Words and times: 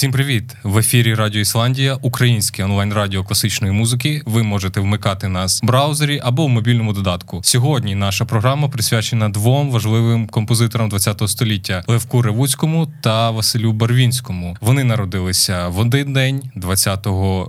Всім 0.00 0.12
привіт! 0.12 0.56
В 0.62 0.78
ефірі 0.78 1.14
Радіо 1.14 1.40
Ісландія, 1.40 1.94
українське 2.02 2.64
онлайн 2.64 2.92
радіо 2.92 3.24
класичної 3.24 3.72
музики. 3.72 4.22
Ви 4.26 4.42
можете 4.42 4.80
вмикати 4.80 5.28
нас 5.28 5.62
в 5.62 5.66
браузері 5.66 6.20
або 6.24 6.46
в 6.46 6.48
мобільному 6.48 6.92
додатку. 6.92 7.40
Сьогодні 7.44 7.94
наша 7.94 8.24
програма 8.24 8.68
присвячена 8.68 9.28
двом 9.28 9.70
важливим 9.70 10.26
композиторам 10.26 10.90
ХХ 10.90 11.28
століття 11.28 11.84
Левку 11.86 12.22
Ревуцькому 12.22 12.88
та 13.02 13.30
Василю 13.30 13.72
Барвінському. 13.72 14.56
Вони 14.60 14.84
народилися 14.84 15.68
в 15.68 15.78
один 15.78 16.12
день, 16.12 16.42
20 16.56 17.06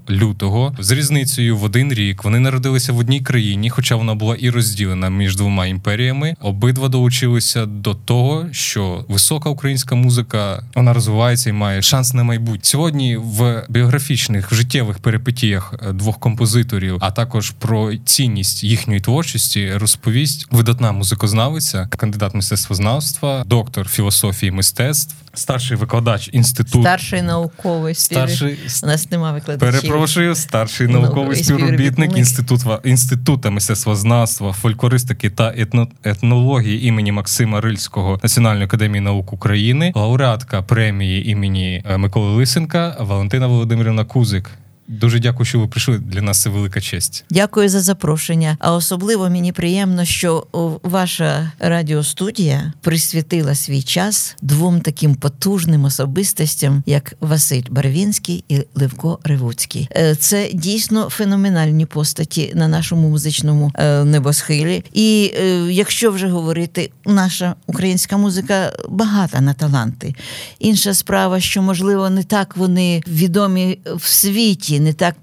лютого, 0.09 0.75
з 0.79 0.91
різницею 0.91 1.57
в 1.57 1.63
один 1.63 1.93
рік. 1.93 2.23
Вони 2.23 2.39
народилися 2.39 2.93
в 2.93 2.97
одній 2.97 3.21
країні, 3.21 3.69
хоча 3.69 3.95
вона 3.95 4.15
була 4.15 4.35
і 4.35 4.49
розділена 4.49 5.09
між 5.09 5.35
двома 5.35 5.65
імперіями. 5.65 6.35
Обидва 6.41 6.87
долучилися 6.87 7.65
до 7.65 7.93
того, 7.93 8.45
що 8.51 9.05
висока 9.07 9.49
українська 9.49 9.95
музика 9.95 10.63
вона 10.75 10.93
розвивається 10.93 11.49
і 11.49 11.53
має 11.53 11.81
шанс 11.81 12.13
на 12.13 12.23
майбутнє. 12.23 12.40
Сьогодні 12.61 13.17
в 13.17 13.63
біографічних 13.69 14.51
в 14.51 14.55
життєвих 14.55 14.99
перипетіях 14.99 15.73
е, 15.89 15.93
двох 15.93 16.19
композиторів, 16.19 16.97
а 17.01 17.11
також 17.11 17.49
про 17.49 17.95
цінність 17.95 18.63
їхньої 18.63 18.99
творчості, 18.99 19.71
розповість 19.75 20.47
видатна 20.51 20.91
музикознавиця, 20.91 21.87
кандидат 21.97 22.33
мистецтвознавства, 22.33 23.43
доктор 23.45 23.87
філософії 23.87 24.51
мистецтв, 24.51 25.15
старший 25.33 25.77
викладач 25.77 26.29
інституту. 26.33 26.81
Старший 26.81 27.21
науковий 27.21 27.95
старший 27.95 28.57
у 28.83 28.85
нас 28.85 29.11
немає 29.11 29.33
викладачів. 29.33 29.81
Перепрошую, 29.81 30.35
старший 30.35 30.87
науковий 30.87 31.43
співробітник 31.43 32.17
інституту 32.17 32.79
інституту 32.83 33.51
мистецтвознавства, 33.51 34.53
фольклористики 34.53 35.29
та 35.29 35.53
етно, 35.57 35.87
етнології 36.03 36.85
імені 36.85 37.11
Максима 37.11 37.61
Рильського 37.61 38.19
Національної 38.23 38.65
академії 38.65 39.01
наук 39.01 39.33
України, 39.33 39.91
лауреатка 39.95 40.61
премії 40.61 41.29
імені 41.29 41.83
е, 41.89 41.97
Миколи 41.97 42.30
Лисенка 42.37 42.97
Валентина 42.99 43.47
Володимирівна 43.47 44.05
Кузик. 44.05 44.49
Дуже 44.91 45.19
дякую, 45.19 45.45
що 45.45 45.59
ви 45.59 45.67
прийшли. 45.67 45.97
Для 45.99 46.21
нас 46.21 46.41
це 46.41 46.49
велика 46.49 46.81
честь. 46.81 47.25
Дякую 47.29 47.69
за 47.69 47.81
запрошення. 47.81 48.57
А 48.59 48.73
особливо 48.73 49.29
мені 49.29 49.51
приємно, 49.51 50.05
що 50.05 50.47
ваша 50.83 51.51
радіостудія 51.59 52.73
присвятила 52.81 53.55
свій 53.55 53.81
час 53.81 54.35
двом 54.41 54.81
таким 54.81 55.15
потужним 55.15 55.83
особистостям, 55.83 56.83
як 56.85 57.13
Василь 57.19 57.63
Барвінський 57.69 58.43
і 58.49 58.61
Левко 58.75 59.19
Ревуцький. 59.23 59.89
Е, 59.95 60.15
це 60.15 60.49
дійсно 60.53 61.09
феноменальні 61.09 61.85
постаті 61.85 62.51
на 62.55 62.67
нашому 62.67 63.09
музичному 63.09 63.71
е, 63.75 64.03
небосхилі. 64.03 64.83
І 64.93 65.33
е, 65.35 65.67
якщо 65.71 66.11
вже 66.11 66.27
говорити, 66.27 66.91
наша 67.05 67.55
українська 67.67 68.17
музика 68.17 68.73
багата 68.89 69.41
на 69.41 69.53
таланти. 69.53 70.15
Інша 70.59 70.93
справа, 70.93 71.39
що 71.39 71.61
можливо 71.61 72.09
не 72.09 72.23
так 72.23 72.57
вони 72.57 73.03
відомі 73.07 73.79
в 73.95 74.07
світі 74.07 74.80
не 74.81 74.93
так 74.93 75.15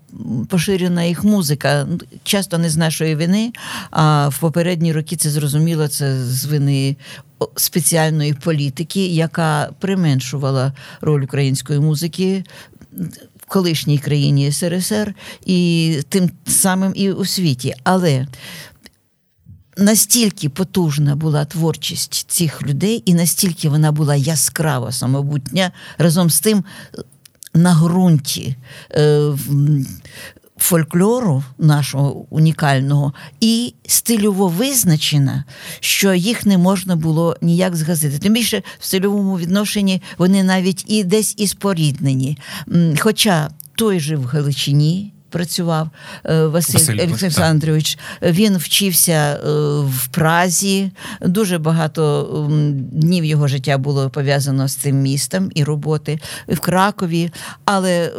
поширена 0.49 1.05
їх 1.05 1.25
музика. 1.25 1.89
Часто 2.23 2.59
не 2.59 2.71
з 2.71 2.77
нашої 2.77 3.15
вини, 3.15 3.53
а 3.91 4.29
в 4.29 4.39
попередні 4.39 4.93
роки 4.93 5.17
це 5.17 5.31
зрозуміло, 5.31 5.89
це 5.89 6.25
з 6.25 6.45
вини 6.45 6.97
спеціальної 7.57 8.35
політики, 8.35 9.07
яка 9.07 9.71
применшувала 9.81 10.73
роль 11.01 11.23
української 11.23 11.81
музики. 11.81 12.45
В 13.39 13.51
колишній 13.51 13.99
країні 13.99 14.53
СРСР 14.53 15.15
і 15.47 16.01
тим 16.09 16.31
самим 16.47 16.93
і 16.97 17.13
у 17.13 17.25
світі. 17.25 17.75
Але 17.85 18.27
настільки 19.79 20.49
потужна 20.49 21.17
була 21.17 21.45
творчість 21.45 22.31
цих 22.31 22.63
людей, 22.63 23.03
і 23.07 23.15
настільки 23.15 23.69
вона 23.69 23.93
була 23.93 24.17
яскрава, 24.17 24.93
самобутня, 24.93 25.73
разом 25.99 26.31
з 26.31 26.41
тим 26.41 26.65
на 27.59 27.75
ґрунті 27.75 28.57
е, 28.91 29.33
фольклору 30.57 31.45
нашого 31.59 32.27
унікального 32.31 33.13
і 33.41 33.75
стильово 33.87 34.49
визначена, 34.49 35.45
що 35.81 36.15
їх 36.15 36.47
не 36.47 36.59
можна 36.59 36.97
було 36.97 37.37
ніяк 37.43 37.77
згазити. 37.77 38.19
Тим 38.19 38.33
більше 38.33 38.63
в 38.79 38.85
стильовому 38.85 39.39
відношенні 39.39 40.03
вони 40.19 40.43
навіть 40.43 40.85
і 40.87 41.05
десь 41.05 41.35
і 41.37 41.47
споріднені. 41.47 42.39
Хоча 42.99 43.51
той 43.75 44.01
же 44.01 44.17
в 44.17 44.25
Галичині 44.25 45.13
працював 45.31 45.89
е, 46.25 46.47
Василь, 46.47 47.07
Олександрович. 47.07 47.99
Він 48.23 48.57
вчився 48.57 49.13
е, 49.13 49.39
в 49.81 50.09
Празі. 50.11 50.91
Дуже 51.21 51.59
багато 51.59 52.29
днів 52.93 53.25
його 53.25 53.49
життя 53.49 53.79
було 53.79 54.11
пов'язано 54.11 54.69
з 54.69 54.75
цим 54.75 54.97
містом 54.97 55.51
і 55.55 55.65
роботи 55.65 56.19
в 56.49 56.59
Кракові. 56.59 57.31
Але 57.65 58.13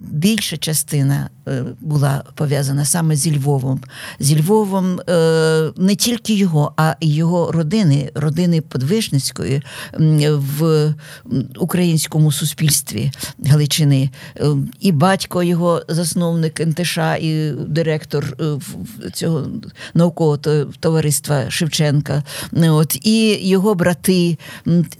більша 0.00 0.56
частина 0.56 1.30
е, 1.48 1.64
була 1.80 2.24
пов'язана 2.34 2.84
саме 2.84 3.16
зі 3.16 3.36
Львовом. 3.36 3.80
Зі 4.20 4.40
Львовом 4.40 5.00
е, 5.00 5.72
не 5.76 5.94
тільки 5.96 6.34
його, 6.34 6.72
а 6.76 6.94
й 7.00 7.14
його 7.16 7.52
родини, 7.52 8.10
родини 8.14 8.60
Подвижницької 8.60 9.62
в 10.28 10.94
українському 11.58 12.32
суспільстві 12.32 13.12
Галичини. 13.46 14.10
Е, 14.36 14.46
і 14.80 14.92
батько 14.92 15.42
його 15.42 15.82
засновник 15.88 16.60
НТШ, 16.60 16.98
і 17.20 17.50
директор 17.68 18.36
цього 19.12 19.46
наукового 19.94 20.36
товариства 20.80 21.50
Шевченка. 21.50 22.22
От, 22.52 23.06
І 23.06 23.48
його 23.48 23.74
брати, 23.74 24.38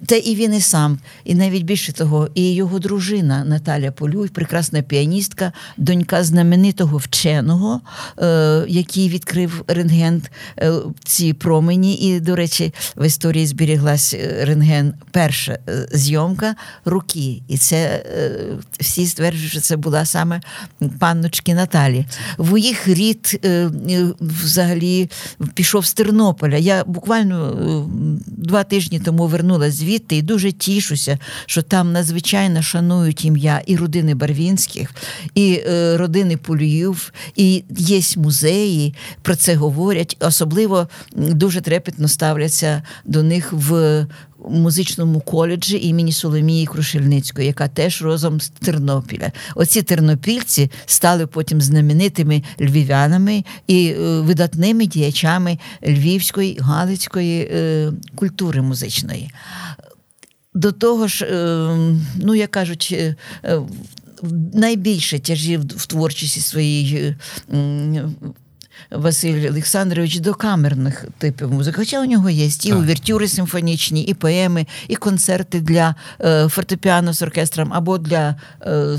та 0.06 0.16
і 0.16 0.34
він 0.34 0.54
і 0.54 0.60
сам, 0.60 0.98
і 1.24 1.34
навіть 1.34 1.62
більше 1.62 1.92
того, 1.92 2.28
і 2.34 2.54
його 2.54 2.78
дружина 2.78 3.44
Наталя 3.44 3.90
Полюй, 3.90 4.28
прекрасна 4.28 4.81
піаністка, 4.82 5.52
донька 5.76 6.24
знаменитого 6.24 6.96
вченого, 6.96 7.80
е, 8.18 8.64
який 8.68 9.08
відкрив 9.08 9.64
рентген 9.66 10.22
е, 10.58 10.72
ці 11.04 11.32
промені. 11.32 11.94
І, 11.94 12.20
до 12.20 12.36
речі, 12.36 12.74
в 12.96 13.06
історії 13.06 13.46
зберіглась 13.46 14.14
е, 14.14 14.44
рентген, 14.44 14.94
перша 15.10 15.58
зйомка 15.92 16.54
руки. 16.84 17.42
І 17.48 17.58
це 17.58 18.04
всі 18.80 19.06
стверджують, 19.06 19.50
що 19.50 19.60
це 19.60 19.76
була 19.76 20.04
саме 20.04 20.40
панночки 20.98 21.54
Наталі. 21.54 22.06
В 22.38 22.58
їх 22.58 22.88
рід 22.88 23.48
взагалі 24.20 25.10
пішов 25.54 25.86
з 25.86 25.94
Тернополя. 25.94 26.56
Я 26.56 26.84
буквально 26.84 27.56
два 28.26 28.64
тижні 28.64 29.00
тому 29.00 29.26
вернулася 29.26 29.76
звідти 29.76 30.16
і 30.16 30.22
дуже 30.22 30.52
тішуся, 30.52 31.18
що 31.46 31.62
там 31.62 31.92
надзвичайно 31.92 32.62
шанують 32.62 33.24
ім'я 33.24 33.62
і 33.66 33.76
родини 33.76 34.14
Барвінських 34.14 34.61
українських, 34.62 34.90
і 35.34 35.62
е, 35.66 35.96
родини 35.96 36.36
Пулюїв, 36.36 37.12
і 37.36 37.64
є 37.76 38.00
музеї, 38.16 38.94
про 39.22 39.36
це 39.36 39.54
говорять. 39.54 40.16
Особливо 40.20 40.88
дуже 41.16 41.60
трепетно 41.60 42.08
ставляться 42.08 42.82
до 43.04 43.22
них 43.22 43.52
в. 43.52 44.06
Музичному 44.50 45.20
коледжі 45.20 45.78
імені 45.88 46.12
Соломії 46.12 46.66
Крушельницької, 46.66 47.46
яка 47.46 47.68
теж 47.68 48.02
розом 48.02 48.40
з 48.40 48.48
Тернопіля. 48.48 49.32
Оці 49.54 49.82
тернопільці 49.82 50.70
стали 50.86 51.26
потім 51.26 51.60
знаменитими 51.60 52.42
львів'янами 52.60 53.44
і 53.66 53.86
е, 53.86 54.20
видатними 54.20 54.86
діячами 54.86 55.58
львівської 55.86 56.58
галицької 56.60 57.40
е, 57.40 57.92
культури 58.14 58.62
музичної. 58.62 59.30
До 60.54 60.72
того 60.72 61.08
ж, 61.08 61.24
е, 61.24 61.96
ну 62.16 62.34
як 62.34 62.50
кажуть, 62.50 62.88
е, 62.92 63.16
найбільше 64.52 65.18
тяжів 65.18 65.60
в 65.60 65.86
творчості 65.86 66.40
своїй. 66.40 67.16
Василь 68.90 69.50
Олександрович 69.50 70.18
до 70.18 70.34
камерних 70.34 71.04
типів 71.18 71.52
музики. 71.52 71.76
Хоча 71.76 72.00
у 72.00 72.04
нього 72.04 72.30
є 72.30 72.48
і 72.64 72.72
увертюри 72.72 73.28
симфонічні, 73.28 74.02
і 74.02 74.14
поеми, 74.14 74.66
і 74.88 74.96
концерти 74.96 75.60
для 75.60 75.94
е, 76.20 76.48
фортепіано 76.48 77.12
з 77.12 77.22
оркестром 77.22 77.72
або 77.72 77.98
для 77.98 78.36
е, 78.62 78.98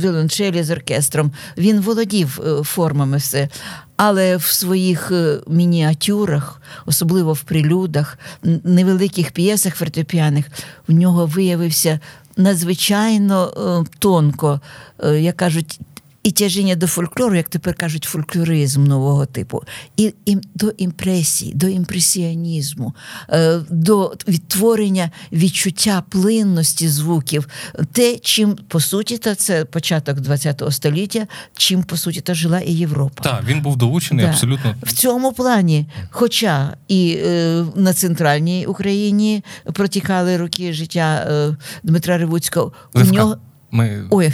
віолончелі 0.00 0.62
з 0.62 0.70
оркестром. 0.70 1.32
Він 1.58 1.80
володів 1.80 2.40
е, 2.46 2.62
формами 2.62 3.16
все. 3.16 3.48
Але 3.96 4.36
в 4.36 4.42
своїх 4.42 5.10
е, 5.10 5.38
мініатюрах, 5.48 6.62
особливо 6.86 7.32
в 7.32 7.40
прилюдах, 7.40 8.18
невеликих 8.64 9.30
п'єсах 9.30 9.74
фортепіаних, 9.74 10.46
в 10.88 10.92
нього 10.92 11.26
виявився 11.26 12.00
надзвичайно 12.36 13.52
е, 13.56 13.90
тонко, 13.98 14.60
е, 15.04 15.08
як 15.08 15.36
кажуть, 15.36 15.80
і 16.24 16.30
тяжіння 16.30 16.76
до 16.76 16.86
фольклору, 16.86 17.34
як 17.34 17.48
тепер 17.48 17.74
кажуть, 17.74 18.04
фольклоризм 18.04 18.84
нового 18.84 19.26
типу, 19.26 19.62
і, 19.96 20.14
і 20.26 20.36
до 20.54 20.68
імпресії, 20.68 21.52
до 21.54 21.68
імпресіонізму, 21.68 22.94
е, 23.30 23.60
до 23.70 24.14
відтворення 24.28 25.10
відчуття 25.32 26.02
плинності 26.08 26.88
звуків, 26.88 27.48
те, 27.92 28.16
чим 28.16 28.56
по 28.68 28.80
суті, 28.80 29.18
та 29.18 29.34
це 29.34 29.64
початок 29.64 30.18
ХХ 30.26 30.72
століття, 30.72 31.26
чим 31.56 31.82
по 31.82 31.96
суті 31.96 32.20
та 32.20 32.34
жила 32.34 32.60
і 32.60 32.72
Європа. 32.72 33.22
Так, 33.24 33.44
він 33.44 33.60
був 33.60 33.76
долучений 33.76 34.24
да. 34.24 34.30
абсолютно 34.30 34.74
в 34.82 34.92
цьому 34.92 35.32
плані. 35.32 35.86
Хоча 36.10 36.76
і 36.88 37.18
е, 37.24 37.64
на 37.76 37.92
центральній 37.92 38.66
Україні 38.66 39.44
протікали 39.72 40.36
роки 40.36 40.72
життя 40.72 41.26
е, 41.30 41.56
Дмитра 41.82 42.18
Ревуцького, 42.18 42.72
у 42.94 43.00
нього. 43.00 43.36
Ми... 43.74 44.06
Ой, 44.10 44.32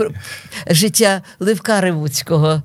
життя 0.70 1.22
Левка 1.40 1.80
Ревуцького. 1.80 2.62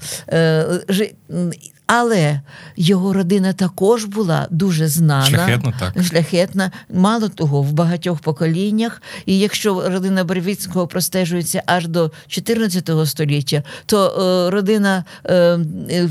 Але 1.93 2.41
його 2.75 3.13
родина 3.13 3.53
також 3.53 4.05
була 4.05 4.47
дуже 4.51 4.87
знана, 4.87 5.25
шляхетна, 5.25 5.73
так. 5.79 6.03
шляхетна, 6.03 6.71
мало 6.93 7.29
того, 7.29 7.61
в 7.61 7.71
багатьох 7.71 8.19
поколіннях. 8.19 9.01
І 9.25 9.39
якщо 9.39 9.89
родина 9.89 10.23
Бервіцького 10.23 10.87
простежується 10.87 11.63
аж 11.65 11.87
до 11.87 12.11
14 12.27 12.89
століття, 13.05 13.63
то 13.85 14.07
е, 14.07 14.51
родина 14.51 15.03
е, 15.25 15.59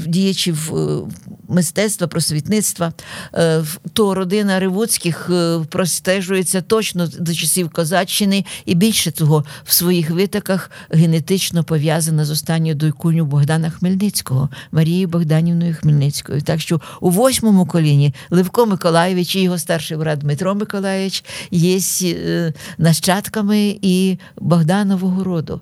діячів 0.07 0.73
е, 0.75 1.01
мистецтва, 1.51 2.07
просвітництва, 2.07 2.93
е, 3.35 3.65
то 3.93 4.15
родина 4.15 4.61
Ревуцьких 4.61 5.31
е, 5.31 5.59
простежується 5.69 6.63
точно 6.63 7.09
до 7.19 7.35
часів 7.35 7.71
Козаччини, 7.71 8.45
і 8.65 8.75
більше 8.75 9.11
того, 9.11 9.45
в 9.65 9.73
своїх 9.73 10.11
витоках 10.11 10.71
генетично 10.91 11.65
пов'язана 11.65 12.25
з 12.25 12.31
останньою 12.31 12.75
дойкуню 12.75 13.25
Богдана 13.25 13.71
Хмельницького, 13.71 14.49
Марією 14.73 15.09
Богданівною. 15.09 15.70
Ольгою 15.71 15.75
Хмельницькою. 15.81 16.43
Так 16.43 16.61
що 16.61 16.81
у 17.01 17.11
восьмому 17.11 17.67
коліні 17.67 18.15
Левко 18.31 18.67
Миколаєвич 18.67 19.37
і 19.37 19.43
його 19.43 19.59
старший 19.59 19.97
брат 19.97 20.19
Дмитро 20.19 20.55
Миколаєвич 20.55 21.25
є 21.51 21.81
е, 22.03 22.53
нащадками 22.79 23.79
і 23.83 24.19
Богданового 24.41 25.25
роду. 25.25 25.61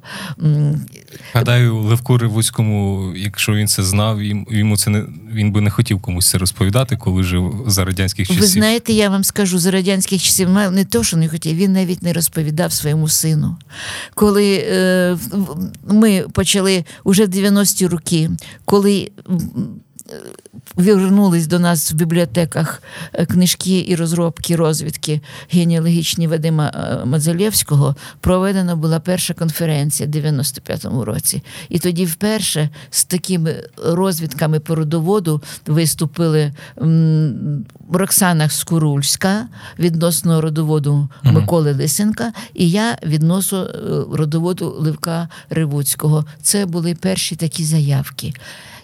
Гадаю, 1.33 1.79
Левку 1.79 2.19
Ревуцькому, 2.19 3.13
якщо 3.17 3.53
він 3.53 3.69
це 3.69 3.83
знав, 3.83 4.23
йому 4.23 4.77
це 4.77 4.91
не 4.91 5.05
він 5.33 5.53
би 5.53 5.61
не 5.61 5.71
хотів 5.71 6.01
комусь 6.01 6.31
це 6.31 6.39
розповідати, 6.39 6.97
коли 6.97 7.23
жив 7.23 7.65
за 7.67 7.85
радянських 7.85 8.27
часів. 8.27 8.41
Ви 8.41 8.47
знаєте, 8.47 8.93
я 8.93 9.11
вам 9.11 9.25
скажу 9.25 9.59
за 9.59 9.71
радянських 9.71 10.23
часів, 10.23 10.49
не 10.51 10.85
то, 10.85 11.05
що 11.05 11.17
не 11.17 11.29
хотів, 11.29 11.57
він 11.57 11.73
навіть 11.73 12.03
не 12.03 12.13
розповідав 12.13 12.73
своєму 12.73 13.09
сину. 13.09 13.57
Коли 14.15 14.67
е, 14.71 15.19
ми 15.89 16.25
почали 16.33 16.85
уже 17.05 17.27
в 17.27 17.29
90-ті 17.29 17.87
роки, 17.87 18.31
коли 18.65 19.11
вернулись 20.77 21.47
до 21.47 21.59
нас 21.59 21.93
в 21.93 21.95
бібліотеках 21.95 22.83
е, 23.13 23.27
книжки 23.27 23.85
і 23.89 23.97
розробки 23.97 24.57
розвідки 24.57 25.21
генеалогічні 25.51 26.27
Вадима 26.27 26.73
е, 26.75 27.05
Мазалєвського, 27.05 27.97
проведена 28.21 28.77
була 28.77 29.01
перша 29.01 29.35
конференція 29.35 30.09
в 30.09 30.13
95-му 30.13 31.05
році. 31.05 31.43
І 31.69 31.79
тоді 31.79 32.05
вперше 32.05 32.71
з 32.91 33.05
такими 33.05 33.55
розвідками 33.85 34.61
по 34.61 34.75
родоводу 34.75 35.43
виступили 35.67 36.53
Роксана 37.93 38.49
Скурульська 38.49 39.49
відносно 39.79 40.41
родоводу 40.41 41.09
Миколи 41.23 41.73
Лисенка, 41.73 42.33
і 42.55 42.71
я 42.71 42.99
відносно 43.07 43.63
е, 43.65 44.17
родоводу 44.17 44.77
Левка 44.79 45.29
Ривуцького. 45.51 46.25
Це 46.43 46.67
були 46.67 46.95
перші 46.95 47.37
такі 47.37 47.65
заявки. 47.65 48.33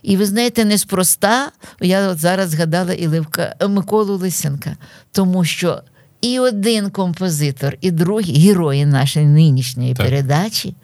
І 0.05 0.17
ви 0.17 0.27
знаєте, 0.27 0.65
неспроста 0.65 1.51
я 1.81 2.09
от 2.09 2.19
зараз 2.19 2.51
згадала 2.51 2.93
і 2.93 3.07
Левка 3.07 3.55
Миколу 3.69 4.17
Лисенка, 4.17 4.77
тому 5.13 5.45
що 5.45 5.83
і 6.21 6.39
один 6.39 6.91
композитор, 6.91 7.77
і 7.81 7.91
другий 7.91 8.49
герої 8.49 8.87
нашої 8.87 9.27
нинішньої 9.27 9.95
так. 9.95 10.07
передачі 10.07 10.75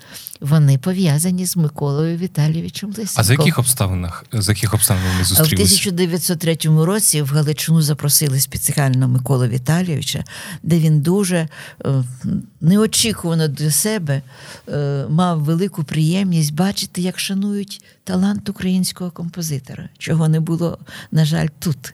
вони 0.41 0.79
пов'язані 0.79 1.47
з 1.47 1.57
Миколою 1.57 2.17
Віталійовичем 2.17 2.89
Лисенком. 2.89 3.15
А 3.17 3.23
за 3.23 3.33
яких 3.33 3.59
обставинах 3.59 4.25
за 4.33 4.53
яких 4.53 4.75
обставин 4.75 5.03
вони 5.13 5.25
зустрілися? 5.25 5.91
В 5.91 5.95
1903 5.95 6.57
році 6.85 7.23
в 7.23 7.29
Галичину 7.29 7.83
запросили 7.83 8.41
спеціально 8.41 9.09
Миколу 9.09 9.47
Віталійовича, 9.47 10.25
де 10.63 10.79
він 10.79 11.01
дуже 11.01 11.37
е, 11.37 12.05
неочікувано 12.61 13.49
для 13.49 13.71
себе 13.71 14.23
е, 14.69 15.05
мав 15.09 15.45
велику 15.45 15.85
приємність 15.85 16.55
бачити, 16.55 17.01
як 17.01 17.19
шанують 17.19 17.85
талант 18.11 18.49
українського 18.49 19.11
композитора, 19.11 19.89
чого 19.99 20.29
не 20.29 20.41
було, 20.41 20.79
на 21.12 21.25
жаль, 21.25 21.47
тут. 21.59 21.93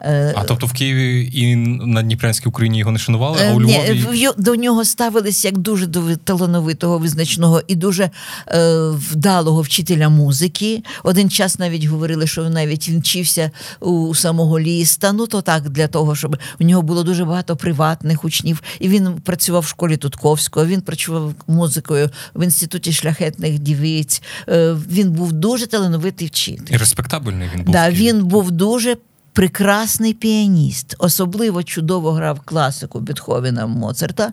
Е, 0.00 0.34
а 0.36 0.44
тобто 0.44 0.66
в 0.66 0.72
Києві 0.72 1.30
і 1.34 1.56
на 1.56 2.02
Дніпрянській 2.02 2.48
Україні 2.48 2.78
його 2.78 2.92
не 2.92 2.98
шанували, 2.98 3.38
а 3.48 3.52
у 3.52 3.60
Львові? 3.60 4.06
Ні, 4.12 4.28
до 4.36 4.56
нього 4.56 4.84
ставились 4.84 5.44
як 5.44 5.58
дуже 5.58 5.86
до 5.86 6.16
талановитого 6.16 6.98
визначного 6.98 7.62
і 7.66 7.74
дуже 7.74 8.10
е, 8.48 8.90
вдалого 8.90 9.62
вчителя 9.62 10.08
музики. 10.08 10.82
Один 11.02 11.30
час 11.30 11.58
навіть 11.58 11.84
говорили, 11.84 12.26
що 12.26 12.50
навіть 12.50 12.88
він 12.88 13.00
вчився 13.00 13.50
у 13.80 14.14
самого 14.14 14.60
ліста. 14.60 15.12
Ну 15.12 15.26
то 15.26 15.42
так 15.42 15.70
для 15.70 15.88
того, 15.88 16.16
щоб 16.16 16.36
у 16.60 16.64
нього 16.64 16.82
було 16.82 17.02
дуже 17.02 17.24
багато 17.24 17.56
приватних 17.56 18.24
учнів. 18.24 18.62
І 18.80 18.88
він 18.88 19.14
працював 19.24 19.62
в 19.62 19.68
школі 19.68 19.96
Тутковського. 19.96 20.66
Він 20.66 20.80
працював 20.80 21.34
музикою 21.46 22.10
в 22.34 22.44
інституті 22.44 22.92
шляхетних 22.92 23.58
дівиць. 23.58 24.22
Е, 24.48 24.76
він 24.90 25.10
був 25.10 25.32
дуже 25.32 25.55
талановитий 25.64 26.28
вчитель. 26.28 26.74
І 26.74 26.76
респектабельний 26.76 27.50
він 27.54 27.62
був. 27.64 27.72
Да, 27.72 27.90
Він 27.90 28.24
був 28.24 28.50
дуже. 28.50 28.96
Прекрасний 29.32 30.14
піаніст, 30.14 30.94
особливо 30.98 31.62
чудово 31.62 32.12
грав 32.12 32.40
класику 32.40 33.00
Бетховена 33.00 33.66
Моцарта. 33.66 34.32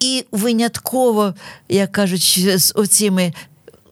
І 0.00 0.24
винятково, 0.32 1.34
як 1.68 1.92
кажуть, 1.92 2.40
з 2.56 2.72
оціми 2.74 3.32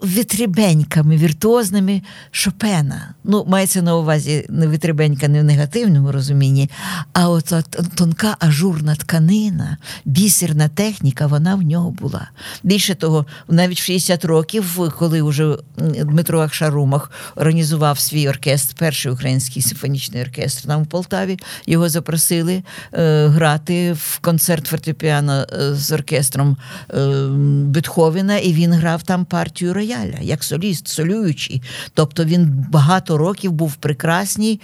вітрібеньками 0.02 1.16
віртуозними 1.16 2.02
Шопена. 2.30 3.14
Ну, 3.24 3.44
мається 3.48 3.82
на 3.82 3.96
увазі 3.96 4.46
не 4.48 4.68
вітрібенька 4.68 5.28
не 5.28 5.40
в 5.40 5.44
негативному 5.44 6.12
розумінні, 6.12 6.70
а 7.12 7.28
от, 7.28 7.52
тонка 7.94 8.36
ажурна 8.38 8.94
тканина, 8.94 9.78
бісерна 10.04 10.68
техніка, 10.68 11.26
вона 11.26 11.54
в 11.54 11.62
нього 11.62 11.90
була. 11.90 12.30
Більше 12.62 12.94
того, 12.94 13.26
навіть 13.48 13.80
в 13.80 13.84
60 13.84 14.24
років, 14.24 14.92
коли 14.98 15.22
вже 15.22 15.56
Дмитро 16.04 16.40
Ахшарумах 16.40 17.10
організував 17.36 17.98
свій 17.98 18.28
оркестр, 18.28 18.74
перший 18.78 19.12
український 19.12 19.62
симфонічний 19.62 20.22
оркестр 20.22 20.66
там 20.66 20.82
у 20.82 20.86
Полтаві, 20.86 21.38
його 21.66 21.88
запросили 21.88 22.62
е, 22.92 23.26
грати 23.26 23.92
в 23.92 24.18
концерт 24.18 24.66
фортепіано 24.66 25.46
е, 25.52 25.74
з 25.74 25.92
оркестром 25.92 26.56
е, 26.90 27.06
Бетховена, 27.64 28.38
і 28.38 28.52
він 28.52 28.72
грав 28.72 29.02
там 29.02 29.24
партію 29.24 29.72
рояля, 29.84 30.18
як 30.20 30.44
соліст, 30.44 30.88
солюючий. 30.88 31.62
Тобто 31.94 32.24
він 32.24 32.66
багато 32.70 33.18
років 33.18 33.52
був 33.52 33.74
прекрасній 33.74 34.60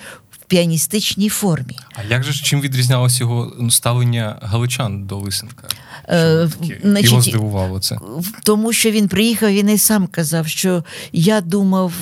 піаністичній 0.51 1.29
формі. 1.29 1.77
А 1.95 2.03
як 2.03 2.25
же 2.25 2.33
чим 2.33 2.61
відрізнялося 2.61 3.25
його 3.25 3.71
ставлення 3.71 4.39
галичан 4.43 5.07
до 5.07 5.17
Лисенка? 5.17 5.69
Е, 6.09 6.49
значить, 6.83 7.11
Його 7.11 7.23
здивувало 7.23 7.79
це. 7.79 7.99
Тому 8.45 8.73
що 8.73 8.91
він 8.91 9.09
приїхав, 9.09 9.51
він 9.53 9.71
і 9.71 9.79
сам 9.79 10.07
казав, 10.07 10.49
що 10.49 10.85
я 11.13 11.41
думав, 11.41 11.93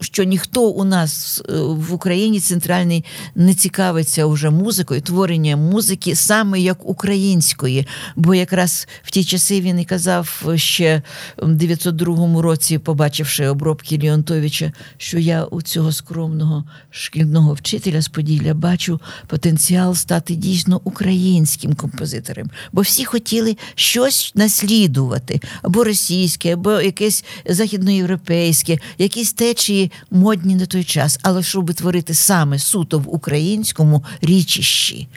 що 0.00 0.24
ніхто 0.24 0.68
у 0.68 0.84
нас 0.84 1.42
е, 1.48 1.52
в 1.60 1.92
Україні 1.92 2.40
центральній 2.40 3.04
не 3.34 3.54
цікавиться 3.54 4.26
вже 4.26 4.50
музикою, 4.50 5.00
творенням 5.00 5.60
музики 5.60 6.14
саме 6.14 6.60
як 6.60 6.88
української. 6.88 7.86
Бо 8.16 8.34
якраз 8.34 8.88
в 9.02 9.10
ті 9.10 9.24
часи 9.24 9.60
він 9.60 9.80
і 9.80 9.84
казав 9.84 10.42
ще 10.54 11.02
в 11.38 11.52
902 11.54 12.42
році, 12.42 12.78
побачивши 12.78 13.46
обробки 13.46 14.00
Леонтовича, 14.02 14.72
що 14.96 15.18
я 15.18 15.44
у 15.44 15.62
цього 15.62 15.92
скромного 15.92 16.64
шкільного 16.90 17.54
вчителя 17.54 17.85
з 17.94 18.08
Поділля 18.08 18.54
бачу 18.54 19.00
потенціал 19.26 19.94
стати 19.94 20.34
дійсно 20.34 20.80
українським 20.84 21.74
композитором. 21.74 22.50
Бо 22.72 22.80
всі 22.80 23.04
хотіли 23.04 23.56
щось 23.74 24.32
наслідувати, 24.34 25.40
або 25.62 25.84
російське, 25.84 26.52
або 26.52 26.80
якесь 26.80 27.24
західноєвропейське, 27.46 28.78
якісь 28.98 29.32
течії 29.32 29.92
модні 30.10 30.54
на 30.54 30.66
той 30.66 30.84
час, 30.84 31.18
але 31.22 31.42
щоб 31.42 31.74
творити 31.74 32.14
саме 32.14 32.58
суто 32.58 32.98
в 32.98 33.14
українському 33.14 34.04
річищі. 34.20 35.08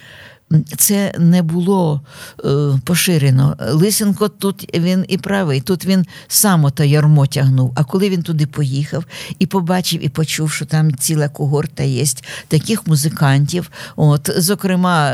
Це 0.78 1.14
не 1.20 1.42
було 1.42 2.02
е, 2.46 2.80
поширено. 2.84 3.58
Лисенко 3.72 4.30
тут 4.30 4.70
він 4.78 5.06
і 5.08 5.18
правий, 5.18 5.62
тут 5.62 5.86
він 5.86 6.06
сам 6.28 6.72
та 6.72 6.84
ярмо 6.84 7.28
тягнув. 7.28 7.74
А 7.76 7.84
коли 7.84 8.10
він 8.10 8.24
туди 8.24 8.48
поїхав 8.48 9.06
і 9.40 9.46
побачив, 9.46 10.06
і 10.06 10.10
почув, 10.10 10.52
що 10.52 10.66
там 10.66 10.96
ціла 10.96 11.30
когорта 11.30 11.84
є 11.84 12.06
таких 12.48 12.88
музикантів, 12.88 13.72
от, 13.96 14.30
зокрема. 14.38 15.14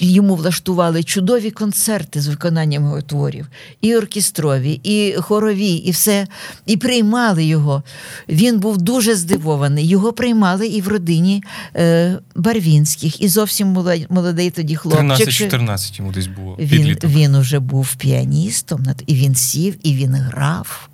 Йому 0.00 0.34
влаштували 0.36 1.02
чудові 1.02 1.50
концерти 1.50 2.20
з 2.20 2.28
виконанням 2.28 2.82
його 2.84 3.02
творів, 3.02 3.46
і 3.80 3.96
оркестрові, 3.96 4.80
і 4.82 5.14
хорові, 5.20 5.72
і 5.72 5.90
все, 5.90 6.26
і 6.66 6.76
приймали 6.76 7.44
його. 7.44 7.82
Він 8.28 8.58
був 8.58 8.78
дуже 8.78 9.14
здивований. 9.14 9.86
Його 9.86 10.12
приймали 10.12 10.66
і 10.66 10.80
в 10.80 10.88
родині 10.88 11.42
е, 11.76 12.18
Барвінських, 12.34 13.22
і 13.22 13.28
зовсім 13.28 13.68
молодий 14.10 14.50
тоді 14.50 14.76
хлопчик. 14.76 15.28
13-14 15.28 15.98
йому 15.98 16.12
десь 16.12 16.26
було. 16.26 16.56
Він 16.58 16.96
він 17.04 17.34
уже 17.34 17.58
був 17.58 17.94
піаністом, 17.94 18.84
і 19.06 19.14
він 19.14 19.34
сів, 19.34 19.76
і 19.82 19.94
він 19.94 20.14
грав. 20.14 20.88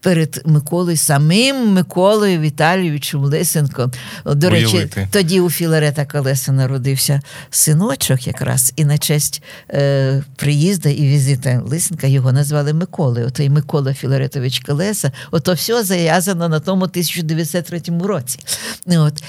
Перед 0.00 0.42
Миколою, 0.44 0.96
самим 0.96 1.72
Миколою 1.72 2.40
Віталійовичем 2.40 3.20
Лисенко. 3.20 3.90
До 4.26 4.50
речі, 4.50 4.88
тоді 5.10 5.40
у 5.40 5.50
Філарета 5.50 6.04
Колеса 6.04 6.52
народився 6.52 7.20
синочок, 7.50 8.26
якраз, 8.26 8.72
і 8.76 8.84
на 8.84 8.98
честь 8.98 9.42
е, 9.70 10.24
приїзду 10.36 10.88
і 10.88 11.02
візита 11.02 11.62
Лисенка 11.64 12.06
його 12.06 12.32
назвали 12.32 12.72
Миколою. 12.72 13.26
Отой 13.26 13.50
Микола 13.50 13.94
Філаретович 13.94 14.58
Колеса. 14.58 15.12
Ото 15.30 15.54
все 15.54 15.84
зав'язано 15.84 16.48
на 16.48 16.60
тому 16.60 16.82
1903 16.82 17.82
році. 18.04 18.38
От. 18.86 19.22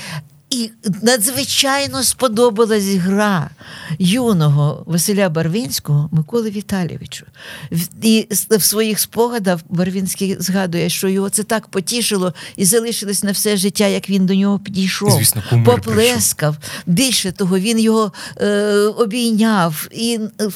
І 0.53 0.71
надзвичайно 1.01 2.03
сподобалась 2.03 2.83
гра 2.83 3.49
юного 3.99 4.83
Василя 4.85 5.29
Барвінського 5.29 6.09
Миколи 6.11 6.49
Віталійовичу. 6.49 7.25
І 8.01 8.27
в 8.49 8.61
своїх 8.61 8.99
спогадах 8.99 9.59
Барвінський 9.69 10.37
згадує, 10.39 10.89
що 10.89 11.07
його 11.07 11.29
це 11.29 11.43
так 11.43 11.67
потішило 11.67 12.33
і 12.55 12.65
залишилось 12.65 13.23
на 13.23 13.31
все 13.31 13.57
життя, 13.57 13.87
як 13.87 14.09
він 14.09 14.25
до 14.25 14.35
нього 14.35 14.59
підійшов. 14.59 15.11
Звісно, 15.11 15.43
поплескав. 15.65 16.57
Більше 16.85 17.31
того, 17.31 17.59
він 17.59 17.79
його 17.79 18.11
е, 18.37 18.71
обійняв 18.97 19.87
і 19.91 20.19
е, 20.41 20.49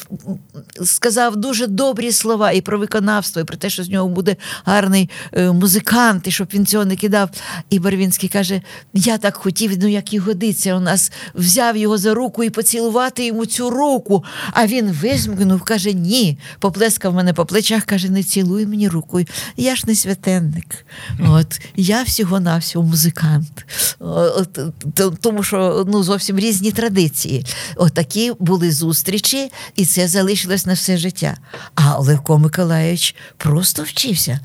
сказав 0.84 1.36
дуже 1.36 1.66
добрі 1.66 2.12
слова 2.12 2.52
і 2.52 2.60
про 2.60 2.78
виконавство, 2.78 3.42
і 3.42 3.44
про 3.44 3.56
те, 3.56 3.70
що 3.70 3.84
з 3.84 3.88
нього 3.88 4.08
буде 4.08 4.36
гарний 4.64 5.10
е, 5.32 5.52
музикант, 5.52 6.26
і 6.26 6.30
щоб 6.30 6.48
він 6.54 6.66
цього 6.66 6.84
не 6.84 6.96
кидав. 6.96 7.30
І 7.70 7.78
Барвінський 7.78 8.28
каже: 8.28 8.62
Я 8.94 9.18
так 9.18 9.36
хотів, 9.36 9.76
ну 9.88 9.94
як 9.94 10.12
і 10.12 10.18
годиться, 10.18 10.74
у 10.74 10.80
нас 10.80 11.12
взяв 11.34 11.76
його 11.76 11.98
за 11.98 12.14
руку 12.14 12.44
і 12.44 12.50
поцілувати 12.50 13.26
йому 13.26 13.46
цю 13.46 13.70
руку. 13.70 14.24
А 14.52 14.66
він 14.66 14.92
визмкнув, 14.92 15.62
каже: 15.62 15.92
Ні. 15.92 16.38
Поплескав 16.58 17.14
мене 17.14 17.32
по 17.32 17.46
плечах, 17.46 17.84
каже: 17.84 18.08
Не 18.08 18.22
цілуй 18.22 18.66
мені 18.66 18.88
руку. 18.88 19.20
Я 19.56 19.76
ж 19.76 19.84
не 19.86 19.94
святенник. 19.94 20.86
От 21.28 21.60
я 21.76 22.02
всього-навсього 22.02 22.86
музикант. 22.86 23.66
От, 23.98 24.58
тому 25.20 25.42
що 25.42 25.86
ну, 25.88 26.02
зовсім 26.02 26.38
різні 26.38 26.72
традиції. 26.72 27.46
Отакі 27.76 28.32
були 28.38 28.72
зустрічі, 28.72 29.50
і 29.76 29.86
це 29.86 30.08
залишилось 30.08 30.66
на 30.66 30.72
все 30.72 30.96
життя. 30.96 31.36
А 31.74 31.98
Левко 31.98 32.38
Миколаївич 32.38 33.14
просто 33.36 33.82
вчився 33.82 34.40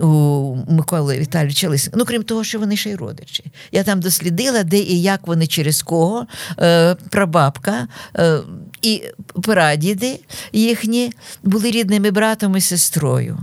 у 0.00 0.56
Миколи 0.68 1.18
Віталійовича 1.18 1.68
Лисенка. 1.68 1.98
Ну, 1.98 2.04
крім 2.04 2.22
того, 2.22 2.44
що 2.44 2.58
вони 2.58 2.76
ще 2.76 2.90
й 2.90 2.94
родичі. 2.94 3.44
Я 3.72 3.82
там 3.82 4.00
дослідила, 4.00 4.62
де 4.62 4.77
і 4.78 5.02
як 5.02 5.26
вони 5.26 5.46
через 5.46 5.82
кого, 5.82 6.26
е, 6.60 6.94
прабабка 6.94 7.88
е, 8.16 8.38
і 8.82 9.02
прадіди 9.42 10.20
їхні 10.52 11.12
були 11.42 11.70
рідними 11.70 12.10
братом 12.10 12.56
і 12.56 12.60
сестрою. 12.60 13.38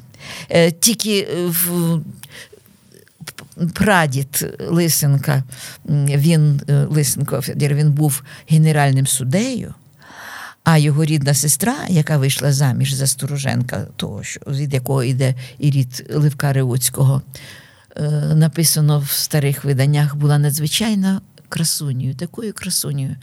Е, 0.50 0.72
тільки 0.72 1.28
в 1.48 2.00
прадід 3.74 4.58
Лисенка, 4.70 5.44
він 5.90 6.62
Лисенко 6.90 7.42
він 7.56 7.92
був 7.92 8.24
генеральним 8.50 9.08
суддею. 9.08 9.74
А 10.66 10.78
його 10.78 11.06
рідна 11.06 11.34
сестра, 11.34 11.76
яка 11.90 12.18
вийшла 12.18 12.54
заміж 12.54 12.94
за 12.94 13.08
Стороженка, 13.08 13.86
того, 13.96 14.24
що, 14.24 14.40
від 14.48 14.74
якого 14.74 15.04
йде 15.04 15.36
і 15.60 15.72
рід 15.72 16.12
Левка 16.14 16.54
Ревуцького, 16.54 17.22
е, 17.26 17.40
написано 18.36 19.00
в 19.00 19.12
старих 19.12 19.64
виданнях, 19.64 20.16
була 20.16 20.38
надзвичайно 20.38 21.22
красунею, 21.50 22.16
такою 22.16 22.54
красунею, 22.54 23.16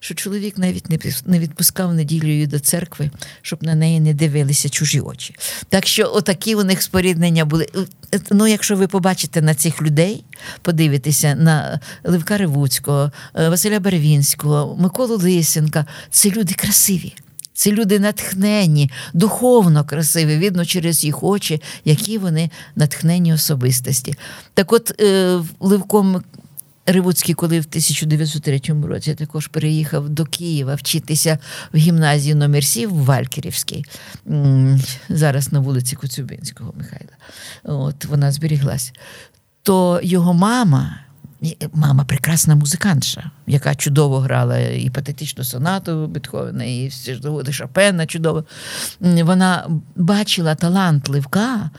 що 0.00 0.14
чоловік 0.14 0.58
навіть 0.58 0.90
не 1.26 1.38
відпускав 1.38 1.94
неділею 1.94 2.46
до 2.46 2.58
церкви, 2.58 3.10
щоб 3.42 3.62
на 3.62 3.74
неї 3.74 4.00
не 4.00 4.14
дивилися 4.14 4.68
чужі 4.68 5.00
очі. 5.00 5.34
Так 5.68 5.86
що 5.86 6.12
отакі 6.14 6.54
у 6.54 6.64
них 6.64 6.82
споріднення 6.82 7.44
були. 7.44 7.66
Е, 7.74 8.20
Ну, 8.30 8.46
якщо 8.46 8.76
ви 8.76 8.86
побачите 8.86 9.42
на 9.42 9.54
цих 9.54 9.82
людей, 9.82 10.24
подивитеся 10.62 11.34
на 11.34 11.80
Левка 12.04 12.38
Ревуцького, 12.38 13.12
е, 13.34 13.48
Василя 13.48 13.80
Беревінського, 13.80 14.76
Миколу 14.76 15.16
Лисенка, 15.16 15.86
це 16.10 16.30
люди 16.30 16.54
красиві. 16.54 17.14
Це 17.58 17.72
люди 17.72 17.98
натхнені, 17.98 18.90
духовно 19.14 19.84
красиві, 19.84 20.36
видно 20.38 20.64
через 20.64 21.04
їх 21.04 21.22
очі, 21.22 21.62
які 21.84 22.18
вони 22.18 22.50
натхнені 22.76 23.34
особистості. 23.34 24.14
Так 24.54 24.72
от 24.72 25.00
е, 25.00 25.40
Левко 25.60 26.00
М- 26.00 26.22
Ривуцький, 26.86 27.34
коли 27.34 27.60
в 27.60 27.66
1903 27.68 28.60
році 28.88 29.14
також 29.14 29.46
переїхав 29.46 30.08
до 30.08 30.24
Києва 30.24 30.74
вчитися 30.74 31.38
в 31.72 31.76
гімназію 31.76 32.36
номер 32.36 32.64
7 32.64 32.90
в 32.90 33.04
Валькірівській, 33.04 33.84
зараз 35.08 35.52
на 35.52 35.60
вулиці 35.60 35.96
Коцюбинського 35.96 36.74
Михайла. 36.78 37.12
От 37.64 38.04
вона 38.04 38.32
зберіглась. 38.32 38.92
То 39.62 40.00
його 40.02 40.34
мама, 40.34 41.00
мама 41.72 42.04
прекрасна 42.04 42.54
музикантша, 42.54 43.30
яка 43.46 43.74
чудово 43.74 44.18
грала 44.18 44.58
і 44.58 44.90
патетичну 44.90 45.44
сонату 45.44 46.06
Бетховена, 46.06 46.64
і 46.64 46.90
заводи 47.22 47.52
Шопена 47.52 48.06
чудово. 48.06 48.44
Вона 49.00 49.70
бачила 49.96 50.54
талант 50.54 51.08
Левка, 51.08 51.70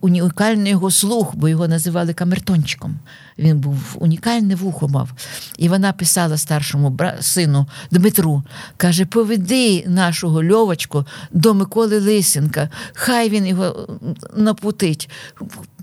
унікальний 0.00 0.70
його 0.70 0.90
слух, 0.90 1.36
бо 1.36 1.48
його 1.48 1.68
називали 1.68 2.14
камертончиком. 2.14 2.98
Він 3.38 3.58
був 3.58 3.96
унікальне 3.98 4.54
вухо 4.54 4.88
мав. 4.88 5.12
І 5.58 5.68
вона 5.68 5.92
писала 5.92 6.36
старшому 6.36 6.98
сину 7.20 7.66
Дмитру, 7.90 8.42
каже: 8.76 9.06
поведи 9.06 9.84
нашого 9.86 10.44
льовочку 10.44 11.06
до 11.30 11.54
Миколи 11.54 12.00
Лисенка, 12.00 12.70
хай 12.92 13.28
він 13.28 13.46
його 13.46 13.88
напутить, 14.36 15.10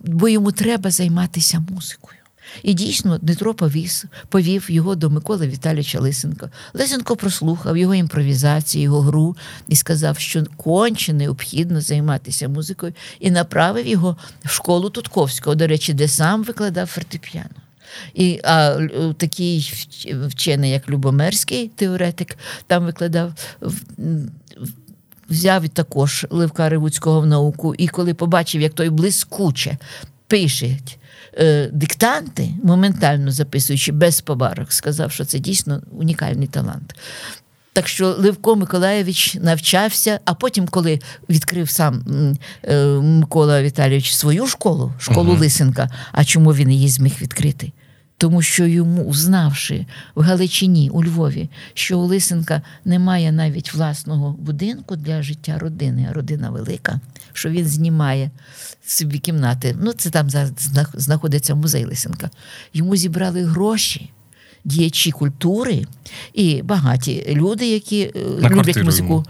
бо 0.03 0.29
йому 0.29 0.51
треба 0.51 0.91
займатися 0.91 1.63
музикою. 1.69 2.22
І 2.63 2.73
дійсно 2.73 3.17
Дмитро 3.17 3.53
повіз, 3.53 4.05
повів 4.29 4.71
його 4.71 4.95
до 4.95 5.09
Миколи 5.09 5.47
Віталійовича 5.47 5.99
Лисенка. 5.99 6.49
Лисенко 6.73 7.15
прослухав 7.15 7.77
його 7.77 7.95
імпровізацію, 7.95 8.83
його 8.83 9.01
гру 9.01 9.35
і 9.67 9.75
сказав, 9.75 10.19
що 10.19 10.43
конче 10.57 11.13
необхідно 11.13 11.81
займатися 11.81 12.47
музикою, 12.47 12.93
і 13.19 13.31
направив 13.31 13.87
його 13.87 14.17
в 14.45 14.49
школу 14.49 14.89
Тутковського, 14.89 15.55
до 15.55 15.67
речі, 15.67 15.93
де 15.93 16.07
сам 16.07 16.43
викладав 16.43 16.87
фортепіано. 16.87 17.49
І 18.13 18.39
а, 18.43 18.87
такий 19.17 19.73
вчений, 20.27 20.71
як 20.71 20.89
Любомерський 20.89 21.67
теоретик, 21.67 22.37
там 22.67 22.85
викладав. 22.85 23.33
Взяв 25.29 25.69
також 25.69 26.27
Левка 26.29 26.69
Ривуцького 26.69 27.21
в 27.21 27.25
науку, 27.25 27.75
і 27.75 27.87
коли 27.87 28.13
побачив, 28.13 28.61
як 28.61 28.73
той 28.73 28.89
блискуче 28.89 29.77
пише 30.27 30.77
е, 31.37 31.69
диктанти, 31.73 32.49
моментально 32.63 33.31
записуючи 33.31 33.91
без 33.91 34.21
побарок, 34.21 34.71
сказав, 34.71 35.11
що 35.11 35.25
це 35.25 35.39
дійсно 35.39 35.81
унікальний 35.91 36.47
талант. 36.47 36.95
Так 37.73 37.87
що 37.87 38.07
Левко 38.07 38.55
Миколаєвич 38.55 39.35
навчався, 39.35 40.19
а 40.25 40.33
потім, 40.33 40.67
коли 40.67 40.99
відкрив 41.29 41.69
сам 41.69 42.03
е, 42.63 42.85
Микола 42.85 43.61
Віталійович 43.61 44.13
свою 44.13 44.47
школу, 44.47 44.93
школу 44.99 45.31
Мгм. 45.31 45.39
Лисенка, 45.39 45.89
а 46.11 46.25
чому 46.25 46.53
він 46.53 46.71
її 46.71 46.89
зміг 46.89 47.13
відкрити? 47.21 47.71
Тому 48.17 48.41
що 48.41 48.65
йому, 48.65 49.13
знавши 49.13 49.85
в 50.15 50.21
Галичині, 50.21 50.89
у 50.89 51.03
Львові, 51.03 51.49
що 51.73 51.99
у 51.99 52.05
Лисенка 52.05 52.61
немає 52.85 53.31
навіть 53.31 53.73
власного 53.73 54.31
будинку 54.31 54.95
для 54.95 55.23
життя 55.23 55.57
родини, 55.57 56.07
а 56.09 56.13
родина 56.13 56.49
велика, 56.49 56.99
що 57.33 57.49
він 57.49 57.67
знімає 57.67 58.31
собі 58.85 59.19
кімнати. 59.19 59.75
Ну, 59.81 59.93
це 59.93 60.09
там 60.09 60.29
знаходиться 60.93 61.55
музей 61.55 61.85
Лисенка. 61.85 62.29
Йому 62.73 62.95
зібрали 62.95 63.43
гроші. 63.43 64.09
Діячі 64.65 65.11
культури 65.11 65.85
і 66.33 66.61
багаті 66.61 67.25
люди, 67.29 67.67
які 67.67 68.01
е, 68.01 68.49
люблять 68.49 68.83
музику. 68.83 69.25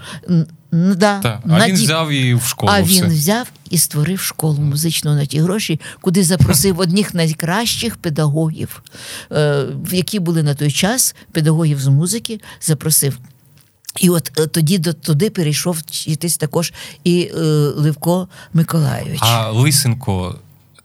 Да, 0.71 1.19
Так. 1.19 1.39
А 1.43 1.47
на 1.47 1.67
він 1.67 1.75
ді- 1.75 1.83
взяв 1.83 2.13
її 2.13 2.35
в 2.35 2.43
школу. 2.43 2.71
а 2.75 2.81
все. 2.81 3.01
він 3.03 3.09
взяв 3.11 3.47
і 3.69 3.77
створив 3.77 4.19
школу 4.19 4.61
музичну 4.61 5.15
на 5.15 5.25
ті 5.25 5.39
гроші, 5.39 5.79
куди 6.01 6.23
запросив 6.23 6.79
одних 6.79 7.13
найкращих 7.13 7.95
педагогів, 7.97 8.83
е, 9.31 9.65
які 9.91 10.19
були 10.19 10.43
на 10.43 10.55
той 10.55 10.71
час 10.71 11.15
педагогів 11.31 11.81
з 11.81 11.87
музики, 11.87 12.39
запросив. 12.61 13.17
І 13.99 14.09
от 14.09 14.31
е, 14.39 14.47
тоді 14.47 14.77
до 14.77 14.93
туди 14.93 15.29
перейшов 15.29 15.77
вчитись 15.87 16.37
також 16.37 16.73
і 17.03 17.31
е, 17.35 17.39
Левко 17.75 18.27
Миколайович. 18.53 19.19
А 19.21 19.51
Лисенко 19.51 20.35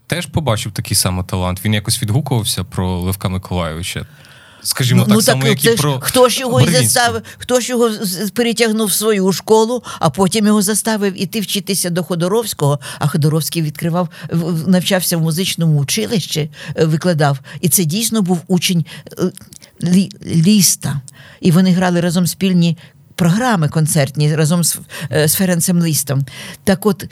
теж 0.07 0.27
побачив 0.27 0.73
такий 0.73 0.97
самий 0.97 1.25
талант. 1.25 1.65
Він 1.65 1.75
якось 1.75 2.03
відгукувався 2.03 2.65
про 2.65 3.01
Левка 3.01 3.29
Миколайовича. 3.29 4.07
Скажімо 4.63 5.05
так 5.05 5.23
само, 5.23 5.47
як 5.47 5.65
і 5.65 5.71
про 5.71 6.01
хто 6.01 6.29
ж 6.29 6.41
його 6.41 6.61
і 6.61 6.69
заставив, 6.69 7.23
хто 7.39 7.61
ж 7.61 7.69
його 7.69 7.91
перетягнув 8.35 8.87
в 8.87 8.93
свою 8.93 9.33
школу, 9.33 9.83
а 9.99 10.11
потім 10.11 10.47
його 10.47 10.63
заставив 10.63 11.23
іти 11.23 11.41
вчитися 11.41 11.91
до 11.91 12.03
Ходоровського. 12.03 12.79
А 12.99 13.09
Ходоровський 13.09 13.63
відкривав, 13.63 14.09
навчався 14.67 15.17
в 15.17 15.21
музичному 15.21 15.81
училищі, 15.81 16.51
е, 16.77 16.85
викладав. 16.85 17.39
І 17.61 17.69
це 17.69 17.85
дійсно 17.85 18.23
був 18.23 18.41
учень 18.47 18.85
е, 19.19 19.33
лі, 19.85 20.11
ліста. 20.27 21.01
І 21.41 21.51
вони 21.51 21.73
грали 21.73 22.01
разом 22.01 22.27
спільні 22.27 22.77
програми 23.19 23.69
концертні 23.69 24.37
разом 24.37 24.65
з, 24.65 24.79
з 25.27 25.35
Ференцем 25.35 25.81
Листом. 25.81 26.25
Так 26.65 26.87
от 26.87 27.05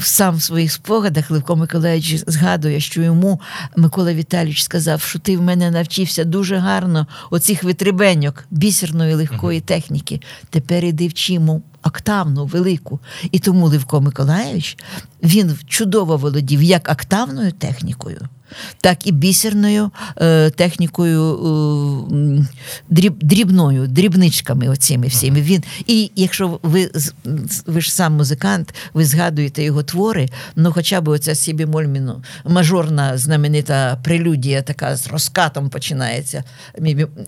сам 0.00 0.36
в 0.36 0.42
своїх 0.42 0.72
спогадах 0.72 1.30
Левко 1.30 1.56
Миколаївич 1.56 2.24
згадує, 2.26 2.80
що 2.80 3.02
йому 3.02 3.40
Микола 3.76 4.14
Віталійович 4.14 4.62
сказав, 4.62 5.00
що 5.00 5.18
ти 5.18 5.36
в 5.36 5.42
мене 5.42 5.70
навчився 5.70 6.24
дуже 6.24 6.56
гарно 6.56 7.06
оцих 7.30 7.64
витребеньок 7.64 8.44
бісерної 8.50 9.14
легкої 9.14 9.60
техніки. 9.60 10.20
Тепер 10.50 10.84
іди 10.84 11.08
вчимо 11.08 11.62
октавну 11.82 12.46
велику. 12.46 13.00
І 13.30 13.38
тому 13.38 13.66
Левко 13.66 14.00
Миколаївич 14.00 14.76
він 15.22 15.58
чудово 15.66 16.16
володів 16.16 16.62
як 16.62 16.88
октавною 16.88 17.52
технікою, 17.52 18.20
так 18.80 19.06
і 19.06 19.12
бісерною 19.12 19.90
е, 20.16 20.50
технікою 20.50 21.34
е, 22.12 22.46
дріб, 22.90 23.14
дрібною, 23.22 23.86
дрібничками 23.86 24.68
оціми 24.68 25.06
всіми. 25.06 25.40
Він, 25.40 25.62
І 25.86 26.10
якщо 26.16 26.60
ви 26.62 26.90
ви 27.66 27.80
ж 27.80 27.94
сам 27.94 28.12
музикант, 28.12 28.74
ви 28.94 29.04
згадуєте 29.04 29.62
його 29.62 29.82
твори, 29.82 30.28
ну 30.56 30.72
хоча 30.72 31.00
б 31.00 31.08
оця 31.08 31.34
сібімольміну, 31.34 32.22
мажорна 32.44 33.18
знаменита 33.18 33.98
прелюдія, 34.04 34.62
така 34.62 34.96
з 34.96 35.06
розкатом 35.06 35.70
починається. 35.70 36.44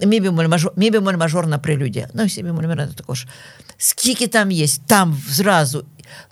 Мібімоль 0.06 0.46
мажор, 0.48 0.72
мажорна 1.18 1.58
прелюдія. 1.58 2.08
Ну, 2.14 2.28
сібімоль 2.28 2.64
також. 2.96 3.26
Скільки 3.78 4.26
там 4.26 4.50
є, 4.50 4.66
там 4.86 5.22
зразу 5.28 5.84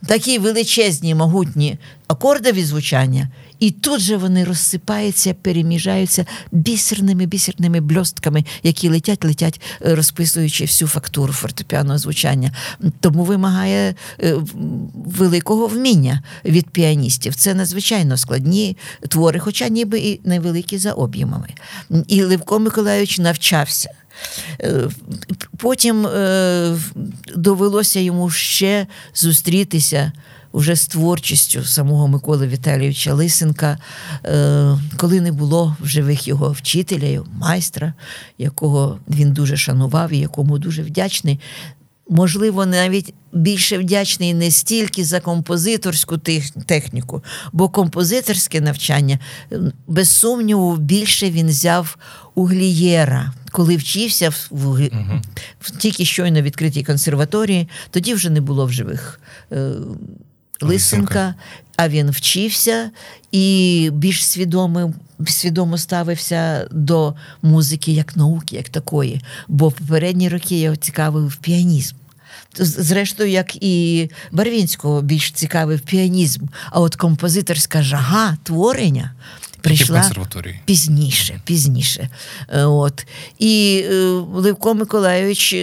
такі 0.07 0.39
величезні, 0.39 1.15
могутні 1.15 1.79
акордові 2.07 2.65
звучання, 2.65 3.29
і 3.63 3.71
тут 3.71 4.01
же 4.01 4.17
вони 4.17 4.45
розсипаються, 4.45 5.35
переміжаються 5.35 6.27
бісерними 6.53 7.27
бісерними 7.27 7.81
бльостками, 7.81 8.45
які 8.63 8.89
летять, 8.89 9.25
летять, 9.25 9.61
е, 9.87 9.95
розписуючи 9.95 10.65
всю 10.65 10.89
фактуру 10.89 11.33
фортепіаного 11.33 11.99
звучання. 11.99 12.53
Тому 13.01 13.25
вимагає 13.25 13.95
е, 14.21 14.37
великого 14.95 15.67
вміння 15.67 16.23
від 16.45 16.71
піаністів. 16.71 17.35
Це 17.35 17.55
надзвичайно 17.55 18.17
складні 18.17 18.77
твори, 19.09 19.39
хоча 19.39 19.69
ніби 19.69 19.99
і 19.99 20.21
невеликі 20.25 20.79
за 20.79 20.93
об'ємами. 20.93 21.49
І 22.09 22.23
Левко 22.23 22.59
Миколайович 22.59 23.19
навчався. 23.19 23.91
Е, 24.61 24.89
потім 25.57 26.09
довелося 27.37 28.01
йому 28.01 28.31
ще 28.31 28.87
зустрітися 29.15 30.13
вже 30.53 30.77
з 30.77 30.87
творчістю 30.87 31.65
самого 31.65 32.09
Миколи 32.09 32.47
Віталійовича 32.47 33.15
Лисенка, 33.15 33.79
е, 34.25 34.79
коли 34.97 35.21
не 35.21 35.33
було 35.33 35.77
в 35.81 35.87
живих 35.87 36.29
його 36.29 36.53
вчителя, 36.53 37.25
майстра, 37.33 37.95
якого 38.39 38.99
він 39.09 39.33
дуже 39.33 39.57
шанував 39.57 40.13
і 40.13 40.19
якому 40.19 40.59
дуже 40.59 40.83
вдячний. 40.83 41.41
Можливо, 42.09 42.67
навіть 42.67 43.15
більше 43.33 43.79
вдячний 43.79 44.35
не 44.35 44.51
стільки 44.51 45.05
за 45.05 45.21
композиторську 45.21 46.19
техніку, 46.67 47.25
бо 47.53 47.69
композиторське 47.69 48.61
навчання, 48.61 49.19
без 49.87 50.11
сумніву, 50.11 50.77
більше 50.77 51.31
він 51.31 51.49
взяв 51.49 51.97
у 52.35 52.45
Глієра, 52.45 53.33
коли 53.51 53.77
вчився 53.77 54.31
в, 54.31 54.49
в, 54.51 54.89
в 55.61 55.71
тільки 55.71 56.05
щойно 56.05 56.43
відкритій 56.43 56.85
консерваторії, 56.85 57.69
тоді 57.91 58.15
вже 58.15 58.31
не 58.31 58.41
було 58.41 58.67
в 58.67 58.73
живих. 58.73 59.21
Е, 59.53 59.73
Лисенка, 60.63 61.35
а 61.77 61.89
він 61.89 62.11
вчився 62.11 62.91
і 63.33 63.91
більш 63.93 64.27
свідомим. 64.27 64.95
Свідомо 65.27 65.79
ставився 65.79 66.69
до 66.71 67.15
музики 67.43 67.93
як 67.93 68.17
науки, 68.17 68.57
як 68.57 68.69
такої. 68.69 69.21
Бо 69.49 69.69
в 69.69 69.73
попередні 69.73 70.29
роки 70.29 70.61
я 70.61 70.77
цікавив 70.77 71.37
піанізм. 71.37 71.97
Зрештою, 72.59 73.31
як 73.31 73.57
і 73.63 74.11
Барвінського 74.33 75.03
більш 75.03 75.31
цікавив 75.33 75.81
піанізм, 75.81 76.41
а 76.71 76.81
от 76.81 76.97
композиторська 76.97 77.83
жага 77.83 78.37
творення 78.43 79.13
прийшла 79.61 80.11
пізніше. 80.65 81.41
пізніше. 81.45 82.09
Е, 82.49 82.65
от. 82.65 83.07
І 83.39 83.85
е, 83.87 83.95
Левко 84.33 84.75
Миколайович 84.75 85.55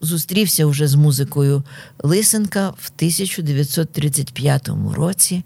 зустрівся 0.00 0.66
вже 0.66 0.88
з 0.88 0.94
музикою 0.94 1.62
Лисенка 1.98 2.68
в 2.68 2.90
1935 2.96 4.70
році. 4.94 5.44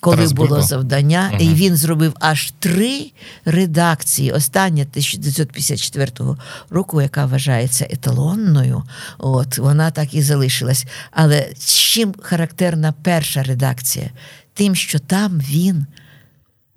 Коли 0.00 0.16
Тарас 0.16 0.32
було 0.32 0.48
Булько. 0.48 0.62
завдання, 0.62 1.30
угу. 1.32 1.42
і 1.42 1.54
він 1.54 1.76
зробив 1.76 2.12
аж 2.20 2.52
три 2.58 3.10
редакції. 3.44 4.32
Остання 4.32 4.82
1954 4.82 6.12
року, 6.70 7.02
яка 7.02 7.26
вважається 7.26 7.86
еталонною, 7.90 8.82
от 9.18 9.58
вона 9.58 9.90
так 9.90 10.14
і 10.14 10.22
залишилась. 10.22 10.86
Але 11.10 11.52
чим 11.58 12.14
характерна 12.22 12.94
перша 13.02 13.42
редакція? 13.42 14.10
Тим, 14.54 14.74
що 14.74 14.98
там 14.98 15.40
він 15.40 15.86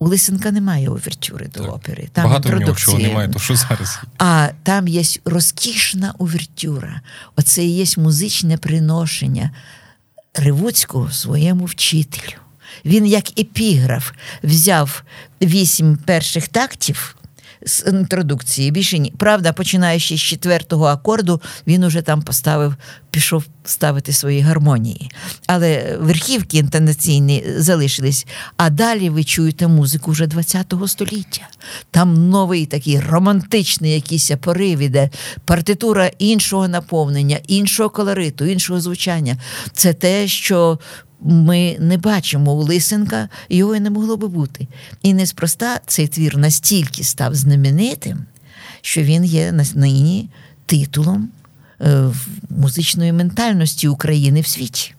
у 0.03 0.07
Лисенка 0.07 0.51
немає 0.51 0.89
овертюри 0.89 1.47
до 1.47 1.59
так. 1.59 1.73
опери. 1.73 2.09
Там 2.11 2.23
Багато 2.23 2.49
в 2.49 2.59
нього 2.59 2.75
чого 2.75 2.99
немає, 2.99 3.29
то 3.29 3.39
що 3.39 3.55
зараз? 3.55 3.99
А 4.17 4.49
там 4.63 4.87
є 4.87 5.03
розкішна 5.25 6.13
овертюра. 6.17 7.01
Оце 7.35 7.63
і 7.63 7.69
є 7.69 7.85
музичне 7.97 8.57
приношення 8.57 9.51
Ривуцького 10.33 11.11
своєму 11.11 11.65
вчителю. 11.65 12.37
Він, 12.85 13.05
як 13.05 13.39
епіграф, 13.39 14.11
взяв 14.43 15.03
вісім 15.41 15.97
перших 15.97 16.47
тактів 16.47 17.15
з 17.65 17.83
інтродукції. 17.87 18.71
Більше 18.71 18.99
ні. 18.99 19.13
Правда, 19.17 19.53
починаючи 19.53 20.17
з 20.17 20.21
четвертого 20.21 20.85
акорду, 20.85 21.41
він 21.67 21.83
уже 21.83 22.01
там 22.01 22.21
поставив, 22.21 22.75
пішов 23.11 23.43
ставити 23.63 24.13
свої 24.13 24.41
гармонії. 24.41 25.11
Але 25.47 25.97
верхівки 26.01 26.57
інтонаційні 26.57 27.43
залишились. 27.57 28.25
А 28.57 28.69
далі 28.69 29.09
ви 29.09 29.23
чуєте 29.23 29.67
музику 29.67 30.11
вже 30.11 30.27
ХХ 30.27 30.87
століття. 30.87 31.47
Там 31.91 32.29
новий 32.29 32.65
такий 32.65 32.99
романтичний 32.99 33.93
якийсь 33.93 34.31
порив 34.41 34.79
іде, 34.79 35.09
партитура 35.45 36.11
іншого 36.19 36.67
наповнення, 36.67 37.39
іншого 37.47 37.89
колориту, 37.89 38.45
іншого 38.45 38.81
звучання. 38.81 39.37
Це 39.73 39.93
те, 39.93 40.27
що 40.27 40.79
ми 41.23 41.77
не 41.79 41.97
бачимо 41.97 42.53
у 42.53 42.63
Лисенка, 42.63 43.29
його 43.49 43.75
і 43.75 43.79
не 43.79 43.89
могло 43.89 44.17
би 44.17 44.27
бути. 44.27 44.67
І 45.01 45.13
неспроста 45.13 45.79
цей 45.87 46.07
твір 46.07 46.37
настільки 46.37 47.03
став 47.03 47.35
знаменитим, 47.35 48.25
що 48.81 49.01
він 49.01 49.25
є 49.25 49.51
нині 49.75 50.29
титулом 50.65 51.29
е, 51.81 52.09
музичної 52.49 53.13
ментальності 53.13 53.87
України 53.87 54.41
в 54.41 54.47
світі. 54.47 54.93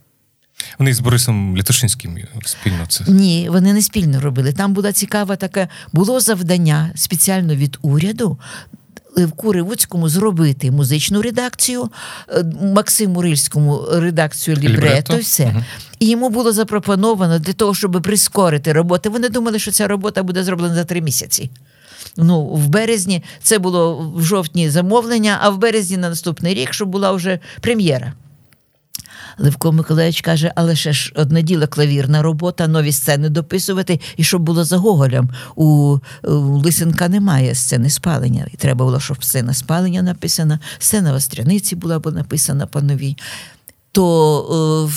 Вони 0.78 0.94
з 0.94 1.00
Борисом 1.00 1.56
Літошинським 1.56 2.18
спільно 2.44 2.86
це 2.88 3.04
ні, 3.08 3.48
вони 3.50 3.72
не 3.72 3.82
спільно 3.82 4.20
робили. 4.20 4.52
Там 4.52 4.72
була 4.72 4.92
цікава 4.92 5.36
таке 5.36 5.68
було 5.92 6.20
завдання 6.20 6.90
спеціально 6.94 7.54
від 7.54 7.78
уряду 7.82 8.38
Левку 9.16 9.36
Куривуцькому 9.36 10.08
зробити 10.08 10.70
музичну 10.70 11.22
редакцію, 11.22 11.90
е, 12.28 12.44
Максиму 12.62 13.22
Рильському 13.22 13.86
редакцію 13.92 14.56
лібрето, 14.56 15.16
і 15.16 15.20
все. 15.20 15.44
Угу. 15.44 15.64
І 15.98 16.08
йому 16.08 16.28
було 16.28 16.52
запропоновано 16.52 17.38
для 17.38 17.52
того, 17.52 17.74
щоб 17.74 18.02
прискорити 18.02 18.72
роботу. 18.72 19.10
Вони 19.10 19.28
думали, 19.28 19.58
що 19.58 19.70
ця 19.70 19.88
робота 19.88 20.22
буде 20.22 20.44
зроблена 20.44 20.74
за 20.74 20.84
три 20.84 21.00
місяці. 21.00 21.50
Ну, 22.16 22.44
в 22.44 22.68
березні 22.68 23.22
це 23.42 23.58
було 23.58 24.12
в 24.16 24.22
жовтні 24.22 24.70
замовлення, 24.70 25.38
а 25.40 25.50
в 25.50 25.58
березні 25.58 25.96
на 25.96 26.08
наступний 26.08 26.54
рік, 26.54 26.72
щоб 26.72 26.88
була 26.88 27.12
вже 27.12 27.38
прем'єра. 27.60 28.12
Левко 29.38 29.72
Миколаївич 29.72 30.20
каже, 30.20 30.52
але 30.54 30.76
ще 30.76 30.92
ж 30.92 31.12
одне 31.16 31.42
діло 31.42 31.66
клавірна 31.66 32.22
робота, 32.22 32.68
нові 32.68 32.92
сцени 32.92 33.28
дописувати, 33.28 34.00
і 34.16 34.24
щоб 34.24 34.42
було 34.42 34.64
за 34.64 34.76
Гоголем. 34.76 35.30
У, 35.56 35.98
у 36.22 36.32
Лисенка 36.34 37.08
немає 37.08 37.54
сцени 37.54 37.90
спалення. 37.90 38.46
І 38.52 38.56
треба 38.56 38.84
було, 38.84 39.00
щоб 39.00 39.24
сцена 39.24 39.54
спалення 39.54 40.02
написана, 40.02 40.58
сцена 40.78 41.14
Остряниці 41.14 41.76
була 41.76 41.98
б 41.98 42.12
написана 42.12 42.66
по 42.66 42.80
новій. 42.80 43.16
То 43.92 44.90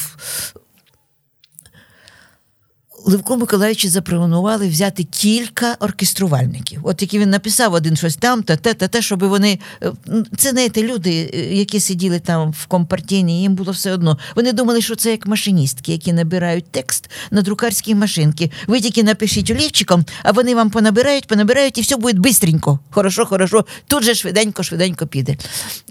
Левко 3.07 3.37
Миколаївичу 3.37 3.89
запропонували 3.89 4.67
взяти 4.67 5.03
кілька 5.03 5.75
оркеструвальників. 5.79 6.79
От 6.83 7.01
який 7.01 7.19
він 7.19 7.29
написав 7.29 7.73
один 7.73 7.95
щось 7.95 8.15
там, 8.15 8.43
та 8.43 8.55
те, 8.55 8.73
та 8.73 8.87
те, 8.87 9.01
щоб 9.01 9.23
вони. 9.23 9.59
Е, 9.83 9.91
це 10.37 10.49
знаєте, 10.49 10.83
люди, 10.83 11.31
е, 11.33 11.55
які 11.55 11.79
сиділи 11.79 12.19
там 12.19 12.51
в 12.51 12.65
компартійні, 12.65 13.41
їм 13.41 13.55
було 13.55 13.71
все 13.71 13.93
одно. 13.93 14.17
Вони 14.35 14.53
думали, 14.53 14.81
що 14.81 14.95
це 14.95 15.11
як 15.11 15.27
машиністки, 15.27 15.91
які 15.91 16.13
набирають 16.13 16.71
текст 16.71 17.09
на 17.31 17.41
друкарській 17.41 17.95
машинці. 17.95 18.51
Ви 18.67 18.81
тільки 18.81 19.03
напишіть 19.03 19.51
олівчиком, 19.51 20.05
а 20.23 20.31
вони 20.31 20.55
вам 20.55 20.69
понабирають, 20.69 21.27
понабирають, 21.27 21.77
і 21.77 21.81
все 21.81 21.97
буде 21.97 22.19
бистренько. 22.19 22.79
Хорошо, 22.89 23.25
хорошо. 23.25 23.65
Тут 23.87 24.03
же 24.03 24.15
швиденько, 24.15 24.63
швиденько 24.63 25.07
піде. 25.07 25.37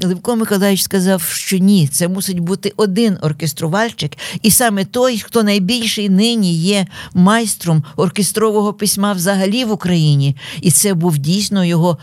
Левко 0.03 0.37
Миколаївич 0.37 0.83
сказав, 0.83 1.23
що 1.23 1.59
ні, 1.59 1.89
це 1.89 2.09
мусить 2.09 2.39
бути 2.39 2.73
один 2.77 3.19
оркеструвальчик, 3.21 4.13
і 4.43 4.51
саме 4.51 4.85
той, 4.85 5.19
хто 5.19 5.43
найбільший 5.43 6.09
нині 6.09 6.55
є 6.55 6.87
майстром 7.15 7.85
оркестрового 7.97 8.73
письма 8.73 9.13
взагалі 9.13 9.65
в 9.65 9.73
Україні. 9.73 10.37
І 10.61 10.71
це 10.71 10.95
був 10.95 11.19
дійсно 11.19 11.65
його 11.65 11.99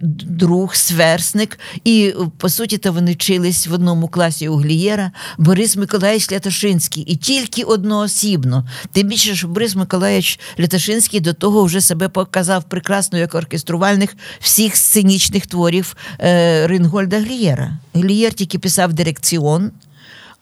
друг, 0.00 0.74
сверстник. 0.74 1.58
І, 1.84 2.14
по 2.36 2.48
суті, 2.48 2.78
то 2.78 2.92
вони 2.92 3.12
вчились 3.12 3.66
в 3.66 3.72
одному 3.72 4.08
класі 4.08 4.48
у 4.48 4.56
Глієра 4.56 5.12
Борис 5.38 5.76
Миколаївич 5.76 6.32
Лятошинський. 6.32 7.02
І 7.02 7.16
тільки 7.16 7.62
одноосібно. 7.62 8.68
Тим 8.92 9.08
більше, 9.08 9.36
що 9.36 9.48
Борис 9.48 9.76
Миколаївич 9.76 10.40
Лятошинський 10.60 11.20
до 11.20 11.32
того 11.32 11.64
вже 11.64 11.80
себе 11.80 12.08
показав 12.08 12.64
прекрасно 12.64 13.18
як 13.18 13.34
оркеструвальник 13.34 14.16
всіх 14.40 14.76
сценічних 14.76 15.46
творів 15.46 15.96
е, 16.20 16.66
Рингольда 16.66 17.20
Глієра. 17.20 17.78
Глієр 17.94 18.32
тільки 18.32 18.58
писав 18.58 18.92
дирекціон 18.92 19.70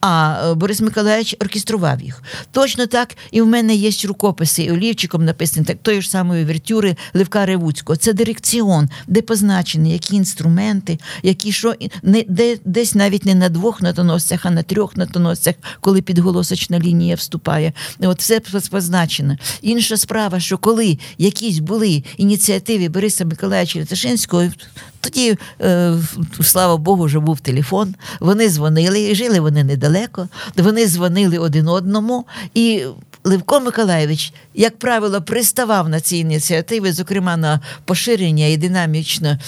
а 0.00 0.42
е, 0.50 0.54
Борис 0.54 0.80
Миколаївич 0.80 1.36
оркестрував 1.40 2.02
їх. 2.02 2.22
Точно 2.50 2.86
так 2.86 3.16
і 3.30 3.42
в 3.42 3.46
мене 3.46 3.74
є 3.74 3.90
рукописи 4.08 4.70
олівчиком 4.72 5.24
написані 5.24 5.66
так 5.66 5.76
тої 5.82 6.02
ж 6.02 6.10
самої 6.10 6.44
вертюри 6.44 6.96
Левка 7.14 7.46
Ревуцького. 7.46 7.96
Це 7.96 8.12
дирекціон, 8.12 8.88
де 9.06 9.22
позначені 9.22 9.92
які 9.92 10.16
інструменти, 10.16 10.98
які 11.22 11.52
що 11.52 11.74
не 12.02 12.24
де 12.28 12.58
десь 12.64 12.94
навіть 12.94 13.24
не 13.24 13.34
на 13.34 13.48
двох 13.48 13.82
нотоносцях, 13.82 14.46
а 14.46 14.50
на 14.50 14.62
трьох 14.62 14.96
нотоносцях, 14.96 15.54
коли 15.80 16.02
підголосочна 16.02 16.78
лінія 16.78 17.14
вступає. 17.14 17.72
От 18.00 18.20
все 18.20 18.40
позначено. 18.70 19.36
Інша 19.62 19.96
справа, 19.96 20.40
що 20.40 20.58
коли 20.58 20.98
якісь 21.18 21.58
були 21.58 22.04
ініціативи 22.16 22.88
Бориса 22.88 23.24
Миколаївича 23.24 23.78
Ляташинського, 23.78 24.44
тоді, 25.06 25.38
е, 25.60 25.94
слава 26.42 26.76
Богу, 26.76 27.04
вже 27.04 27.18
був 27.18 27.40
телефон. 27.40 27.94
Вони 28.20 28.48
дзвонили, 28.48 29.14
жили 29.14 29.40
вони 29.40 29.64
недалеко. 29.64 30.28
Вони 30.56 30.86
дзвонили 30.86 31.38
один 31.38 31.68
одному, 31.68 32.24
і 32.54 32.84
Левко 33.26 33.60
Миколаєвич, 33.60 34.32
як 34.54 34.78
правило, 34.78 35.22
приставав 35.22 35.88
на 35.88 36.00
ці 36.00 36.16
ініціативи, 36.16 36.92
зокрема 36.92 37.36
на 37.36 37.60
поширення 37.84 38.46
і 38.46 38.56
динамічне 38.56 39.38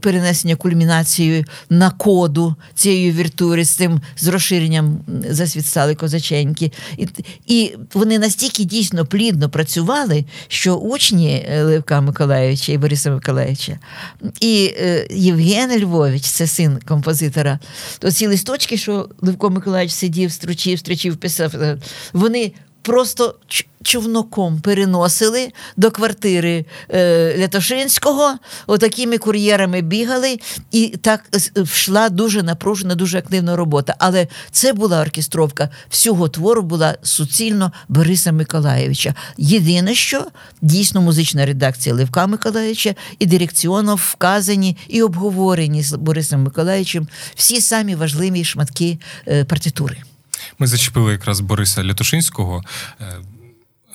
перенесення 0.00 0.56
кульмінації 0.56 1.44
на 1.70 1.90
коду 1.90 2.54
цієї 2.74 3.12
віртури 3.12 3.64
з 3.64 3.70
цим 3.70 4.00
з 4.16 4.28
розширенням 4.28 4.98
засвідстали 5.28 5.94
козаченьки. 5.94 6.72
І 6.96 7.08
і 7.46 7.74
вони 7.94 8.18
настільки 8.18 8.64
дійсно 8.64 9.06
плідно 9.06 9.50
працювали, 9.50 10.24
що 10.48 10.74
учні 10.74 11.46
е, 11.48 11.62
Левка 11.62 12.00
Миколаєвича 12.00 12.72
і 12.72 12.78
Бориса 12.78 13.10
Миколаєвича, 13.10 13.78
і 14.40 14.74
е, 14.78 15.06
Євген 15.10 15.80
Львович, 15.80 16.22
це 16.22 16.46
син 16.46 16.78
композитора, 16.88 17.58
то 17.98 18.10
ці 18.10 18.26
листочки, 18.26 18.76
що 18.76 19.08
Левко 19.20 19.50
Миколаївич 19.50 19.92
сидів, 19.92 20.32
стручив, 20.32 20.78
стручив, 20.78 21.16
писав, 21.16 21.54
е, 21.54 21.78
вони 22.12 22.52
просто 22.82 23.34
човноком 23.82 24.60
переносили 24.60 25.52
до 25.76 25.90
квартири 25.90 26.64
е, 26.88 27.38
Лятошинського, 27.38 28.34
отакими 28.66 29.18
кур'єрами 29.18 29.80
бігали, 29.80 30.38
і 30.72 30.88
так 30.88 31.24
йшла 31.56 32.08
дуже 32.08 32.42
напружена, 32.42 32.94
дуже 32.94 33.18
активна 33.18 33.56
робота. 33.56 33.94
Але 33.98 34.28
це 34.50 34.72
була 34.72 35.00
оркестровка 35.00 35.68
всього 35.90 36.28
твору 36.28 36.62
була 36.62 36.96
суцільно 37.02 37.72
Бориса 37.88 38.32
Миколаєвича. 38.32 39.14
Єдине, 39.36 39.94
що 39.94 40.26
дійсно 40.62 41.00
музична 41.00 41.46
редакція 41.46 41.94
Левка 41.94 42.26
Миколаєвича 42.26 42.94
і 43.18 43.26
дирекціоном 43.26 43.96
вказані 43.96 44.76
і 44.88 45.02
обговорені 45.02 45.82
з 45.82 45.92
Борисом 45.92 46.42
Миколаївичем 46.42 47.08
всі 47.34 47.60
самі 47.60 47.94
важливі 47.94 48.44
шматки 48.44 48.98
е, 49.28 49.44
партитури. 49.44 49.96
Ми 50.58 50.66
зачепили 50.66 51.12
якраз 51.12 51.40
Бориса 51.40 51.84
Лятушинського. 51.84 52.62
Е, 53.00 53.04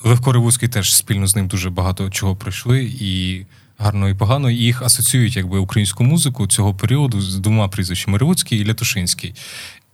Левко 0.03 0.31
Ривуцький 0.31 0.69
теж 0.69 0.95
спільно 0.95 1.27
з 1.27 1.35
ним 1.35 1.47
дуже 1.47 1.69
багато 1.69 2.09
чого 2.09 2.35
пройшли, 2.35 2.83
і 2.99 3.45
гарно 3.77 4.09
і 4.09 4.13
погано. 4.13 4.49
І 4.49 4.55
їх 4.55 4.81
асоціюють 4.81 5.35
якби 5.35 5.59
українську 5.59 6.03
музику 6.03 6.47
цього 6.47 6.73
періоду 6.73 7.21
з 7.21 7.39
двома 7.39 7.67
прізвищами 7.67 8.17
Ривуцький 8.17 8.59
і 8.59 8.65
Лятушинський. 8.65 9.35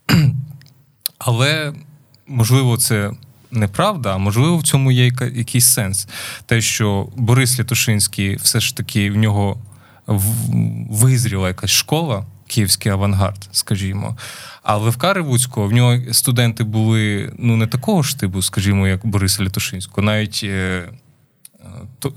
Але 1.18 1.74
можливо, 2.28 2.78
це 2.78 3.12
неправда, 3.52 4.16
а 4.16 4.18
можливо, 4.18 4.58
в 4.58 4.64
цьому 4.64 4.92
є 4.92 5.06
якийсь 5.36 5.74
сенс. 5.74 6.08
Те, 6.46 6.62
що 6.62 7.10
Борис 7.16 7.60
Лятушинський 7.60 8.36
все 8.36 8.60
ж 8.60 8.78
таки 8.78 9.12
в 9.12 9.16
нього 9.16 9.58
визріла 10.90 11.48
якась 11.48 11.72
школа 11.72 12.26
київський 12.54 12.92
авангард, 12.92 13.50
скажімо. 13.52 14.18
А 14.64 14.78
Левка 14.78 15.14
Ревуцького 15.14 15.68
в 15.68 15.72
нього 15.72 15.98
студенти 16.12 16.64
були 16.64 17.34
ну 17.38 17.58
не 17.58 17.68
такого 17.68 18.04
ж 18.04 18.20
типу, 18.20 18.42
скажімо, 18.42 18.88
як 18.88 19.06
Бориса 19.06 19.44
Літошинського, 19.44 20.06
навіть. 20.06 20.42
Е, 20.44 20.84
то, 22.00 22.14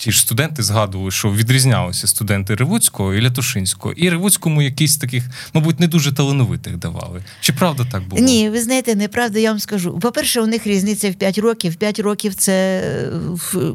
ті 0.00 0.12
ж 0.12 0.20
студенти 0.20 0.62
згадували, 0.62 1.10
що 1.10 1.32
відрізнялися 1.32 2.06
студенти 2.06 2.54
Ревуцького 2.54 3.14
і 3.14 3.22
Лятушинського. 3.22 3.94
І 3.94 4.10
Ревуцькому 4.10 4.62
якісь 4.62 4.96
таких, 4.96 5.24
мабуть, 5.54 5.80
не 5.80 5.86
дуже 5.86 6.12
талановитих 6.12 6.76
давали. 6.76 7.24
Чи 7.40 7.52
правда 7.52 7.86
так 7.92 8.08
було? 8.08 8.22
Ні, 8.22 8.50
ви 8.50 8.62
знаєте, 8.62 8.94
неправда, 8.94 9.38
я 9.38 9.50
вам 9.50 9.60
скажу. 9.60 9.98
По-перше, 9.98 10.40
у 10.40 10.46
них 10.46 10.66
різниця 10.66 11.10
в 11.10 11.14
5 11.14 11.38
років. 11.38 11.74
5 11.74 11.98
років 11.98 12.34
це 12.34 12.82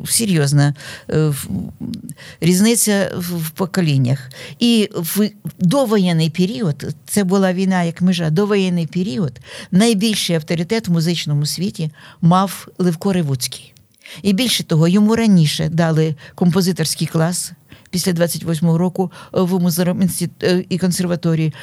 серйозна 0.07 0.73
різниця 2.41 3.11
в 3.17 3.49
поколіннях. 3.49 4.29
І 4.59 4.89
в 4.95 5.29
довоєнний 5.59 6.29
період, 6.29 6.95
це 7.07 7.23
була 7.23 7.53
війна 7.53 7.83
як 7.83 8.01
межа, 8.01 8.29
довоєнний 8.29 8.87
період 8.87 9.39
найбільший 9.71 10.35
авторитет 10.35 10.87
в 10.87 10.91
музичному 10.91 11.45
світі 11.45 11.91
мав 12.21 12.67
Левко 12.77 13.13
Ревуцький. 13.13 13.74
І 14.21 14.33
більше 14.33 14.63
того, 14.63 14.87
йому 14.87 15.15
раніше 15.15 15.69
дали 15.69 16.15
композиторський 16.35 17.07
клас. 17.07 17.51
Після 17.89 18.11
28-го 18.11 18.77
року 18.77 19.11
в 19.31 19.59
музеї 19.59 19.95
е, 20.43 20.65
і 20.69 20.77
консерваторії 20.77 21.53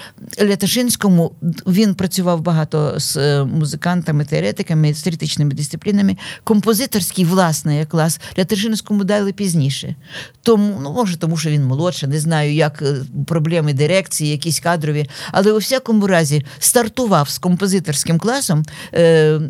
Ляташинському 0.42 1.32
він 1.66 1.94
працював 1.94 2.40
багато 2.40 2.94
з 3.00 3.16
е, 3.16 3.44
музикантами, 3.44 4.24
теоретиками, 4.24 4.94
з 4.94 5.02
теоретичними 5.02 5.54
дисциплінами. 5.54 6.16
Композиторський 6.44 7.24
власний 7.24 7.86
клас 7.86 8.20
Ляташинському 8.38 9.04
дали 9.04 9.32
пізніше. 9.32 9.94
Тому, 10.42 10.78
ну 10.82 10.92
може, 10.92 11.16
тому 11.16 11.36
що 11.36 11.50
він 11.50 11.64
молодший, 11.64 12.08
не 12.08 12.20
знаю, 12.20 12.54
як 12.54 12.82
е, 12.82 12.96
проблеми 13.26 13.72
дирекції, 13.72 14.30
якісь 14.30 14.60
кадрові. 14.60 15.08
Але 15.32 15.52
у 15.52 15.56
всякому 15.56 16.06
разі 16.06 16.44
стартував 16.58 17.28
з 17.28 17.38
композиторським 17.38 18.18
класом 18.18 18.62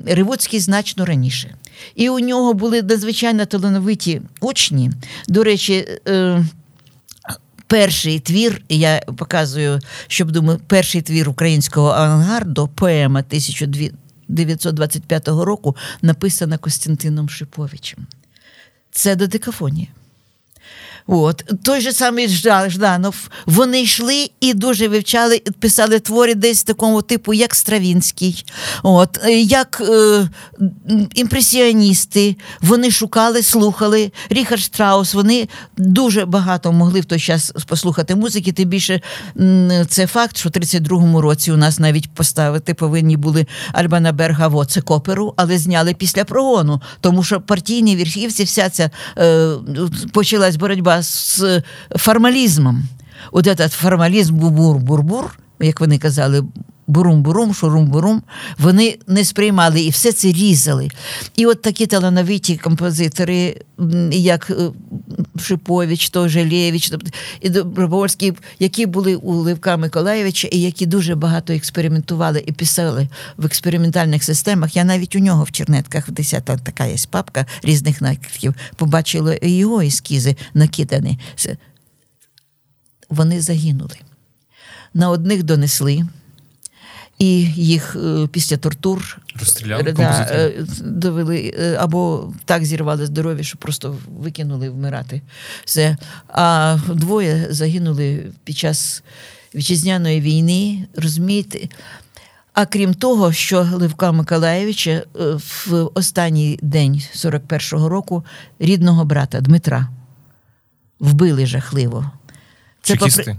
Ривоцький 0.06 0.60
значно 0.60 1.04
раніше. 1.04 1.54
І 1.94 2.08
у 2.08 2.18
нього 2.18 2.54
були 2.54 2.82
надзвичайно 2.82 3.46
талановиті 3.46 4.22
учні. 4.40 4.90
До 5.28 5.44
речі, 5.44 5.86
е, 6.08 6.44
перший 7.72 8.20
твір, 8.20 8.62
я 8.68 9.00
показую, 9.16 9.80
щоб 10.06 10.30
думаю, 10.30 10.60
перший 10.66 11.02
твір 11.02 11.28
українського 11.28 11.88
авангарду, 11.88 12.68
поема 12.68 13.20
1925 13.20 15.28
року, 15.28 15.76
написана 16.02 16.58
Костянтином 16.58 17.28
Шиповичем. 17.28 18.06
Це 18.90 19.16
додекафонія. 19.16 19.88
От 21.06 21.44
той 21.62 21.80
же 21.80 21.92
самий 21.92 22.28
Жданов, 22.68 23.28
вони 23.46 23.82
йшли 23.82 24.30
і 24.40 24.54
дуже 24.54 24.88
вивчали, 24.88 25.42
писали 25.60 25.98
твори 25.98 26.34
десь 26.34 26.64
такому 26.64 27.02
типу, 27.02 27.34
як 27.34 27.54
Стравінський, 27.54 28.44
от 28.82 29.18
е, 29.24 29.40
як 29.40 29.82
е, 29.88 30.28
імпресіоністи. 31.14 32.36
Вони 32.60 32.90
шукали, 32.90 33.42
слухали 33.42 34.12
Ріхард 34.30 34.60
Штраус. 34.62 35.14
Вони 35.14 35.48
дуже 35.76 36.24
багато 36.24 36.72
могли 36.72 37.00
в 37.00 37.04
той 37.04 37.20
час 37.20 37.52
послухати 37.66 38.14
музики. 38.14 38.52
Тим 38.52 38.68
більше 38.68 39.00
це 39.88 40.06
факт, 40.06 40.36
що 40.36 40.48
в 40.48 40.52
32-му 40.52 41.20
році 41.20 41.52
у 41.52 41.56
нас 41.56 41.78
навіть 41.78 42.10
поставити 42.10 42.74
повинні 42.74 43.16
були 43.16 43.46
Альбана 43.72 44.12
Берга 44.12 44.64
«Воццек» 44.64 44.80
оперу, 44.80 45.34
але 45.36 45.58
зняли 45.58 45.94
після 45.94 46.24
прогону, 46.24 46.80
тому 47.00 47.24
що 47.24 47.40
партійні 47.40 47.96
верхівці, 47.96 48.44
вся 48.44 48.70
ця 48.70 48.90
е, 49.18 49.48
почалась 50.12 50.56
боротьба 50.56 50.91
боротьба 50.92 51.02
з 51.02 51.62
формалізмом. 51.96 52.88
От 53.32 53.46
етот 53.46 53.68
формалізм 53.68 54.38
бур-бур-бур, 54.38 55.38
як 55.60 55.80
вони 55.80 55.98
казали, 55.98 56.44
бурум-бурум, 56.86 57.54
шурум-бурум, 57.54 58.22
вони 58.58 58.98
не 59.06 59.24
сприймали 59.24 59.80
і 59.80 59.90
все 59.90 60.12
це 60.12 60.28
різали. 60.28 60.88
І 61.36 61.46
от 61.46 61.62
такі 61.62 61.86
талановиті 61.86 62.56
композитори, 62.56 63.60
як 64.10 64.50
е, 64.50 64.70
Шипович, 65.40 66.10
то 66.10 66.28
Желєвич, 66.28 66.92
і 67.40 67.50
Добровольський, 67.50 68.32
які 68.58 68.86
були 68.86 69.16
у 69.16 69.32
Левка 69.32 69.76
Миколаєвича, 69.76 70.48
і 70.52 70.60
які 70.60 70.86
дуже 70.86 71.14
багато 71.14 71.52
експериментували 71.52 72.44
і 72.46 72.52
писали 72.52 73.08
в 73.36 73.46
експериментальних 73.46 74.24
системах. 74.24 74.76
Я 74.76 74.84
навіть 74.84 75.16
у 75.16 75.18
нього 75.18 75.44
в 75.44 75.50
Чернетках, 75.50 76.08
в 76.08 76.10
10 76.10 76.44
така 76.44 76.84
є 76.84 76.96
папка 77.10 77.46
різних 77.62 78.00
накидків, 78.00 78.54
побачила 78.76 79.36
його 79.42 79.80
ескізи 79.80 80.36
накидані. 80.54 81.18
Вони 83.10 83.40
загинули. 83.40 83.96
На 84.94 85.10
одних 85.10 85.42
донесли 85.42 86.04
і 87.22 87.44
їх 87.56 87.96
е, 87.96 88.26
після 88.32 88.56
тортур 88.56 89.18
Розстріляли 89.38 89.92
да, 89.92 90.28
е, 90.30 90.52
довели 90.84 91.54
е, 91.58 91.76
або 91.80 92.32
так 92.44 92.64
зірвали 92.64 93.06
здоров'я, 93.06 93.42
що 93.42 93.58
просто 93.58 93.96
викинули 94.18 94.70
вмирати. 94.70 95.22
Все. 95.64 95.96
А 96.28 96.76
двоє 96.88 97.46
загинули 97.50 98.32
під 98.44 98.58
час 98.58 99.02
вітчизняної 99.54 100.20
війни, 100.20 100.86
розумієте? 100.96 101.68
А 102.52 102.66
крім 102.66 102.94
того, 102.94 103.32
що 103.32 103.68
Левка 103.72 104.12
Миколаєвича 104.12 104.90
е, 104.90 105.04
в 105.66 105.90
останній 105.94 106.58
день 106.62 107.02
41-го 107.16 107.88
року 107.88 108.24
рідного 108.58 109.04
брата 109.04 109.40
Дмитра 109.40 109.88
вбили 111.00 111.46
жахливо. 111.46 112.10
Це? 112.82 112.96
Попри... 112.96 113.36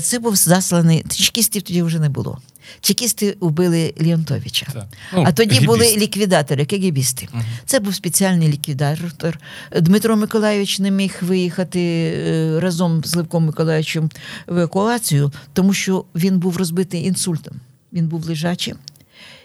Це 0.00 0.18
був 0.18 0.36
засланий. 0.36 1.04
Чекістів 1.08 1.62
тоді 1.62 1.82
вже 1.82 1.98
не 1.98 2.08
було. 2.08 2.38
Чекісти 2.80 3.36
вбили 3.40 3.94
Леонтовича. 4.00 4.66
Ну, 5.14 5.24
а 5.26 5.32
тоді 5.32 5.50
гібісти. 5.50 5.66
були 5.66 5.96
ліквідатори, 5.96 6.64
кегібісти. 6.64 7.28
Угу. 7.34 7.42
Це 7.66 7.80
був 7.80 7.94
спеціальний 7.94 8.48
ліквідатор. 8.48 9.38
Дмитро 9.80 10.16
Миколайович 10.16 10.78
не 10.78 10.90
міг 10.90 11.18
виїхати 11.20 11.80
е, 11.80 12.60
разом 12.60 13.04
з 13.04 13.14
Левком 13.14 13.46
Миколаївичем 13.46 14.10
в 14.46 14.58
евакуацію, 14.58 15.32
тому 15.52 15.72
що 15.72 16.04
він 16.14 16.38
був 16.38 16.56
розбитий 16.56 17.04
інсультом. 17.04 17.54
Він 17.92 18.08
був 18.08 18.24
лежачим. 18.24 18.76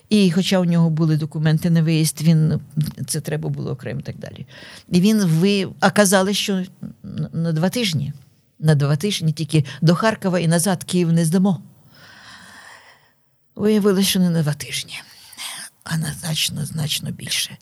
І, 0.10 0.32
хоча 0.32 0.60
у 0.60 0.65
нього 0.65 0.89
були 0.89 1.17
документи 1.17 1.69
на 1.69 1.82
виїзд, 1.82 2.21
він 2.21 2.60
це 3.08 3.21
треба 3.21 3.49
було 3.49 3.71
окремо 3.71 4.01
так 4.01 4.15
далі. 4.17 4.45
І 4.91 5.01
він 5.01 5.25
ви 5.25 5.67
а 5.79 5.91
казали, 5.91 6.34
що 6.34 6.63
на 7.34 7.51
два 7.51 7.69
тижні, 7.69 8.13
на 8.60 8.75
два 8.75 8.95
тижні 8.95 9.32
тільки 9.32 9.65
до 9.82 9.95
Харкова 9.95 10.39
і 10.39 10.47
назад 10.47 10.84
Київ 10.84 11.12
не 11.12 11.25
здамо. 11.25 11.62
Виявилося, 13.60 14.10
що 14.10 14.19
не 14.19 14.30
на 14.30 14.43
два 14.43 14.54
тижні, 14.54 14.93
а 15.84 15.98
на 15.98 16.13
значно, 16.22 16.65
значно 16.65 17.12
більше. 17.12 17.58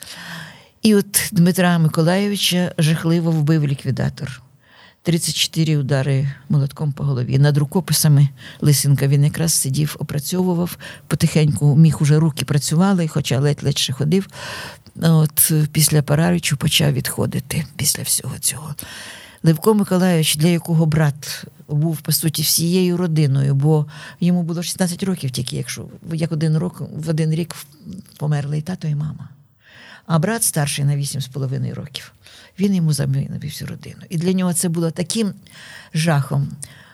І 0.82 0.96
от 0.96 1.30
Дмитра 1.32 1.78
Миколаєвича 1.78 2.74
жахливо 2.78 3.32
вбив 3.32 3.68
ліквідатор. 3.68 4.42
34 5.02 5.78
удари 5.78 6.30
молотком 6.50 6.92
по 6.92 7.04
голові. 7.04 7.40
Над 7.40 7.58
рукописами 7.58 8.30
Лисенка 8.62 9.08
він 9.08 9.24
якраз 9.24 9.54
сидів, 9.54 9.96
опрацьовував, 10.00 10.78
потихеньку 11.08 11.76
міг 11.76 11.98
уже 12.02 12.20
руки 12.20 12.46
працювали, 12.46 13.08
хоча 13.08 13.40
ледь-ледь 13.40 13.78
ще 13.78 13.94
ходив. 13.94 14.28
От 15.02 15.52
Після 15.72 16.02
Параричу 16.02 16.58
почав 16.58 16.94
відходити 16.94 17.66
після 17.76 18.04
всього 18.04 18.40
цього. 18.40 18.76
Левко 19.44 19.74
Миколаївич, 19.74 20.36
для 20.36 20.48
якого 20.48 20.86
брат 20.86 21.46
був, 21.68 22.02
по 22.02 22.12
суті, 22.12 22.42
всією 22.42 22.98
родиною, 22.98 23.56
бо 23.56 23.86
йому 24.20 24.44
було 24.44 24.64
16 24.64 25.04
років 25.04 25.32
тільки, 25.32 25.56
якщо 25.56 25.86
як 26.14 26.32
один 26.32 26.58
рок, 26.58 26.82
в 26.96 27.10
один 27.10 27.32
рік 27.32 27.56
померли 28.18 28.58
і 28.58 28.62
тато, 28.62 28.88
і 28.88 28.96
мама. 28.96 29.30
А 30.06 30.20
брат 30.20 30.44
старший 30.44 30.86
на 30.86 30.96
8,5 30.96 31.74
років. 31.74 32.14
Він 32.60 32.76
йому 32.76 32.94
замінив 32.94 33.42
всю 33.42 33.70
родину. 33.70 34.02
І 34.10 34.18
для 34.18 34.34
нього 34.34 34.54
це 34.54 34.70
було 34.70 34.92
таким 34.92 35.34
жахом. 35.94 36.50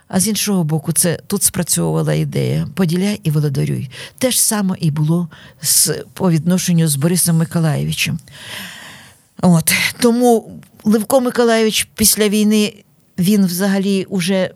А 0.08 0.20
з 0.20 0.28
іншого 0.28 0.64
боку, 0.64 0.92
це 0.92 1.20
тут 1.28 1.44
спрацьовувала 1.44 2.14
ідея 2.14 2.68
поділяй 2.76 3.20
і 3.24 3.32
володарюй. 3.32 3.90
Те 4.18 4.32
ж 4.32 4.42
саме 4.42 4.76
і 4.80 4.92
було 4.92 5.30
з, 5.62 6.04
по 6.14 6.32
відношенню 6.32 6.88
з 6.88 6.96
Борисом 6.96 7.38
Миколаєвичем. 7.38 8.20
От. 9.42 9.74
Тому 10.00 10.62
Левко 10.84 11.22
Миколаєвич 11.22 11.88
після 11.96 12.30
війни 12.30 12.84
він 13.20 13.46
взагалі 13.46 14.06
уже 14.10 14.52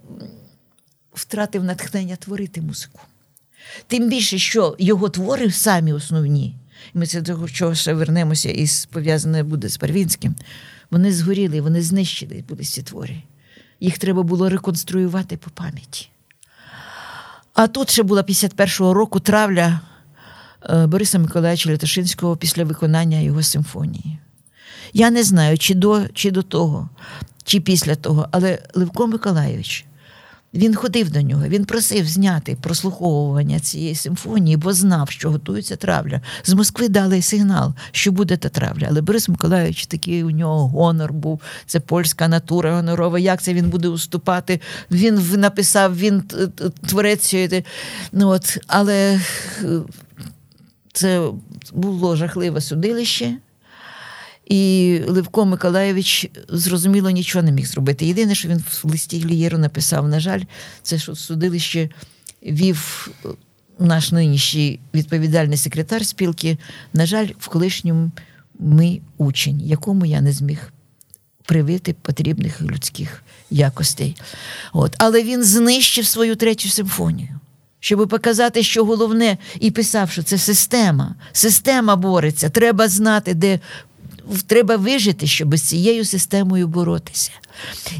втратив 1.17 1.63
натхнення 1.63 2.15
творити 2.15 2.61
музику. 2.61 2.99
Тим 3.87 4.09
більше, 4.09 4.37
що 4.37 4.75
його 4.79 5.09
твори 5.09 5.51
самі 5.51 5.93
основні, 5.93 6.55
і 6.95 6.97
ми 6.97 7.07
це 7.07 7.21
до 7.21 7.49
чого 7.49 7.75
ще 7.75 7.93
вернемося 7.93 8.49
і 8.49 8.67
пов'язане 8.91 9.43
буде 9.43 9.69
з 9.69 9.79
Барвінським, 9.79 10.35
вони 10.91 11.13
згоріли, 11.13 11.61
вони 11.61 11.81
знищили 11.81 12.43
були 12.49 12.63
ці 12.63 12.81
твори. 12.81 13.21
Їх 13.79 13.97
треба 13.97 14.23
було 14.23 14.49
реконструювати 14.49 15.37
по 15.37 15.49
пам'яті. 15.49 16.09
А 17.53 17.67
тут 17.67 17.89
ще 17.89 18.03
була 18.03 18.21
51-го 18.21 18.93
року 18.93 19.19
травля 19.19 19.81
е, 20.69 20.87
Бориса 20.87 21.19
Миколаївича 21.19 21.69
Лятошинського 21.69 22.37
після 22.37 22.63
виконання 22.63 23.19
його 23.19 23.43
симфонії. 23.43 24.19
Я 24.93 25.11
не 25.11 25.23
знаю, 25.23 25.57
чи 25.57 25.73
до, 25.73 26.07
чи 26.07 26.31
до 26.31 26.41
того, 26.43 26.89
чи 27.43 27.59
після 27.59 27.95
того, 27.95 28.27
але 28.31 28.59
Левко 28.73 29.07
Миколайович. 29.07 29.85
Він 30.53 30.75
ходив 30.75 31.11
до 31.11 31.21
нього, 31.21 31.47
він 31.47 31.65
просив 31.65 32.07
зняти 32.07 32.57
прослуховування 32.61 33.59
цієї 33.59 33.95
симфонії, 33.95 34.57
бо 34.57 34.73
знав, 34.73 35.09
що 35.09 35.29
готується 35.29 35.75
травля. 35.75 36.21
З 36.43 36.53
Москви 36.53 36.89
дали 36.89 37.21
сигнал, 37.21 37.73
що 37.91 38.11
буде 38.11 38.37
та 38.37 38.49
травля. 38.49 38.87
Але 38.89 39.01
Борис 39.01 39.29
Миколаївич 39.29 39.85
такий 39.85 40.23
у 40.23 40.31
нього 40.31 40.67
гонор 40.67 41.13
був. 41.13 41.41
Це 41.65 41.79
польська 41.79 42.27
натура 42.27 42.75
гонорова. 42.75 43.19
Як 43.19 43.41
це 43.41 43.53
він 43.53 43.69
буде 43.69 43.87
уступати? 43.87 44.61
Він 44.91 45.39
написав, 45.39 45.97
він 45.97 46.23
творець. 46.87 47.35
Ну, 48.11 48.27
от, 48.27 48.57
Але 48.67 49.21
е, 49.63 49.79
це 50.93 51.29
було 51.73 52.15
жахливе 52.15 52.61
судилище. 52.61 53.37
І 54.49 55.01
Левко 55.07 55.45
Миколаєвич, 55.45 56.29
зрозуміло, 56.49 57.09
нічого 57.09 57.43
не 57.43 57.51
міг 57.51 57.65
зробити. 57.65 58.05
Єдине, 58.05 58.35
що 58.35 58.47
він 58.47 58.57
в 58.57 58.81
листі 58.83 59.19
Глієру 59.19 59.57
написав, 59.57 60.07
на 60.07 60.19
жаль, 60.19 60.41
це 60.83 60.99
що 60.99 61.15
судилище 61.15 61.89
вів 62.43 63.09
наш 63.79 64.11
нинішній 64.11 64.79
відповідальний 64.93 65.57
секретар 65.57 66.05
спілки, 66.05 66.57
на 66.93 67.05
жаль, 67.05 67.27
в 67.39 67.47
колишньому 67.47 68.11
ми 68.59 68.99
учень, 69.17 69.61
якому 69.61 70.05
я 70.05 70.21
не 70.21 70.31
зміг 70.31 70.73
привити 71.45 71.95
потрібних 72.01 72.61
людських 72.61 73.23
якостей. 73.49 74.15
От. 74.73 74.95
Але 74.97 75.23
він 75.23 75.43
знищив 75.43 76.05
свою 76.05 76.35
третю 76.35 76.69
симфонію. 76.69 77.39
Щоб 77.79 78.09
показати, 78.09 78.63
що 78.63 78.85
головне, 78.85 79.37
і 79.59 79.71
писав, 79.71 80.11
що 80.11 80.23
це 80.23 80.37
система. 80.37 81.15
Система 81.31 81.95
бореться. 81.95 82.49
Треба 82.49 82.87
знати, 82.87 83.33
де 83.33 83.59
треба 84.47 84.75
вижити, 84.75 85.27
щоб 85.27 85.57
з 85.57 85.61
цією 85.61 86.05
системою 86.05 86.67
боротися. 86.67 87.31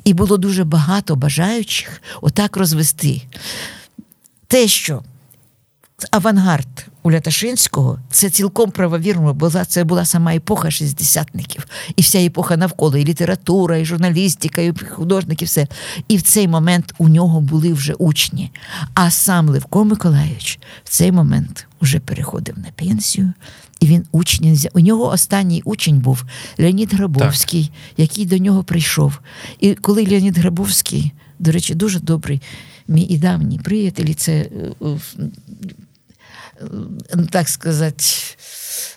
І 0.04 0.14
було 0.14 0.38
дуже 0.38 0.64
багато 0.64 1.16
бажаючих 1.16 2.02
отак 2.22 2.58
розвести. 2.58 3.22
Те, 4.48 4.68
що 4.68 5.04
авангард 6.12 6.88
у 7.04 7.12
Ляташинського 7.12 8.00
це 8.12 8.30
цілком 8.30 8.72
правовірно, 8.72 9.34
бо 9.34 9.50
це 9.50 9.84
була 9.84 10.06
сама 10.06 10.36
епоха 10.36 10.72
шістдесятників, 10.72 11.68
і 11.96 12.02
вся 12.02 12.20
епоха 12.20 12.58
навколо, 12.58 12.98
і 12.98 13.06
література, 13.06 13.78
і 13.78 13.86
журналістика, 13.86 14.62
і 14.62 14.74
художники, 14.90 15.46
все. 15.46 15.68
І 16.08 16.18
в 16.18 16.22
цей 16.22 16.48
момент 16.48 16.94
у 16.98 17.10
нього 17.10 17.42
були 17.42 17.74
вже 17.74 17.94
учні. 17.94 18.52
А 18.94 19.12
сам 19.12 19.50
Левко 19.50 19.86
Миколаївич 19.86 20.60
в 20.84 20.90
цей 20.90 21.12
момент 21.12 21.68
вже 21.82 22.00
переходив 22.00 22.60
на 22.60 22.68
пенсію. 22.76 23.34
І 23.80 23.88
він 23.88 24.06
учень 24.12 24.60
У 24.74 24.80
нього 24.80 25.08
останній 25.08 25.62
учень 25.66 26.00
був 26.00 26.24
Леонід 26.60 26.94
Грабовський, 26.94 27.64
так. 27.64 28.00
який 28.00 28.26
до 28.26 28.38
нього 28.38 28.64
прийшов. 28.64 29.20
І 29.60 29.74
коли 29.74 30.06
Леонід 30.06 30.38
Грабовський, 30.38 31.12
до 31.40 31.52
речі, 31.52 31.76
дуже 31.76 32.00
добрий, 32.00 32.42
мій 32.88 33.02
і 33.02 33.18
давній 33.18 33.60
приятель, 33.60 34.14
це 34.14 34.32
е, 34.32 34.50
е, 34.82 35.00
так 37.30 37.50
сказати, 37.50 38.04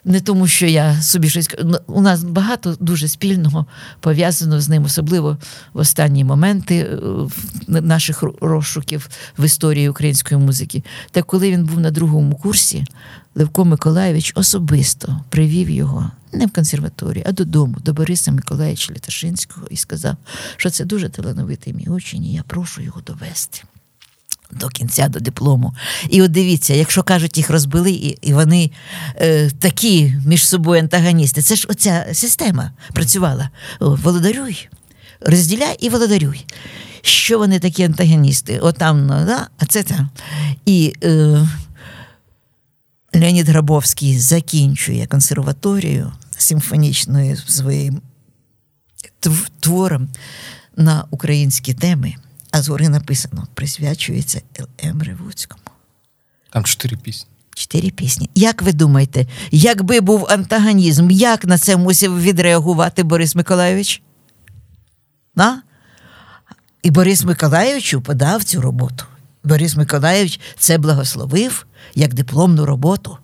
не 0.05 0.21
тому, 0.21 0.47
що 0.47 0.67
я 0.67 1.03
собі 1.03 1.31
щось 1.31 1.49
у 1.87 2.01
нас 2.01 2.25
багато 2.25 2.77
дуже 2.81 3.09
спільного 3.09 3.67
пов'язано 4.01 4.61
з 4.61 4.69
ним, 4.69 4.85
особливо 4.85 5.39
в 5.73 5.79
останні 5.79 6.25
моменти 6.25 6.77
е, 6.77 6.99
наших 7.69 8.23
розшуків 8.41 9.09
в 9.39 9.45
історії 9.45 9.89
української 9.89 10.41
музики. 10.41 10.85
Та 11.11 11.23
коли 11.23 11.51
він 11.51 11.65
був 11.65 11.81
на 11.81 11.91
другому 11.91 12.35
курсі, 12.35 12.85
Левко 13.35 13.65
Миколаєвич 13.65 14.33
особисто 14.35 15.21
привів 15.29 15.71
його 15.71 16.11
не 16.33 16.47
в 16.47 16.51
консерваторію, 16.51 17.25
а 17.29 17.33
додому, 17.33 17.77
до 17.85 17.93
Бориса 17.93 18.33
Миколаївича 18.33 18.93
Літашинського, 18.93 19.67
і 19.71 19.77
сказав, 19.77 20.17
що 20.57 20.71
це 20.71 20.85
дуже 20.85 21.09
талановитий 21.09 21.75
мій 21.75 21.87
учень, 21.87 22.25
і 22.25 22.33
я 22.33 22.43
прошу 22.43 22.83
його 22.83 23.01
довести. 23.01 23.63
До 24.53 24.69
кінця, 24.69 25.09
до 25.09 25.21
диплому. 25.21 25.75
І 26.09 26.23
от 26.23 26.31
дивіться, 26.31 26.75
якщо 26.75 27.03
кажуть, 27.03 27.37
їх 27.37 27.51
розбили, 27.51 27.91
і 27.91 28.19
і 28.23 28.33
вони 28.33 28.71
е, 29.17 29.51
такі 29.51 30.15
між 30.27 30.49
собою 30.49 30.81
антагоністи, 30.81 31.43
це 31.43 31.57
ж 31.57 31.67
оця 31.71 32.07
система 32.13 32.73
працювала. 32.93 33.51
Володарюй, 33.81 34.69
розділяй 35.21 35.77
і 35.81 35.89
володарюй. 35.89 36.47
Що 37.03 37.39
вони 37.39 37.59
такі 37.59 37.83
антагоністи? 37.83 38.59
Отам, 38.59 39.07
ну, 39.07 39.27
да? 39.27 39.47
а 39.59 39.67
це 39.67 39.83
там. 39.83 40.09
І 40.67 40.95
е, 41.05 41.47
Леонід 43.15 43.49
Грабовський 43.49 44.19
закінчує 44.19 45.07
консерваторію 45.07 46.13
симфонічною 46.39 47.37
своїм 47.37 48.01
твором 49.61 50.09
на 50.77 51.05
українські 51.11 51.75
теми, 51.75 52.15
а 52.51 52.63
згори 52.63 52.89
написано 52.89 53.47
присвячується 53.55 54.43
Л.М. 54.61 55.03
Ревуцькому. 55.03 55.63
Там 56.51 56.65
чотири 56.65 56.97
пісні. 56.97 57.31
Чотири 57.55 57.91
пісні. 57.91 58.31
Як 58.35 58.63
ви 58.63 58.73
думаєте, 58.73 59.27
якби 59.51 60.01
був 60.01 60.27
антагонізм, 60.31 61.11
як 61.11 61.45
на 61.45 61.59
це 61.59 61.77
мусив 61.77 62.23
відреагувати 62.23 63.03
Борис 63.03 63.35
Миколайович? 63.35 64.03
На? 65.35 65.63
І 66.83 66.91
Борис 66.91 67.25
Миколайовичу 67.25 68.01
подав 68.01 68.45
цю 68.45 68.61
роботу. 68.61 69.05
Борис 69.45 69.77
Миколайович 69.77 70.41
це 70.59 70.79
благословив 70.79 71.67
як 71.95 72.15
дипломну 72.15 72.67
роботу. 72.67 73.19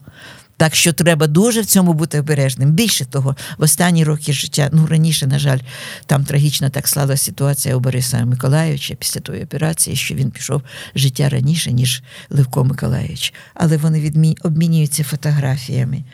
Так 0.56 0.74
що 0.74 0.92
треба 0.92 1.26
дуже 1.26 1.60
в 1.60 1.66
цьому 1.66 1.92
бути 1.92 2.20
обережним. 2.20 2.72
Більше 2.72 3.04
того, 3.04 3.36
в 3.58 3.62
останні 3.62 4.04
роки 4.04 4.32
життя, 4.32 4.70
ну 4.72 4.86
раніше, 4.86 5.26
на 5.26 5.38
жаль, 5.38 5.58
там 6.06 6.24
трагічно 6.24 6.70
так 6.70 6.88
склалася 6.88 7.24
ситуація 7.24 7.76
у 7.76 7.80
Бориса 7.80 8.24
Миколайовича 8.24 8.94
після 8.94 9.20
тої 9.20 9.44
операції, 9.44 9.96
що 9.96 10.14
він 10.14 10.30
пішов 10.30 10.62
життя 10.94 11.28
раніше, 11.28 11.72
ніж 11.72 12.02
Левко 12.30 12.64
Миколайович. 12.64 13.34
Але 13.54 13.76
вони 13.76 14.00
відмі... 14.00 14.36
обмінюються 14.42 15.04
фотографіями. 15.04 16.04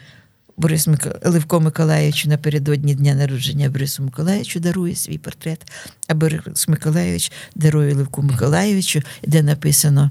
Борис 0.56 0.86
Мик... 0.86 1.06
Левко 1.24 1.60
Миколаївич 1.60 2.26
напередодні 2.26 2.94
дня 2.94 3.14
народження 3.14 3.70
Борису 3.70 4.02
Миколаївичу 4.02 4.60
дарує 4.60 4.96
свій 4.96 5.18
портрет, 5.18 5.72
а 6.08 6.14
Борис 6.14 6.68
Миколаївич 6.68 7.32
дарує 7.54 7.94
Левку 7.94 8.22
Миколаївичу, 8.22 9.02
де 9.26 9.42
написано 9.42 10.10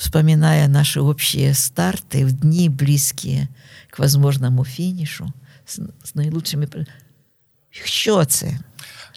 вспоминая 0.00 0.66
наши 0.66 1.00
общие 1.00 1.52
старты 1.54 2.24
в 2.24 2.32
дни 2.32 2.68
близкие 2.68 3.48
к 3.90 3.98
возможному 3.98 4.64
фінішу 4.64 5.32
з, 5.66 5.80
з 6.04 6.14
найлучшими. 6.14 6.68
Що 7.70 8.24
це? 8.24 8.58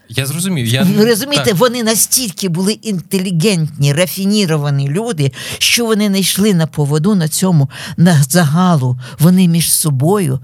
Я 0.09 0.25
зрозумів. 0.25 0.65
Я... 0.65 0.83
Ви 0.83 1.05
розумієте, 1.05 1.49
так. 1.49 1.59
вони 1.59 1.83
настільки 1.83 2.49
були 2.49 2.71
інтелігентні, 2.73 3.93
рафініровані 3.93 4.89
люди, 4.89 5.31
що 5.57 5.85
вони 5.85 6.09
не 6.09 6.19
йшли 6.19 6.53
на 6.53 6.67
поводу 6.67 7.15
на 7.15 7.27
цьому 7.27 7.69
на 7.97 8.23
загалу. 8.23 8.99
Вони 9.19 9.47
між 9.47 9.73
собою. 9.73 10.39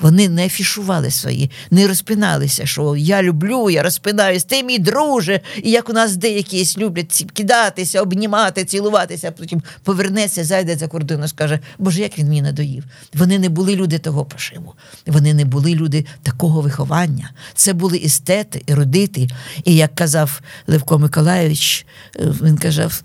Вони 0.00 0.28
не 0.28 0.46
афішували 0.46 1.10
свої, 1.10 1.50
не 1.70 1.86
розпиналися, 1.86 2.66
що 2.66 2.96
я 2.96 3.22
люблю, 3.22 3.70
я 3.70 3.82
розпинаюсь, 3.82 4.44
ти 4.44 4.62
мій 4.62 4.78
друже. 4.78 5.40
І 5.62 5.70
як 5.70 5.88
у 5.88 5.92
нас 5.92 6.16
деякі 6.16 6.66
люблять 6.78 7.26
кидатися, 7.32 8.02
обнімати, 8.02 8.64
цілуватися, 8.64 9.28
а 9.28 9.30
потім 9.30 9.62
повернеться, 9.82 10.44
зайде 10.44 10.76
за 10.76 10.88
кордон 10.88 11.24
і 11.24 11.28
скаже, 11.28 11.58
Боже, 11.78 12.00
як 12.00 12.18
він 12.18 12.26
мені 12.26 12.42
надоїв. 12.42 12.84
Вони 13.14 13.38
не 13.38 13.48
були 13.48 13.76
люди 13.76 13.98
того 13.98 14.24
пошиву, 14.24 14.74
вони 15.06 15.34
не 15.34 15.44
були 15.44 15.74
люди 15.74 16.06
такого 16.22 16.60
виховання. 16.60 17.30
Це 17.54 17.72
були 17.72 18.00
естети, 18.04 18.62
ерудити. 18.68 19.28
І 19.64 19.74
як 19.76 19.94
казав 19.94 20.40
Левко 20.66 20.98
Миколайович, 20.98 21.86
він 22.16 22.58
казав: 22.58 23.02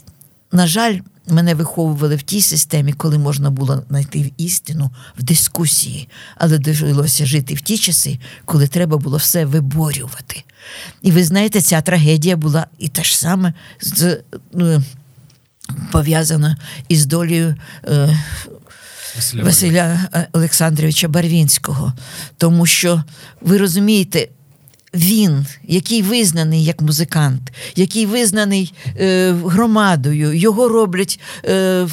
на 0.55 0.67
жаль, 0.67 0.99
Мене 1.27 1.55
виховували 1.55 2.15
в 2.15 2.21
тій 2.21 2.41
системі, 2.41 2.93
коли 2.93 3.17
можна 3.17 3.49
було 3.49 3.83
знайти 3.89 4.31
істину 4.37 4.91
в 5.17 5.23
дискусії, 5.23 6.09
але 6.37 6.57
довелося 6.57 7.25
жити 7.25 7.53
в 7.53 7.61
ті 7.61 7.77
часи, 7.77 8.19
коли 8.45 8.67
треба 8.67 8.97
було 8.97 9.17
все 9.17 9.45
виборювати. 9.45 10.43
І 11.01 11.11
ви 11.11 11.23
знаєте, 11.23 11.61
ця 11.61 11.81
трагедія 11.81 12.37
була 12.37 12.67
і 12.79 12.87
те 12.87 13.03
ж 13.03 13.17
саме 13.17 13.53
з, 13.81 14.21
ну, 14.53 14.83
пов'язана 15.91 16.57
із 16.89 17.05
долею 17.05 17.55
е, 17.87 18.19
Василя, 19.15 19.43
Василя 19.43 19.99
Олександровича 20.33 21.07
Барвінського. 21.07 21.93
Тому 22.37 22.65
що 22.65 23.03
ви 23.41 23.57
розумієте, 23.57 24.27
він, 24.95 25.45
який 25.63 26.01
визнаний 26.01 26.63
як 26.63 26.81
музикант, 26.81 27.41
який 27.75 28.05
визнаний 28.05 28.73
е, 28.99 29.31
громадою, 29.31 30.33
його 30.33 30.69
роблять 30.69 31.19
е, 31.45 31.87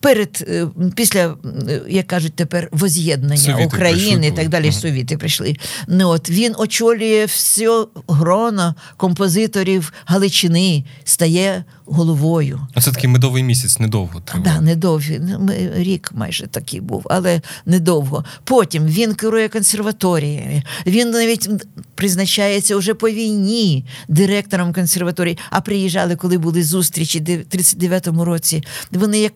перед, 0.00 0.44
е, 0.48 0.66
після, 0.94 1.36
як 1.88 2.06
кажуть 2.06 2.34
тепер, 2.34 2.68
воз'єднання 2.72 3.36
Совіти 3.36 3.64
України 3.66 4.10
прийшли, 4.10 4.26
і 4.26 4.32
так 4.32 4.48
далі. 4.48 4.68
Ага. 4.68 4.80
Совіти 4.80 5.16
прийшли. 5.16 5.56
Ну, 5.88 6.08
от, 6.08 6.30
Він 6.30 6.54
очолює 6.58 7.24
все 7.24 7.84
гроно 8.08 8.74
композиторів 8.96 9.92
Галичини, 10.04 10.84
стає 11.04 11.64
головою. 11.86 12.60
Це 12.80 12.92
такий 12.92 13.10
медовий 13.10 13.42
місяць, 13.42 13.78
недовго. 13.78 14.20
Так, 14.20 14.42
да, 14.42 14.60
недовго. 14.60 15.02
Рік 15.74 16.10
майже 16.14 16.46
такий 16.46 16.80
був, 16.80 17.06
але 17.10 17.40
недовго. 17.66 18.24
Потім 18.44 18.86
він 18.86 19.14
керує 19.14 19.48
консерваторіями. 19.48 20.62
Він 20.86 21.10
навіть 21.10 21.50
призначається 21.94 22.76
вже 22.76 22.94
по 22.94 23.10
війні 23.10 23.84
директором 24.08 24.72
консерваторії. 24.72 25.38
А 25.50 25.60
приїжджали, 25.60 26.16
коли 26.16 26.38
були 26.38 26.64
зустрічі 26.64 27.20
в 27.20 27.56
39-му 27.56 28.24
році. 28.24 28.64
Вони 28.90 29.18
як 29.18 29.32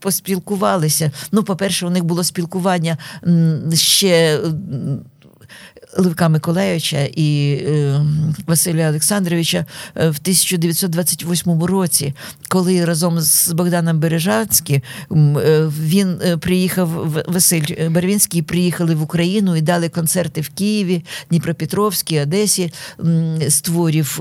поспілкувалися. 0.00 1.10
Ну, 1.32 1.42
по-перше, 1.42 1.86
у 1.86 1.90
них 1.90 2.04
було 2.04 2.24
спілкування 2.24 2.98
ще. 3.74 4.40
Левка 5.96 6.28
Миколаївича 6.28 7.00
і 7.00 7.52
е, 7.52 8.00
Василя 8.46 8.88
Олександровича 8.88 9.64
в 9.94 9.98
1928 10.00 11.62
році, 11.62 12.14
коли 12.48 12.84
разом 12.84 13.20
з 13.20 13.52
Богданом 13.52 14.00
Бережанським 14.00 14.82
е, 15.12 15.70
він 15.80 16.20
е, 16.24 16.36
приїхав, 16.36 17.22
Василь 17.28 17.90
Барвінський 17.90 18.42
приїхали 18.42 18.94
в 18.94 19.02
Україну 19.02 19.56
і 19.56 19.60
дали 19.60 19.88
концерти 19.88 20.40
в 20.40 20.48
Києві, 20.48 21.04
Дніпропетровській, 21.30 22.20
Одесі 22.20 22.72
з 23.46 23.60
творів 23.60 24.18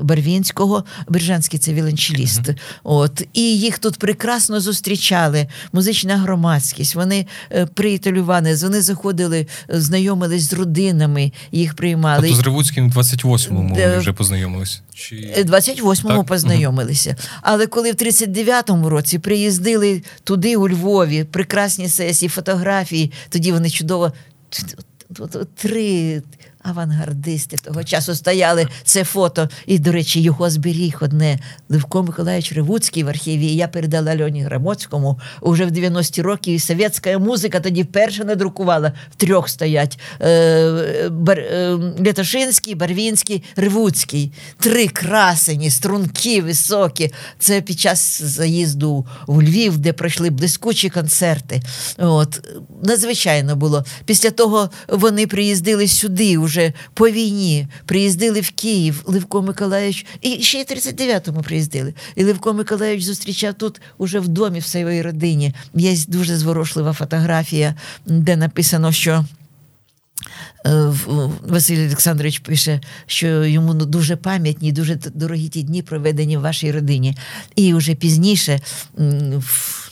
Барвінського. 0.00 0.84
Бережанський 1.08 1.58
це 1.58 1.72
віолончеліст. 1.72 2.40
Mm-hmm. 2.40 2.56
От 2.84 3.26
і 3.32 3.58
їх 3.58 3.78
тут 3.78 3.96
прекрасно 3.96 4.60
зустрічали. 4.60 5.46
Музична 5.72 6.16
громадськість. 6.16 6.94
Вони 6.94 7.26
приятелювані, 7.74 8.54
вони 8.54 8.82
заходили, 8.82 9.46
знайомились 9.68 10.50
з 10.50 10.52
родинами 10.52 11.01
родинами 11.02 11.32
їх 11.52 11.74
приймали. 11.74 12.28
Тобто 12.28 12.42
з 12.42 12.44
Ревуцьким 12.44 12.90
в 12.90 12.96
28-му 12.96 13.74
Де... 13.74 13.98
вже 13.98 14.12
познайомилися? 14.12 14.80
Чи... 14.94 15.16
28-му 15.46 16.16
так? 16.16 16.26
познайомилися. 16.26 17.16
Але 17.42 17.66
коли 17.66 17.92
в 17.92 17.94
39-му 17.94 18.88
році 18.88 19.18
приїздили 19.18 20.02
туди, 20.24 20.56
у 20.56 20.68
Львові, 20.68 21.24
прекрасні 21.24 21.88
сесії, 21.88 22.28
фотографії, 22.28 23.12
тоді 23.28 23.52
вони 23.52 23.70
чудово 23.70 24.12
три 25.54 26.22
авангардисти 26.62 27.56
того 27.56 27.84
часу 27.84 28.14
стояли 28.14 28.68
це 28.84 29.04
фото. 29.04 29.48
І, 29.66 29.78
до 29.78 29.92
речі, 29.92 30.20
його 30.20 30.50
зберіг 30.50 30.98
одне 31.00 31.38
Левко 31.68 32.02
Миколаївич 32.02 32.52
Ревуцький 32.52 33.04
в 33.04 33.08
архіві. 33.08 33.46
І 33.46 33.56
я 33.56 33.68
передала 33.68 34.16
Льоні 34.16 34.42
Грамоцькому 34.42 35.20
уже 35.40 35.66
в 35.66 35.70
90-ті 35.70 36.22
роки. 36.22 36.54
І 36.54 36.58
совєтська 36.58 37.18
музика 37.18 37.60
тоді 37.60 37.82
вперше 37.82 38.24
не 38.24 38.36
друкувала. 38.36 38.92
В 39.10 39.14
трьох 39.14 39.48
стоять 39.48 39.98
е, 40.20 41.08
Бар, 41.10 41.38
е, 41.38 41.78
Лятошинський, 42.06 42.74
Барвінський, 42.74 43.44
Ревуцький. 43.56 44.32
Три 44.58 44.88
красені, 44.88 45.70
струнки 45.70 46.42
високі. 46.42 47.12
Це 47.38 47.60
під 47.60 47.80
час 47.80 48.22
заїзду 48.22 49.06
у 49.26 49.42
Львів, 49.42 49.78
де 49.78 49.92
пройшли 49.92 50.30
блискучі 50.30 50.90
концерти. 50.90 51.62
От 51.98 52.40
Надзвичайно 52.82 53.56
було. 53.56 53.84
Після 54.04 54.30
того 54.30 54.70
вони 54.88 55.26
приїздили 55.26 55.88
сюди 55.88 56.38
вже 56.52 56.72
по 56.94 57.08
війні 57.10 57.66
приїздили 57.84 58.40
в 58.40 58.50
Київ 58.50 59.02
Левко 59.06 59.42
Миколаївич, 59.42 60.06
і 60.20 60.42
ще 60.42 60.58
й 60.58 60.64
39-му 60.64 61.42
приїздили. 61.42 61.94
І 62.16 62.24
Левко 62.24 62.52
Миколаївич 62.52 63.04
зустрічав 63.04 63.54
тут 63.54 63.80
уже 63.98 64.20
в 64.20 64.28
домі 64.28 64.58
в 64.58 64.64
своїй 64.64 65.02
родині. 65.02 65.54
Є 65.74 65.96
дуже 66.08 66.36
зворушлива 66.36 66.92
фотографія, 66.92 67.74
де 68.06 68.36
написано, 68.36 68.92
що. 68.92 69.24
Е, 70.66 70.92
Василь 71.42 71.86
Олександрович 71.86 72.38
пише, 72.38 72.80
що 73.06 73.44
йому 73.44 73.74
ну, 73.74 73.86
дуже 73.86 74.16
пам'ятні, 74.16 74.72
дуже 74.72 74.94
дорогі 75.14 75.48
ті 75.48 75.62
дні 75.62 75.82
проведені 75.82 76.36
в 76.36 76.40
вашій 76.40 76.72
родині. 76.72 77.16
І 77.56 77.74
вже 77.74 77.94
пізніше, 77.94 78.60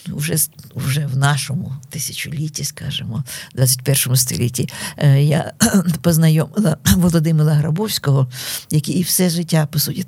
вже 0.06 0.36
вже 0.74 1.06
в 1.06 1.16
нашому 1.16 1.72
тисячолітті, 1.88 2.64
скажімо, 2.64 3.24
21 3.54 4.16
столітті, 4.16 4.68
е, 4.96 5.22
я 5.22 5.52
познайомила 6.02 6.76
Володимира 6.96 7.52
Грабовського, 7.52 8.28
який 8.70 8.94
і 8.94 9.02
все 9.02 9.30
життя, 9.30 9.68
по 9.72 9.78
суті, 9.78 10.04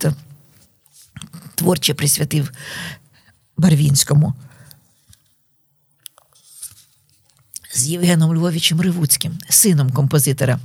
творче 1.55 1.95
присвятив 1.95 2.53
Барвінському 3.57 4.35
з 7.75 7.87
Євгеном 7.87 8.35
Львовичем 8.35 8.81
Ривуцьким, 8.81 9.33
сином 9.49 9.91
композитора. 9.91 10.59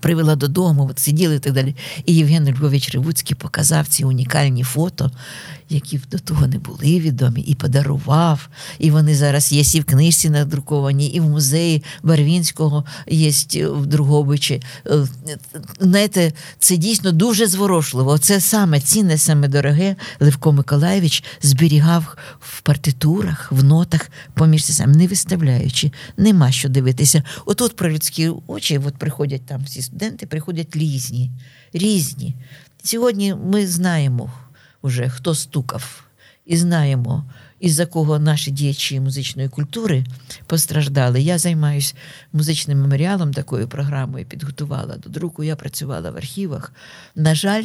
Привела 0.00 0.36
додому, 0.36 0.88
от 0.90 0.98
сиділи 0.98 1.36
і 1.36 1.38
так 1.38 1.52
далі. 1.52 1.76
І 2.06 2.14
Євген 2.14 2.54
Львович 2.54 2.90
Ривуцький 2.94 3.36
показав 3.36 3.86
ці 3.86 4.04
унікальні 4.04 4.62
фото, 4.62 5.10
які 5.68 6.00
до 6.10 6.18
того 6.18 6.46
не 6.46 6.58
були 6.58 7.00
відомі, 7.00 7.40
і 7.40 7.54
подарував. 7.54 8.48
І 8.78 8.90
вони 8.90 9.14
зараз 9.14 9.52
є 9.52 9.62
і 9.74 9.80
в 9.80 9.84
книжці 9.84 10.30
надруковані, 10.30 11.06
і 11.06 11.20
в 11.20 11.24
музеї 11.24 11.82
Барвінського 12.02 12.84
є 13.06 13.30
в 13.68 13.86
Другобичі. 13.86 14.62
Е, 14.86 15.06
знаєте, 15.80 16.32
це 16.58 16.76
дійсно 16.76 17.12
дуже 17.12 17.46
зворошливо. 17.46 18.18
Це 18.18 18.40
саме 18.40 18.80
цінне, 18.80 19.18
саме 19.18 19.48
дороге 19.48 19.96
Левко 20.20 20.52
Миколаєвич 20.52 21.24
зберігав 21.42 22.16
в 22.40 22.60
партитурах, 22.60 23.52
в 23.52 23.64
нотах 23.64 24.10
поміж 24.34 24.64
сам, 24.64 24.92
не 24.92 25.06
виставляючи. 25.06 25.92
Нема 26.16 26.52
що 26.52 26.68
дивитися. 26.68 27.22
Отут 27.46 27.76
про 27.76 27.92
людські 27.92 28.30
очі 28.46 28.80
от 28.86 28.96
приходять 28.96 29.46
там 29.46 29.64
всі 29.64 29.82
студенти, 29.82 30.26
приходять 30.26 30.76
різні. 30.76 31.30
різні. 31.72 32.34
Сьогодні 32.82 33.34
ми 33.34 33.66
знаємо 33.66 34.32
уже 34.84 35.08
хто 35.08 35.34
стукав, 35.34 36.04
і 36.46 36.56
знаємо, 36.56 37.24
із-за 37.60 37.86
кого 37.86 38.18
наші 38.18 38.50
діячі 38.50 39.00
музичної 39.00 39.48
культури 39.48 40.04
постраждали. 40.46 41.20
Я 41.20 41.38
займаюся 41.38 41.94
музичним 42.32 42.80
меморіалом, 42.80 43.34
такою 43.34 43.68
програмою 43.68 44.26
підготувала 44.26 44.96
до 44.96 45.08
друку. 45.08 45.44
Я 45.44 45.56
працювала 45.56 46.10
в 46.10 46.16
архівах. 46.16 46.72
На 47.14 47.34
жаль, 47.34 47.64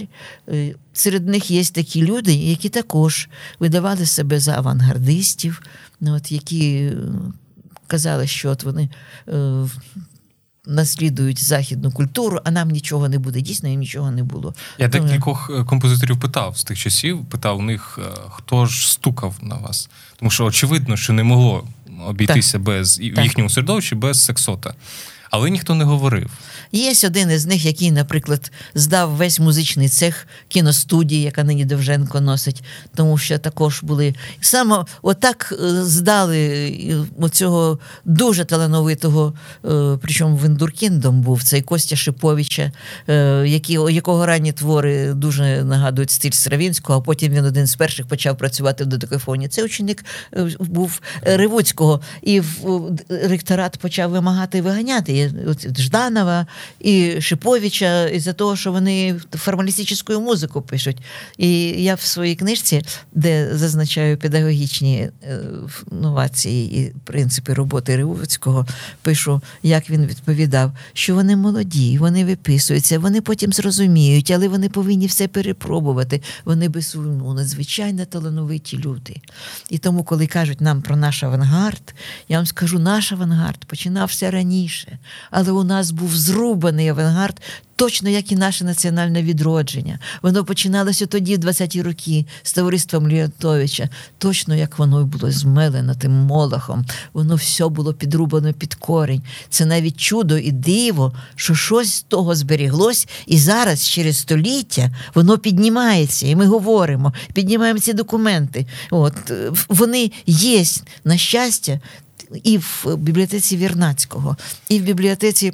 е, 0.49 0.76
серед 0.93 1.28
них 1.28 1.51
є 1.51 1.63
такі 1.63 2.03
люди, 2.03 2.34
які 2.34 2.70
також 2.70 3.30
видавали 3.59 4.05
себе 4.05 4.39
за 4.39 4.53
авангардистів, 4.53 5.61
ну, 5.99 6.15
от, 6.15 6.32
які 6.32 6.76
е, 6.76 6.93
казали, 7.88 8.28
що 8.28 8.49
от 8.49 8.63
вони. 8.63 8.89
Е, 9.28 9.67
наслідують 10.70 11.43
західну 11.43 11.91
культуру, 11.91 12.39
а 12.43 12.51
нам 12.51 12.70
нічого 12.70 13.09
не 13.09 13.20
буде. 13.20 13.41
Дійсно, 13.41 13.70
їм 13.70 13.80
нічого 13.80 14.11
не 14.11 14.24
було. 14.24 14.53
Я 14.78 14.88
декількох 14.88 15.51
е, 15.59 15.63
композиторів 15.63 16.20
питав 16.20 16.57
з 16.57 16.63
тих 16.63 16.80
часів, 16.80 17.26
питав 17.26 17.57
у 17.57 17.61
них, 17.61 17.99
е, 18.01 18.20
хто 18.30 18.65
ж 18.65 18.91
стукав 18.91 19.36
на 19.41 19.55
вас. 19.55 19.89
Тому 20.20 20.32
що 20.32 20.45
очевидно, 20.45 20.97
що 20.97 21.13
не 21.13 21.24
могло 21.24 21.63
обійтися 22.07 22.51
так. 22.51 22.61
без 22.61 22.99
в 22.99 23.24
їхньому 23.24 23.49
середовищі 23.49 23.95
без 23.95 24.26
сексота. 24.26 24.74
Але 25.30 25.49
ніхто 25.49 25.75
не 25.75 25.84
говорив. 25.84 26.32
Є 26.71 26.93
один 27.05 27.32
із 27.32 27.45
них, 27.45 27.65
який, 27.65 27.91
наприклад, 27.91 28.51
здав 28.75 29.09
весь 29.09 29.39
музичний 29.39 29.89
цех 29.89 30.27
кіностудії, 30.47 31.21
яка 31.21 31.43
нині 31.43 31.65
Довженко 31.65 32.21
носить, 32.21 32.63
тому 32.95 33.17
що 33.17 33.38
також 33.38 33.84
були 33.84 34.15
саме 34.41 34.86
отак 35.01 35.53
е, 35.63 35.84
здали 35.84 37.05
оцього 37.19 37.80
дуже 38.05 38.45
талановитого, 38.45 39.34
е, 39.65 39.97
причому 40.01 40.36
Вендуркіндом 40.36 41.21
був 41.21 41.43
цей 41.43 41.61
Костя 41.61 41.95
Шиповича, 41.95 42.71
е, 43.07 43.43
які, 43.47 43.73
якого 43.73 44.25
ранні 44.25 44.51
твори 44.51 45.13
дуже 45.13 45.63
нагадують 45.63 46.11
стиль 46.11 46.32
Стравінського, 46.32 46.99
а 46.99 47.01
потім 47.01 47.34
він 47.34 47.45
один 47.45 47.67
з 47.67 47.75
перших 47.75 48.07
почав 48.07 48.38
працювати 48.38 48.84
в 48.84 48.88
додекафоні. 48.88 49.47
Це 49.47 49.63
ученик 49.63 50.05
був 50.59 51.01
Ривуцького, 51.21 52.01
і 52.21 52.41
ректорат 53.09 53.77
почав 53.77 54.11
вимагати 54.11 54.61
виганяти 54.61 55.18
Жданова 55.78 56.45
і 56.80 57.22
Шиповича 57.22 58.07
із-за 58.07 58.34
того, 58.34 58.55
що 58.55 58.72
вони 58.72 59.20
формалістичну 59.34 60.22
музику 60.22 60.61
пишуть. 60.61 60.97
І 61.38 61.59
я 61.84 61.95
в 61.95 62.01
своїй 62.01 62.36
книжці, 62.36 62.82
де 63.13 63.57
зазначаю 63.57 64.17
педагогічні 64.17 65.09
е, 65.24 65.39
новації 65.91 66.80
і 66.80 66.93
принципи 67.03 67.53
роботи 67.53 67.95
Ривуцького, 67.95 68.67
пишу, 69.01 69.41
як 69.63 69.89
він 69.89 70.05
відповідав, 70.05 70.72
що 70.93 71.15
вони 71.15 71.36
молоді, 71.36 71.97
вони 71.97 72.26
виписуються, 72.26 72.99
вони 72.99 73.22
потім 73.22 73.53
зрозуміють, 73.53 74.32
але 74.32 74.47
вони 74.47 74.70
повинні 74.70 75.07
все 75.07 75.28
перепробувати. 75.28 76.22
Вони 76.45 76.70
безсумну, 76.70 77.34
надзвичайно 77.34 78.05
талановиті 78.05 78.78
люди. 78.78 79.22
І 79.70 79.78
тому, 79.78 80.03
коли 80.03 80.28
кажуть 80.28 80.61
нам 80.61 80.82
про 80.82 80.95
наш 80.95 81.24
авангард, 81.24 81.93
я 82.30 82.38
вам 82.38 82.45
скажу, 82.45 82.80
наш 82.80 83.11
авангард 83.11 83.65
починався 83.65 84.32
раніше, 84.32 84.97
але 85.32 85.51
у 85.51 85.64
нас 85.64 85.91
був 85.91 86.16
зрубаний 86.16 86.88
авангард, 86.88 87.41
точно 87.80 88.10
як 88.10 88.32
і 88.32 88.36
наше 88.36 88.64
національне 88.64 89.24
відродження. 89.24 89.99
Воно 90.22 90.45
починалося 90.45 91.05
тоді, 91.05 91.36
в 91.36 91.39
20-ті 91.39 91.82
роки, 91.82 92.26
з 92.43 92.53
товариством 92.53 93.07
Ліотовича, 93.07 93.89
точно 94.18 94.55
як 94.55 94.80
воно 94.80 95.05
було 95.05 95.32
змелено 95.32 95.95
тим 95.95 96.12
молохом. 96.12 96.86
Воно 97.14 97.36
все 97.36 97.68
було 97.68 97.93
підрубано 97.93 98.53
під 98.53 98.74
корінь. 98.74 99.22
Це 99.49 99.66
навіть 99.66 99.97
чудо 99.97 100.38
і 100.38 100.51
диво, 100.51 101.14
що 101.36 101.55
щось 101.55 101.93
з 101.93 102.01
того 102.01 102.36
зберіглось, 102.36 103.07
і 103.28 103.38
зараз, 103.38 103.88
через 103.89 104.18
століття, 104.18 104.91
воно 105.16 105.38
піднімається, 105.38 106.28
і 106.28 106.36
ми 106.36 106.45
говоримо, 106.45 107.14
піднімаємо 107.34 107.80
ці 107.80 107.93
документи. 107.93 108.66
От 108.91 109.32
Вони 109.70 110.12
є, 110.26 110.64
на 111.03 111.18
щастя, 111.18 111.80
і 112.43 112.57
в 112.57 112.86
бібліотеці 112.97 113.57
Вірнацького, 113.57 114.38
і 114.69 114.80
в 114.80 114.84
бібліотеці. 114.84 115.53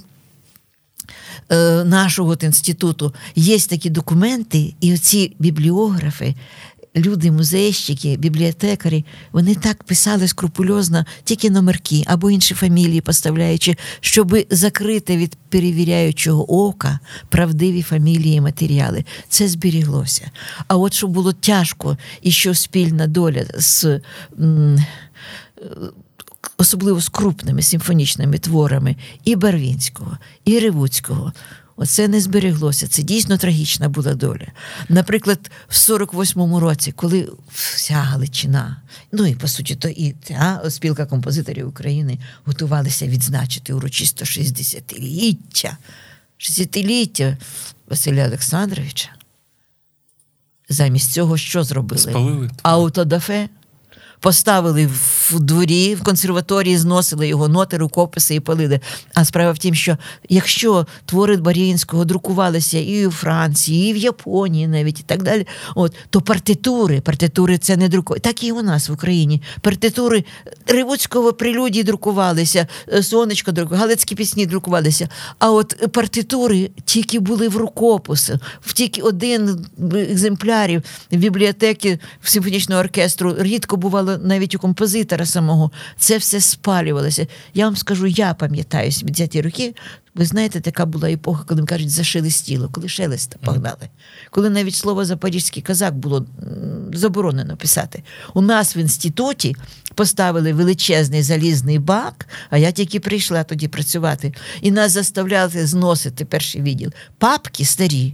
Е, 1.50 1.84
нашого 1.84 2.34
інституту 2.34 3.14
є 3.36 3.60
такі 3.60 3.90
документи, 3.90 4.74
і 4.82 4.94
оці 4.94 5.36
бібліографи. 5.40 6.36
Люди, 6.96 7.32
музейщики, 7.32 8.18
бібліотекарі, 8.18 9.06
вони 9.32 9.56
так 9.56 9.84
писали 9.84 10.28
скрупульозно 10.28 11.06
тільки 11.24 11.50
номерки 11.50 12.04
або 12.06 12.32
інші 12.32 12.54
фамілії, 12.54 13.02
поставляючи, 13.02 13.76
щоб 14.00 14.38
закрити 14.50 15.18
від 15.18 15.38
перевіряючого 15.50 16.68
ока 16.68 17.00
правдиві 17.30 17.82
фамілії 17.82 18.36
і 18.36 18.42
матеріали. 18.42 19.06
Це 19.30 19.48
зберіглося. 19.48 20.32
А 20.68 20.78
от 20.78 20.94
що 20.94 21.08
було 21.08 21.34
тяжко 21.34 21.98
і 22.22 22.32
що 22.32 22.54
спільна 22.54 23.08
доля 23.08 23.46
з 23.58 24.00
особливо 26.58 27.02
з 27.02 27.10
крупними 27.10 27.62
симфонічними 27.62 28.38
творами 28.38 28.96
і 29.24 29.36
Барвінського, 29.36 30.18
і 30.46 30.60
Ревуцького. 30.60 31.34
Оце 31.78 32.08
не 32.08 32.22
збереглося. 32.22 32.88
Це 32.88 33.04
дійсно 33.04 33.38
трагічна 33.38 33.90
була 33.90 34.14
доля. 34.14 34.48
Наприклад, 34.90 35.52
в 35.68 35.74
48-му 35.74 36.60
році, 36.60 36.92
коли 36.92 37.30
вся 37.54 37.94
Галичина, 37.94 38.82
ну 39.12 39.26
і 39.26 39.36
по 39.36 39.48
суті, 39.48 39.76
то 39.76 39.88
і 39.88 40.16
ця 40.24 40.62
спілка 40.70 41.06
композиторів 41.06 41.68
України 41.68 42.20
готувалися 42.46 43.08
відзначити 43.08 43.74
урочисто 43.74 44.26
60-ліття, 44.26 45.78
60-ліття 46.40 47.38
Василя 47.90 48.26
Олександровича. 48.26 49.10
Замість 50.70 51.12
цього 51.12 51.38
що 51.38 51.64
зробили? 51.64 52.02
Спалили. 52.02 52.50
Аутодафе 52.64 53.50
поставили 54.20 54.90
в 55.30 55.40
дворі, 55.40 55.96
в 55.96 56.04
консерваторії, 56.04 56.78
зносили 56.78 57.28
його 57.28 57.48
ноти, 57.48 57.78
рукописи 57.78 58.36
і 58.36 58.40
палили. 58.40 58.80
А 59.14 59.26
справа 59.26 59.52
в 59.52 59.58
тім, 59.58 59.76
що 59.76 59.98
якщо 60.30 60.88
твори 61.06 61.38
Барінського 61.38 62.06
друкувалися 62.06 62.78
і 62.78 63.08
у 63.08 63.12
Франції, 63.12 63.90
і 63.90 63.94
в 63.94 63.98
Японії 63.98 64.68
навіть 64.68 65.00
і 65.00 65.04
так 65.04 65.24
далі, 65.24 65.48
от 65.76 65.96
то 66.10 66.22
партитури, 66.22 67.02
партитури 67.02 67.58
це 67.58 67.78
не 67.78 67.90
друкують. 67.90 68.24
Так 68.24 68.44
і 68.44 68.52
у 68.52 68.62
нас 68.62 68.90
в 68.90 68.94
Україні. 68.94 69.42
Партитури 69.62 70.24
Ривуцького 70.68 71.34
прелюдії 71.34 71.84
друкувалися, 71.84 72.68
е, 72.94 73.04
сонечко 73.04 73.52
друкувалися, 73.52 73.82
галицькі 73.82 74.16
пісні 74.16 74.46
друкувалися. 74.46 75.10
А 75.40 75.52
от 75.52 75.92
партитури 75.92 76.70
тільки 76.86 77.20
були 77.20 77.48
в 77.48 77.58
рукописі, 77.58 78.34
в 78.62 78.74
тільки 78.74 79.02
один 79.02 79.66
екземплярів 79.94 80.84
в 81.12 81.16
бібліотеки 81.16 82.00
симфонічного 82.24 82.82
оркестру 82.82 83.36
рідко 83.40 83.78
бувало 84.06 84.28
навіть 84.28 84.56
у 84.56 84.60
композитора 84.60 85.26
самого, 85.26 85.72
це 85.98 86.18
все 86.18 86.42
спалювалося. 86.42 87.28
Я 87.54 87.66
вам 87.66 87.76
скажу, 87.76 88.08
я 88.08 88.34
пам'ятаю 88.34 88.90
70-ті 88.90 89.42
роки. 89.42 89.76
Ви 90.16 90.26
знаєте, 90.26 90.62
така 90.62 90.86
була 90.86 91.12
епоха, 91.12 91.44
коли 91.44 91.62
ми 91.62 91.68
кажуть, 91.68 91.90
зашелестіло, 91.90 92.70
коли 92.72 92.90
шелеста 92.90 93.38
погнали. 93.46 93.90
Коли 94.32 94.50
навіть 94.50 94.76
слово 94.76 95.06
запорізький 95.06 95.64
казак 95.64 95.96
було 95.96 96.26
заборонено 96.94 97.58
писати. 97.58 98.04
У 98.34 98.42
нас 98.42 98.76
в 98.76 98.78
інституті 98.78 99.56
поставили 99.96 100.54
величезний 100.54 101.24
залізний 101.24 101.80
бак, 101.80 102.28
а 102.50 102.58
я 102.58 102.72
тільки 102.72 103.00
прийшла 103.00 103.44
тоді 103.44 103.68
працювати, 103.68 104.34
і 104.62 104.72
нас 104.72 104.92
заставляли 104.92 105.68
зносити 105.68 106.26
перший 106.26 106.62
відділ. 106.62 106.92
Папки 107.18 107.66
старі 107.66 108.14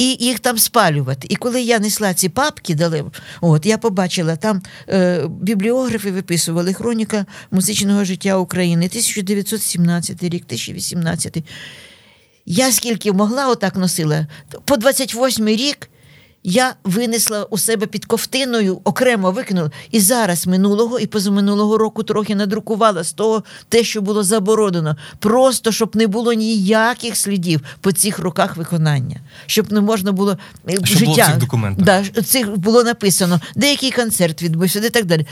і 0.00 0.16
їх 0.20 0.38
там 0.38 0.58
спалювати. 0.58 1.26
І 1.30 1.36
коли 1.36 1.62
я 1.62 1.78
несла 1.78 2.14
ці 2.14 2.28
папки, 2.28 2.74
дали, 2.74 3.04
от 3.40 3.66
я 3.66 3.78
побачила, 3.78 4.36
там 4.36 4.62
е, 4.88 5.28
бібліографи 5.28 6.10
виписували 6.10 6.72
хроніка 6.72 7.26
музичного 7.50 8.04
життя 8.04 8.36
України 8.36 8.86
1917 8.86 10.22
рік, 10.22 10.44
1018. 10.46 11.44
Я 12.46 12.72
скільки 12.72 13.12
могла, 13.12 13.48
отак 13.48 13.76
носила, 13.76 14.26
по 14.64 14.76
28 14.76 15.48
рік. 15.48 15.90
Я 16.44 16.74
винесла 16.84 17.44
у 17.44 17.58
себе 17.58 17.86
під 17.86 18.04
ковтиною, 18.04 18.80
окремо 18.84 19.30
викинула. 19.30 19.70
І 19.90 20.00
зараз 20.00 20.46
минулого 20.46 20.98
і 20.98 21.06
позаминулого 21.06 21.78
року 21.78 22.02
трохи 22.02 22.34
надрукувала 22.34 23.04
з 23.04 23.12
того 23.12 23.44
те, 23.68 23.84
що 23.84 24.02
було 24.02 24.22
заборонено. 24.22 24.96
Просто 25.18 25.72
щоб 25.72 25.96
не 25.96 26.06
було 26.06 26.32
ніяких 26.32 27.16
слідів 27.16 27.60
по 27.80 27.92
цих 27.92 28.18
роках 28.18 28.56
виконання, 28.56 29.20
щоб 29.46 29.72
не 29.72 29.80
можна 29.80 30.12
було 30.12 30.38
е, 30.68 30.72
Щоб 30.84 30.86
життя. 30.86 31.04
було 31.06 31.22
в 31.22 31.26
цих 31.26 31.36
документах. 31.38 31.84
Да, 31.84 32.22
цих 32.22 32.56
було 32.58 32.84
написано, 32.84 33.40
деякий 33.56 33.90
концерт 33.90 34.42
відбувся, 34.42 34.78
і 34.78 34.90
так 34.90 35.04
далі. 35.04 35.26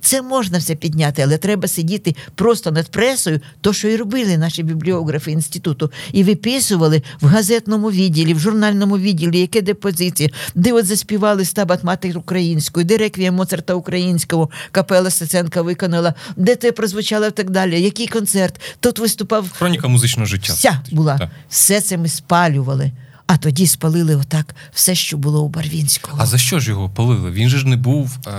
Це 0.00 0.22
можна 0.22 0.58
все 0.58 0.74
підняти, 0.74 1.22
але 1.22 1.38
треба 1.38 1.68
сидіти 1.68 2.16
просто 2.34 2.70
над 2.70 2.88
пресою, 2.88 3.40
то 3.60 3.72
що 3.72 3.88
і 3.88 3.96
робили 3.96 4.38
наші 4.38 4.62
бібліографи 4.62 5.32
інституту, 5.32 5.90
і 6.12 6.24
виписували 6.24 7.02
в 7.20 7.26
газетному 7.26 7.90
відділі, 7.90 8.34
в 8.34 8.38
журнальному 8.38 8.98
відділі, 8.98 9.40
яке 9.40 9.62
де 9.62 9.74
позиції, 9.74 10.32
де 10.54 10.72
от 10.72 10.86
заспівали 10.86 11.44
стабат 11.44 11.84
матері 11.84 12.12
українською, 12.14 12.86
де 12.86 12.96
реквія 12.96 13.32
Моцарта 13.32 13.74
українського, 13.74 14.50
капела 14.72 15.10
Стеценка 15.10 15.62
виконала, 15.62 16.14
де 16.36 16.56
те 16.56 16.72
прозвучало 16.72 17.26
і 17.26 17.30
так 17.30 17.50
далі, 17.50 17.82
який 17.82 18.06
концерт. 18.06 18.60
Тут 18.80 18.98
виступав 18.98 19.50
Хроніка 19.52 19.88
музичного 19.88 20.26
життя. 20.26 20.52
Вся 20.52 20.80
була. 20.92 21.18
Так. 21.18 21.28
Все 21.48 21.80
це 21.80 21.96
ми 21.98 22.08
спалювали. 22.08 22.92
А 23.26 23.36
тоді 23.36 23.66
спалили 23.66 24.16
отак 24.16 24.54
все, 24.72 24.94
що 24.94 25.16
було 25.16 25.42
у 25.44 25.48
Барвінського. 25.48 26.18
А 26.20 26.26
за 26.26 26.38
що 26.38 26.60
ж 26.60 26.70
його 26.70 26.88
палили? 26.90 27.30
Він 27.30 27.48
же 27.48 27.58
ж 27.58 27.66
не 27.68 27.76
був 27.76 28.18
е, 28.26 28.30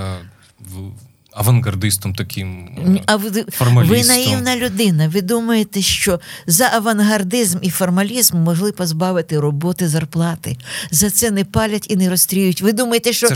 в- 0.59 0.91
авангардистом 1.35 2.15
таким. 2.15 2.67
е, 2.97 3.01
А 3.05 3.15
ви, 3.15 3.29
ви 3.29 4.03
наївна 4.07 4.55
людина. 4.57 5.07
Ви 5.07 5.21
думаєте, 5.21 5.81
що 5.81 6.19
за 6.47 6.65
авангардизм 6.73 7.57
і 7.61 7.69
формалізм 7.69 8.37
могли 8.37 8.71
позбавити 8.71 9.39
роботи 9.39 9.87
зарплати. 9.89 10.57
За 10.91 11.09
це 11.09 11.31
не 11.31 11.45
палять 11.45 11.85
і 11.89 11.95
не 11.95 12.09
розстріють. 12.09 12.61
Ви 12.61 12.73
думаєте, 12.73 13.13
що 13.13 13.27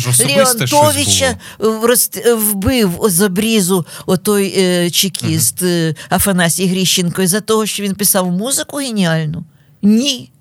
Леонтовича 0.80 1.38
вбив 2.36 3.00
з 3.04 3.22
обрізу 3.22 3.86
отой 4.06 4.54
е, 4.58 4.90
чекіст 4.90 5.64
е, 5.64 5.96
Афанасій 6.10 6.68
Гріщенко 6.68 7.22
із-за 7.22 7.42
того, 7.42 7.66
що 7.66 7.84
він 7.84 7.96
писав 7.96 8.32
музику 8.32 8.78
геніальну? 8.78 9.44
Ні. 9.82 10.32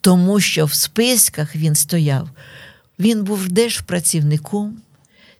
Тому 0.00 0.40
що 0.40 0.64
в 0.66 0.74
списках 0.74 1.56
він 1.56 1.74
стояв. 1.74 2.28
Він 2.98 3.24
був 3.24 3.48
держпрацівником 3.48 4.76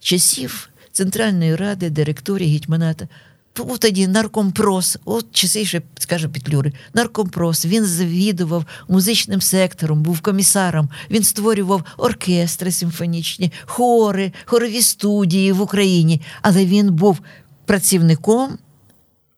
часів 0.00 0.68
Центральної 0.92 1.56
ради, 1.56 1.90
директорії 1.90 2.52
гетьманата. 2.52 3.08
Був 3.56 3.78
тоді 3.78 4.06
наркомпрос, 4.06 4.98
от 5.04 5.26
часи 5.32 5.64
ще 5.64 5.82
скаже 5.98 6.28
Петлюри, 6.28 6.72
наркомпрос. 6.94 7.66
Він 7.66 7.84
завідував 7.84 8.64
музичним 8.88 9.40
сектором, 9.40 10.02
був 10.02 10.20
комісаром. 10.20 10.88
Він 11.10 11.22
створював 11.22 11.84
оркестри 11.96 12.72
симфонічні, 12.72 13.52
хори, 13.64 14.32
хорові 14.44 14.82
студії 14.82 15.52
в 15.52 15.60
Україні. 15.60 16.20
Але 16.42 16.66
він 16.66 16.92
був 16.92 17.20
працівником 17.64 18.58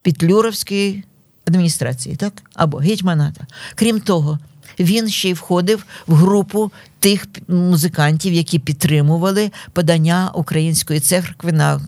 Петлюровської 0.02 1.04
адміністрації, 1.44 2.16
так? 2.16 2.32
Або 2.54 2.78
гетьманата. 2.78 3.46
Крім 3.74 4.00
того, 4.00 4.38
він 4.78 5.08
ще 5.08 5.28
й 5.28 5.32
входив 5.32 5.84
в 6.06 6.14
групу 6.14 6.70
тих 6.98 7.26
музикантів, 7.48 8.32
які 8.32 8.58
підтримували 8.58 9.50
подання 9.72 10.30
української 10.34 11.00
церкви 11.00 11.52
на 11.52 11.80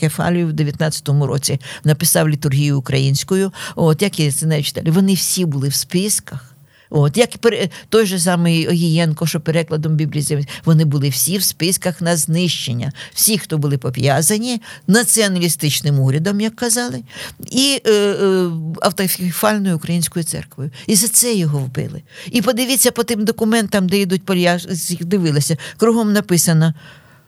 кефалію 0.00 0.46
в 0.46 0.50
19-му 0.50 1.26
році. 1.26 1.60
Написав 1.84 2.28
літургію 2.28 2.78
українською. 2.78 3.52
От 3.76 4.02
як 4.02 4.20
і 4.20 4.32
це 4.32 4.46
не 4.46 4.62
читали. 4.62 4.90
Вони 4.90 5.14
всі 5.14 5.44
були 5.44 5.68
в 5.68 5.74
списках. 5.74 6.49
От, 6.90 7.16
як 7.16 7.38
пере- 7.38 7.68
той 7.88 8.06
же 8.06 8.18
самий 8.18 8.68
Огієнко, 8.68 9.26
що 9.26 9.40
перекладом 9.40 9.96
Біблії 9.96 10.22
з'явився, 10.22 10.50
вони 10.64 10.84
були 10.84 11.08
всі 11.08 11.38
в 11.38 11.42
списках 11.42 12.00
на 12.00 12.16
знищення. 12.16 12.92
Всі, 13.14 13.38
хто 13.38 13.58
були 13.58 13.78
пов'язані 13.78 14.62
націоналістичним 14.86 16.00
урядом, 16.00 16.40
як 16.40 16.56
казали, 16.56 17.02
і 17.50 17.80
е, 17.86 17.92
е, 17.92 18.50
автокефальною 18.82 19.76
українською 19.76 20.24
церквою. 20.24 20.70
І 20.86 20.94
за 20.96 21.08
це 21.08 21.34
його 21.34 21.58
вбили. 21.58 22.02
І 22.32 22.42
подивіться 22.42 22.90
по 22.90 23.04
тим 23.04 23.24
документам, 23.24 23.88
де 23.88 23.98
йдуть 23.98 24.22
я 24.36 24.58
з 24.58 24.96
дивилася, 25.00 25.56
кругом 25.76 26.12
написано: 26.12 26.74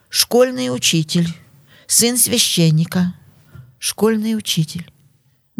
школьний 0.08 0.70
учитель, 0.70 1.26
син 1.86 2.18
священника, 2.18 3.12
школьний 3.78 4.36
учитель. 4.36 4.91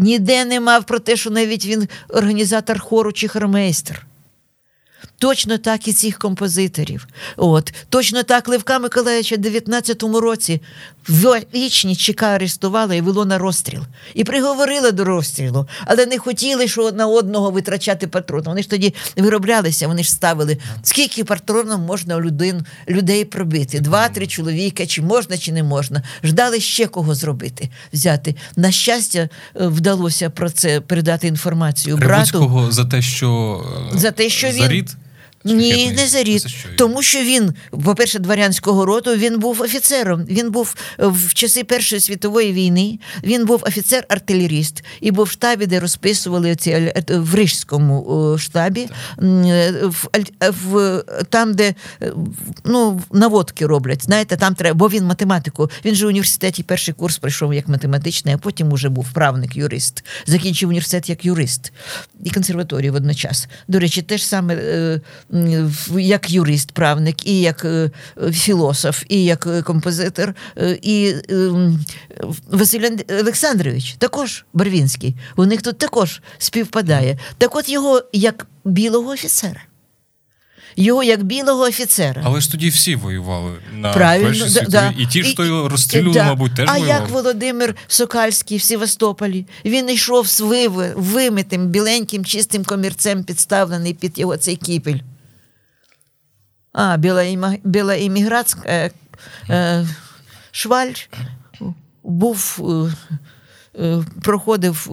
Ніде 0.03 0.45
не 0.45 0.61
мав 0.61 0.85
про 0.85 0.99
те, 0.99 1.17
що 1.17 1.31
навіть 1.31 1.67
він 1.67 1.89
організатор 2.09 2.81
хору 2.81 3.13
чи 3.13 3.29
хормейстер. 3.29 4.07
Точно 5.23 5.59
так 5.59 5.89
і 5.89 5.93
цих 5.93 6.19
композиторів. 6.19 7.07
От. 7.37 7.75
Точно 7.89 8.23
так 8.23 8.49
Левка 8.49 8.79
Миколаївича 8.79 9.37
в 9.37 9.39
19-му 9.39 10.21
році 10.21 10.61
вічні 11.55 11.97
ЧК 11.97 12.23
арестувала 12.23 12.95
і 12.95 13.01
вело 13.01 13.25
на 13.25 13.39
розстріл. 13.39 13.83
І 14.15 14.25
приговорили 14.25 14.93
до 14.93 15.05
розстрілу, 15.05 15.69
але 15.85 16.07
не 16.07 16.19
хотіли, 16.19 16.69
що 16.69 16.93
на 16.93 17.07
одного 17.07 17.51
витрачати 17.51 18.07
патрон. 18.07 18.43
Вони 18.45 18.63
ж 18.63 18.71
тоді 18.71 18.95
вироблялися, 19.17 19.89
вони 19.89 20.03
ж 20.05 20.11
ставили, 20.11 20.59
скільки 20.83 21.25
патроном 21.25 21.81
можна 21.81 22.21
людин, 22.21 22.65
людей 22.89 23.25
пробити. 23.25 23.81
Два-три 23.81 24.27
чоловіка, 24.27 24.87
чи 24.87 25.03
можна, 25.03 25.39
чи 25.39 25.53
не 25.53 25.63
можна. 25.63 26.03
Ждали 26.25 26.61
ще 26.61 26.87
кого 26.87 27.15
зробити, 27.15 27.71
взяти. 27.93 28.35
На 28.57 28.71
щастя, 28.71 29.19
е, 29.19 29.67
вдалося 29.67 30.31
про 30.31 30.51
це 30.51 30.81
передати 30.81 31.29
інформацію 31.29 31.97
брату. 31.97 32.11
Ревуцького 32.13 32.73
за 32.73 32.85
те, 32.85 33.03
що 33.03 33.61
е, 33.95 33.99
За 33.99 34.11
те, 34.11 34.29
що 34.29 34.49
він- 34.49 34.63
зарід? 34.63 34.97
Ні, 35.45 35.93
не 35.97 36.07
за 36.07 36.23
рід. 36.23 36.49
Що? 36.49 36.69
Тому 36.79 37.03
що 37.03 37.19
він, 37.19 37.53
по-перше, 37.85 38.19
дворянського 38.19 38.87
роду, 38.87 39.15
він 39.17 39.39
був 39.39 39.61
офіцером. 39.61 40.25
Він 40.25 40.51
був 40.51 40.75
е, 41.01 41.07
в 41.07 41.35
часи 41.35 41.65
Першої 41.65 42.01
світової 42.01 42.53
війни, 42.53 42.99
він 43.25 43.45
був 43.47 43.63
офіцер-артилеріст 43.67 44.85
і 45.01 45.11
був 45.11 45.25
в 45.27 45.31
штабі, 45.31 45.67
де 45.67 45.81
розписували 45.81 46.57
ці 46.57 46.71
е, 46.71 47.05
в 47.09 47.35
Рижському 47.35 48.37
штабі, 48.39 48.81
е, 49.23 49.73
в, 49.83 50.09
аль- 50.13 50.33
е, 50.43 50.51
в, 50.51 51.03
там, 51.29 51.55
де 51.55 51.75
ну, 52.65 53.01
наводки 53.13 53.67
роблять. 53.67 54.05
Знаєте, 54.05 54.37
там 54.37 54.55
треба, 54.55 54.75
бо 54.75 54.89
він 54.89 55.05
математику. 55.05 55.71
Він 55.85 55.95
же 55.95 56.05
в 56.07 56.09
університеті 56.09 56.63
перший 56.63 56.95
курс 56.95 57.19
пройшов 57.19 57.55
як 57.55 57.69
математичний, 57.69 58.35
а 58.35 58.39
потім 58.39 58.73
уже 58.73 58.89
був 58.89 59.13
правник, 59.13 59.57
юрист. 59.57 60.05
Закінчив 60.27 60.69
університет 60.69 61.09
як 61.09 61.25
юрист 61.25 61.73
і 62.25 62.31
консерваторію 62.31 62.93
водночас. 62.93 63.49
До 63.69 63.79
речі, 63.79 64.03
те 64.03 64.19
ж 64.19 64.27
саме 64.27 64.55
в- 64.57 65.01
як 65.99 66.31
юрист, 66.31 66.73
правник, 66.73 67.27
і 67.27 67.41
як 67.41 67.65
е, 67.65 67.91
філософ, 68.33 69.03
і 69.09 69.25
як 69.25 69.47
е, 69.47 69.63
композитор, 69.63 70.35
е, 70.59 70.79
і 70.83 71.15
е, 71.31 71.51
Василь 72.51 72.91
Олександрович, 73.21 73.95
також 73.99 74.45
Барвінський. 74.53 75.17
У 75.37 75.47
них 75.47 75.63
тут 75.63 75.79
також 75.79 76.23
співпадає. 76.39 77.19
Так 77.39 77.57
от 77.57 77.69
його 77.69 78.03
як 78.13 78.47
білого 78.65 79.11
офіцера. 79.11 79.61
Його 80.77 81.03
як 81.03 81.23
білого 81.23 81.63
офіцера. 81.63 82.23
Але 82.25 82.41
ж 82.41 82.51
тоді 82.51 82.69
всі 82.69 82.95
воювали 82.97 83.53
на 83.75 83.93
Правильно, 83.93 84.27
Першій 84.27 84.49
світовій. 84.49 84.71
да. 84.71 84.95
І 84.99 85.07
ті, 85.07 85.23
хто 85.23 85.45
його 85.45 85.69
розстрілювали, 85.69 86.15
да. 86.15 86.25
мабуть, 86.25 86.55
теж 86.55 86.69
А 86.69 86.73
воювали. 86.73 87.01
як 87.01 87.09
Володимир 87.11 87.75
Сокальський 87.87 88.59
в 88.59 88.63
Севастополі? 88.63 89.47
Він 89.65 89.91
йшов 89.91 90.27
з 90.27 90.41
вимитим, 90.97 91.67
біленьким, 91.69 92.25
чистим 92.25 92.65
комірцем, 92.65 93.25
підставлений 93.25 93.95
під 93.95 94.19
його 94.19 94.37
цей 94.37 94.57
кіпель. 94.57 94.99
А, 96.73 96.97
біла, 97.65 97.95
імміграцька 97.95 98.63
е, 98.67 98.91
е, 99.51 99.87
шваль 100.51 100.93
був. 102.03 102.61
Е, 103.81 104.05
Проходив 104.23 104.91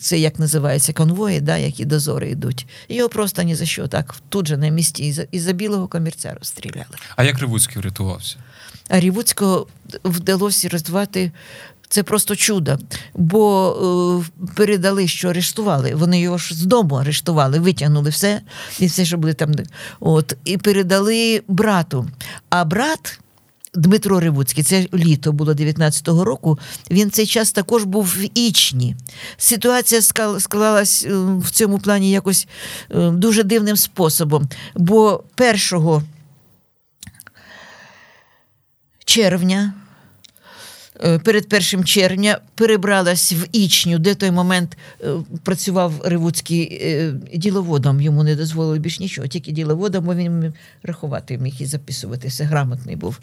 це, 0.00 0.18
як 0.18 0.38
називається, 0.38 0.92
конвої, 0.92 1.40
да, 1.40 1.56
які 1.56 1.84
дозори 1.84 2.30
йдуть. 2.30 2.66
Його 2.88 3.08
просто 3.08 3.42
ні 3.42 3.54
за 3.54 3.66
що 3.66 3.88
так 3.88 4.14
тут 4.28 4.48
же 4.48 4.56
на 4.56 4.68
місці 4.68 5.28
і 5.32 5.40
за, 5.40 5.52
білого 5.52 5.88
комірця 5.88 6.34
розстріляли. 6.38 6.96
А 7.16 7.24
як 7.24 7.38
Ревуцький 7.38 7.82
врятувався? 7.82 8.36
А 8.88 9.00
Рівуцького 9.00 9.66
вдалося 10.04 10.68
розвивати. 10.68 11.32
Це 11.90 12.02
просто 12.02 12.36
чудо, 12.36 12.78
бо 13.14 14.22
е, 14.38 14.46
передали, 14.54 15.08
що 15.08 15.28
арештували. 15.28 15.94
Вони 15.94 16.20
його 16.20 16.38
ж 16.38 16.54
з 16.54 16.62
дому 16.62 16.94
арештували, 16.94 17.58
витягнули 17.58 18.10
все, 18.10 18.40
і 18.78 18.86
все, 18.86 19.04
що 19.04 19.18
були 19.18 19.34
там. 19.34 19.52
От, 20.00 20.36
і 20.44 20.56
передали 20.56 21.42
брату. 21.48 22.08
А 22.48 22.64
брат 22.64 23.20
Дмитро 23.74 24.20
Ревуцький, 24.20 24.64
це 24.64 24.86
літо 24.94 25.32
було 25.32 25.52
19-го 25.52 26.24
року. 26.24 26.58
Він 26.90 27.10
цей 27.10 27.26
час 27.26 27.52
також 27.52 27.84
був 27.84 28.04
в 28.04 28.28
Ічні. 28.34 28.96
Ситуація 29.36 30.02
склалась 30.38 31.06
е, 31.06 31.14
в 31.38 31.50
цьому 31.50 31.78
плані 31.78 32.10
якось 32.10 32.46
е, 32.90 33.10
дуже 33.10 33.42
дивним 33.42 33.76
способом. 33.76 34.48
Бо 34.74 35.22
першого 35.34 36.02
червня 39.04 39.72
перед 41.00 41.48
першим 41.48 41.84
червня 41.84 42.40
перебралась 42.54 43.32
в 43.32 43.46
Ічню, 43.52 43.98
де 43.98 44.14
той 44.14 44.30
момент 44.30 44.78
е, 45.00 45.06
працював 45.42 46.00
Ревуцький 46.04 46.80
е, 46.82 47.12
діловодом. 47.34 48.00
Йому 48.00 48.22
не 48.22 48.36
дозволили 48.36 48.78
більш 48.78 49.00
нічого, 49.00 49.26
тільки 49.28 49.52
діловодом, 49.52 50.04
бо 50.04 50.14
він 50.14 50.52
рахувати 50.82 51.38
міг 51.38 51.54
і 51.58 51.66
записуватися. 51.66 52.44
Грамотний 52.44 52.96
був 52.96 53.18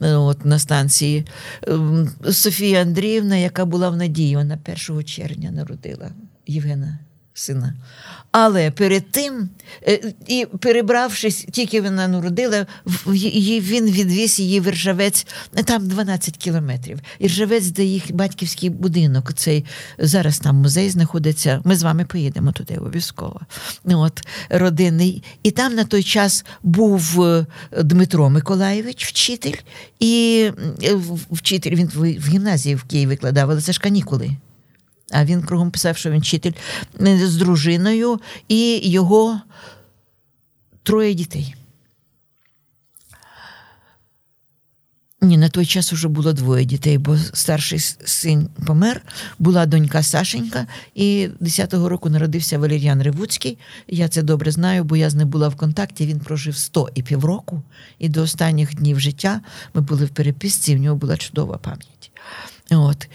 от, 0.00 0.44
на 0.44 0.58
станції. 0.58 1.24
Ем, 1.62 2.10
Софія 2.30 2.82
Андріївна, 2.82 3.36
яка 3.36 3.64
була 3.64 3.90
в 3.90 3.96
надії, 3.96 4.36
вона 4.36 4.58
1 4.88 5.04
червня 5.04 5.50
народила 5.50 6.10
Євгена 6.46 6.98
сина. 7.34 7.74
Але 8.30 8.70
перед 8.70 9.10
тим, 9.10 9.48
е, 9.88 10.12
і 10.26 10.46
перебравшись, 10.60 11.46
тільки 11.52 11.80
вона 11.80 12.08
народила, 12.08 12.66
він 13.06 13.90
відвіз 13.90 14.38
її 14.38 14.60
в 14.60 14.66
Іржавець, 14.66 15.26
там 15.64 15.88
12 15.88 16.36
кілометрів. 16.36 16.98
Іржавець, 17.18 17.66
де 17.66 17.84
їх 17.84 18.14
батьківський 18.14 18.70
будинок. 18.70 19.32
Цей 19.34 19.64
зараз 19.98 20.38
там 20.38 20.56
музей 20.56 20.90
знаходиться. 20.90 21.60
Ми 21.64 21.76
з 21.76 21.82
вами 21.82 22.04
поїдемо 22.04 22.52
туди 22.52 22.76
обов'язково. 22.76 23.40
От, 23.84 24.26
родинний. 24.50 25.22
І 25.42 25.50
там 25.50 25.74
на 25.74 25.84
той 25.84 26.02
час 26.02 26.44
був 26.62 27.22
е, 27.22 27.46
Дмитро 27.82 28.30
Миколаєвич, 28.30 29.06
вчитель, 29.06 29.56
і 30.00 30.50
е, 30.82 30.94
вчитель 31.30 31.74
він 31.74 31.90
в 31.94 32.28
гімназії 32.28 32.74
в 32.74 32.84
Києві 32.84 33.08
викладав, 33.08 33.50
але 33.50 33.60
це 33.60 33.72
ж 33.72 33.80
канікули. 33.80 34.30
А 35.14 35.24
він 35.24 35.42
кругом 35.42 35.70
писав, 35.70 35.96
що 35.96 36.10
він 36.10 36.20
вчитель 36.20 36.52
е, 37.00 37.26
з 37.26 37.36
дружиною 37.36 38.20
і 38.48 38.90
його 38.90 39.40
троє 40.82 41.14
дітей. 41.14 41.54
Ні, 45.24 45.36
на 45.36 45.48
той 45.48 45.66
час 45.66 45.92
вже 45.92 46.08
було 46.08 46.32
двоє 46.32 46.64
дітей, 46.64 46.98
бо 46.98 47.16
старший 47.18 47.78
син 48.04 48.48
помер, 48.66 49.02
була 49.38 49.66
донька 49.66 50.02
Сашенька, 50.02 50.66
і 50.94 51.28
10-го 51.40 51.88
року 51.88 52.10
народився 52.10 52.58
Валеріан 52.58 53.02
Ревуцький. 53.02 53.58
Я 53.88 54.08
це 54.08 54.22
добре 54.22 54.50
знаю, 54.50 54.84
бо 54.84 54.96
я 54.96 55.10
з 55.10 55.14
ним 55.14 55.28
була 55.28 55.48
в 55.48 55.56
контакті. 55.56 56.06
Він 56.06 56.20
прожив 56.20 56.56
100 56.56 56.88
і 56.94 57.02
півроку, 57.02 57.62
і 57.98 58.08
до 58.08 58.22
останніх 58.22 58.74
днів 58.74 59.00
життя 59.00 59.40
ми 59.74 59.80
були 59.80 60.04
в 60.04 60.08
переписці, 60.08 60.76
в 60.76 60.78
нього 60.78 60.96
була 60.96 61.16
чудова 61.16 61.58
пам'ять. 61.58 62.10
От 62.70 63.08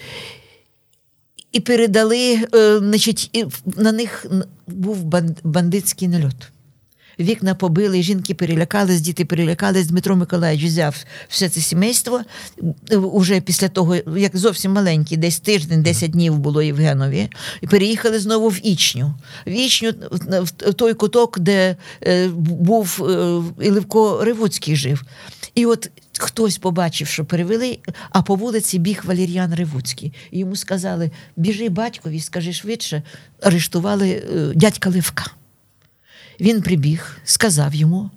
і 1.52 1.60
передали, 1.60 2.40
е, 2.56 2.80
значить, 2.80 3.46
на 3.78 3.92
них 3.92 4.26
був 4.68 5.04
бандитський 5.44 6.08
нальот. 6.08 6.52
Вікна 7.20 7.56
побили, 7.56 8.04
жінки 8.04 8.34
перелякались, 8.34 9.02
діти 9.02 9.26
перелякались. 9.26 9.88
Дмитро 9.88 10.16
Миколаївич 10.16 10.66
взяв 10.66 10.96
все 11.30 11.50
це 11.50 11.62
сімейство 11.62 12.22
уже 12.92 13.42
після 13.42 13.70
того, 13.70 13.96
як 14.18 14.38
зовсім 14.38 14.72
маленький, 14.72 15.18
десь 15.18 15.40
тиждень, 15.40 15.84
10 15.84 16.12
днів 16.12 16.38
було 16.38 16.62
Євгенові, 16.62 17.30
і 17.62 17.68
переїхали 17.68 18.20
знову 18.20 18.50
в 18.50 18.68
Ічню. 18.68 19.14
В 19.48 19.52
Ічню, 19.52 19.94
в 20.68 20.74
той 20.74 20.94
куток, 20.94 21.40
де 21.40 21.76
е, 22.04 22.28
був 22.38 23.06
е, 23.10 23.42
і 23.66 23.70
Левко 23.70 24.24
Ревуцький 24.24 24.76
жив. 24.76 25.04
І 25.56 25.66
от 25.66 25.90
хтось 26.22 26.58
побачив, 26.58 27.08
що 27.08 27.26
перевели, 27.26 27.80
а 28.10 28.22
по 28.22 28.36
вулиці 28.36 28.80
біг 28.80 29.02
Валеріан 29.06 29.56
Ревуцький. 29.56 30.14
Йому 30.32 30.56
сказали: 30.56 31.12
біжи 31.36 31.70
батькові, 31.70 32.20
скажи 32.20 32.54
швидше, 32.54 33.04
арештували 33.42 34.10
е, 34.10 34.52
дядька 34.56 34.90
Левка. 34.90 35.26
Він 36.40 36.62
прибіг, 36.62 37.18
сказав 37.24 37.76
йому. 37.76 38.10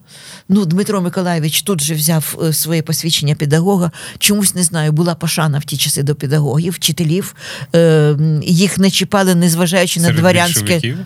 Ну, 0.48 0.64
Дмитро 0.64 1.00
Миколаєвич 1.00 1.62
тут 1.62 1.80
же 1.80 1.94
взяв 1.94 2.38
е, 2.42 2.52
своє 2.52 2.82
посвідчення 2.82 3.34
педагога. 3.34 3.90
Чомусь 4.18 4.54
не 4.54 4.62
знаю, 4.62 4.92
була 4.92 5.14
пошана 5.14 5.58
в 5.58 5.64
ті 5.64 5.76
часи 5.76 6.02
до 6.02 6.14
педагогів, 6.14 6.72
вчителів. 6.72 7.34
Е, 7.74 8.16
Їх 8.42 8.78
не 8.78 8.90
чіпали, 8.90 9.34
незважаючи 9.34 10.00
на 10.00 10.12
дворянське 10.12 10.96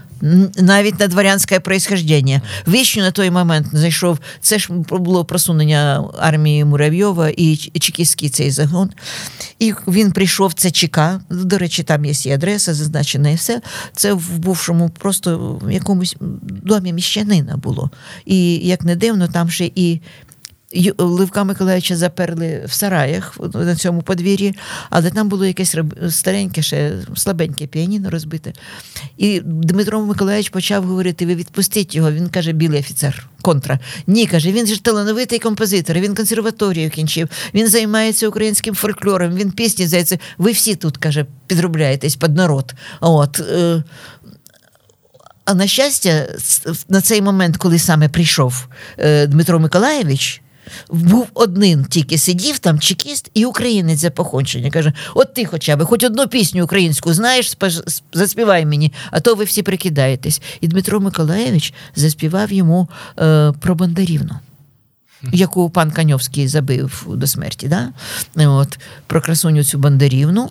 навіть 0.56 1.00
на 1.00 1.06
дворянське 1.06 1.60
происхождення. 1.60 2.42
Вічню 2.68 3.02
на 3.02 3.10
той 3.10 3.30
момент 3.30 3.66
зайшов. 3.72 4.18
Це 4.40 4.58
ж 4.58 4.68
було 4.90 5.24
просунення 5.24 6.04
армії 6.18 6.64
Муравйова 6.64 7.28
і 7.28 7.56
Чекістський 7.56 8.28
цей 8.28 8.50
загон. 8.50 8.90
І 9.58 9.74
він 9.88 10.12
прийшов 10.12 10.52
це 10.52 10.70
ЧК. 10.70 11.20
До 11.30 11.58
речі, 11.58 11.82
там 11.82 12.04
є 12.04 12.12
і 12.24 12.30
адреса, 12.30 12.74
зазначена, 12.74 13.30
і 13.30 13.34
все. 13.34 13.60
Це 13.92 14.12
в 14.12 14.38
бувшому 14.38 14.88
просто 14.88 15.58
в 15.62 15.70
якомусь 15.70 16.16
домі 16.46 16.92
міщанина 16.92 17.56
було. 17.56 17.90
І 18.26 18.54
як 18.54 18.84
не 18.84 18.95
дивно, 18.96 19.28
там 19.28 19.50
ще 19.50 19.70
і 19.74 20.00
Левка 20.98 21.44
Миколаївича 21.44 21.96
заперли 21.96 22.62
в 22.66 22.72
сараях 22.72 23.38
на 23.54 23.76
цьому 23.76 24.02
подвір'ї, 24.02 24.54
але 24.90 25.10
там 25.10 25.28
було 25.28 25.46
якесь 25.46 25.76
стареньке, 26.08 26.62
ще 26.62 26.92
слабеньке 27.16 27.66
піаніно 27.66 28.10
розбите. 28.10 28.52
І 29.16 29.40
Дмитро 29.44 30.00
Миколаївич 30.00 30.48
почав 30.48 30.84
говорити: 30.84 31.26
ви 31.26 31.34
відпустіть 31.34 31.94
його. 31.94 32.12
Він 32.12 32.28
каже, 32.28 32.52
білий 32.52 32.80
офіцер, 32.80 33.26
контра. 33.42 33.78
Ні, 34.06 34.26
каже, 34.26 34.52
він 34.52 34.66
ж 34.66 34.82
талановитий 34.82 35.38
композитор, 35.38 35.96
він 35.96 36.14
консерваторію 36.14 36.90
кінчив, 36.90 37.28
він 37.54 37.68
займається 37.68 38.28
українським 38.28 38.74
фольклором, 38.74 39.34
він 39.34 39.50
пісні 39.50 39.86
здається. 39.86 40.18
Ви 40.38 40.52
всі 40.52 40.74
тут, 40.74 40.96
каже, 40.96 41.26
підробляєтесь 41.46 42.16
під 42.16 42.36
народ. 42.36 42.74
От. 43.00 43.42
А 45.46 45.54
на 45.54 45.66
щастя, 45.66 46.26
на 46.88 47.00
цей 47.00 47.22
момент, 47.22 47.56
коли 47.56 47.78
саме 47.78 48.08
прийшов 48.08 48.68
е, 48.98 49.26
Дмитро 49.26 49.60
Миколаєвич, 49.60 50.42
був 50.90 51.28
один 51.34 51.84
тільки 51.84 52.18
сидів 52.18 52.58
там, 52.58 52.78
чекіст 52.78 53.30
і 53.34 53.44
українець 53.44 54.00
за 54.00 54.10
походження. 54.10 54.70
Каже: 54.70 54.92
От 55.14 55.34
ти 55.34 55.44
хоча 55.44 55.76
б, 55.76 55.84
хоч 55.84 56.04
одну 56.04 56.28
пісню 56.28 56.64
українську 56.64 57.14
знаєш, 57.14 57.56
заспівай 58.12 58.66
мені, 58.66 58.92
а 59.10 59.20
то 59.20 59.34
ви 59.34 59.44
всі 59.44 59.62
прикидаєтесь. 59.62 60.42
І 60.60 60.68
Дмитро 60.68 61.00
Миколаєвич 61.00 61.74
заспівав 61.96 62.52
йому 62.52 62.88
е, 63.18 63.52
про 63.60 63.74
Бондарівну. 63.74 64.34
Яку 65.32 65.70
пан 65.70 65.90
Каньовський 65.90 66.48
забив 66.48 67.06
до 67.08 67.26
смерті, 67.26 67.68
да? 67.68 67.88
От, 68.46 68.78
про 69.06 69.20
красуню 69.20 69.64
цю 69.64 69.78
Бондарівну 69.78 70.50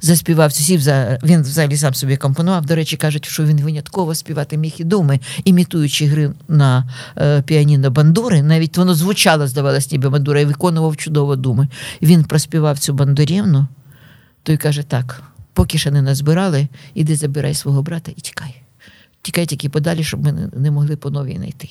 заспівав 0.00 0.52
сів 0.52 0.80
за 0.80 1.18
він 1.22 1.42
взагалі 1.42 1.76
сам 1.76 1.94
собі 1.94 2.16
компонував. 2.16 2.66
До 2.66 2.74
речі, 2.74 2.96
кажуть, 2.96 3.26
що 3.26 3.44
він 3.44 3.60
винятково 3.60 4.14
співати 4.14 4.56
міг 4.56 4.74
і 4.78 4.84
думи, 4.84 5.20
імітуючи 5.44 6.06
гри 6.06 6.32
на 6.48 6.90
е, 7.18 7.42
піаніно 7.42 7.90
бандури. 7.90 8.42
Навіть 8.42 8.78
воно 8.78 8.94
звучало, 8.94 9.46
здавалось, 9.46 9.92
ніби 9.92 10.10
бандура, 10.10 10.40
і 10.40 10.44
виконував 10.44 10.96
чудово 10.96 11.36
думи. 11.36 11.68
Він 12.02 12.24
проспівав 12.24 12.78
цю 12.78 12.94
бандурівну, 12.94 13.66
той 14.42 14.56
каже: 14.56 14.82
так, 14.82 15.22
поки 15.52 15.78
ще 15.78 15.90
не 15.90 16.02
назбирали, 16.02 16.68
іди 16.94 17.16
забирай 17.16 17.54
свого 17.54 17.82
брата 17.82 18.12
і 18.16 18.20
тікай. 18.20 18.62
Тікай 19.22 19.46
тільки 19.46 19.68
подалі, 19.68 20.04
щоб 20.04 20.24
ми 20.24 20.50
не 20.56 20.70
могли 20.70 20.96
по 20.96 21.10
новій 21.10 21.36
знайти. 21.36 21.68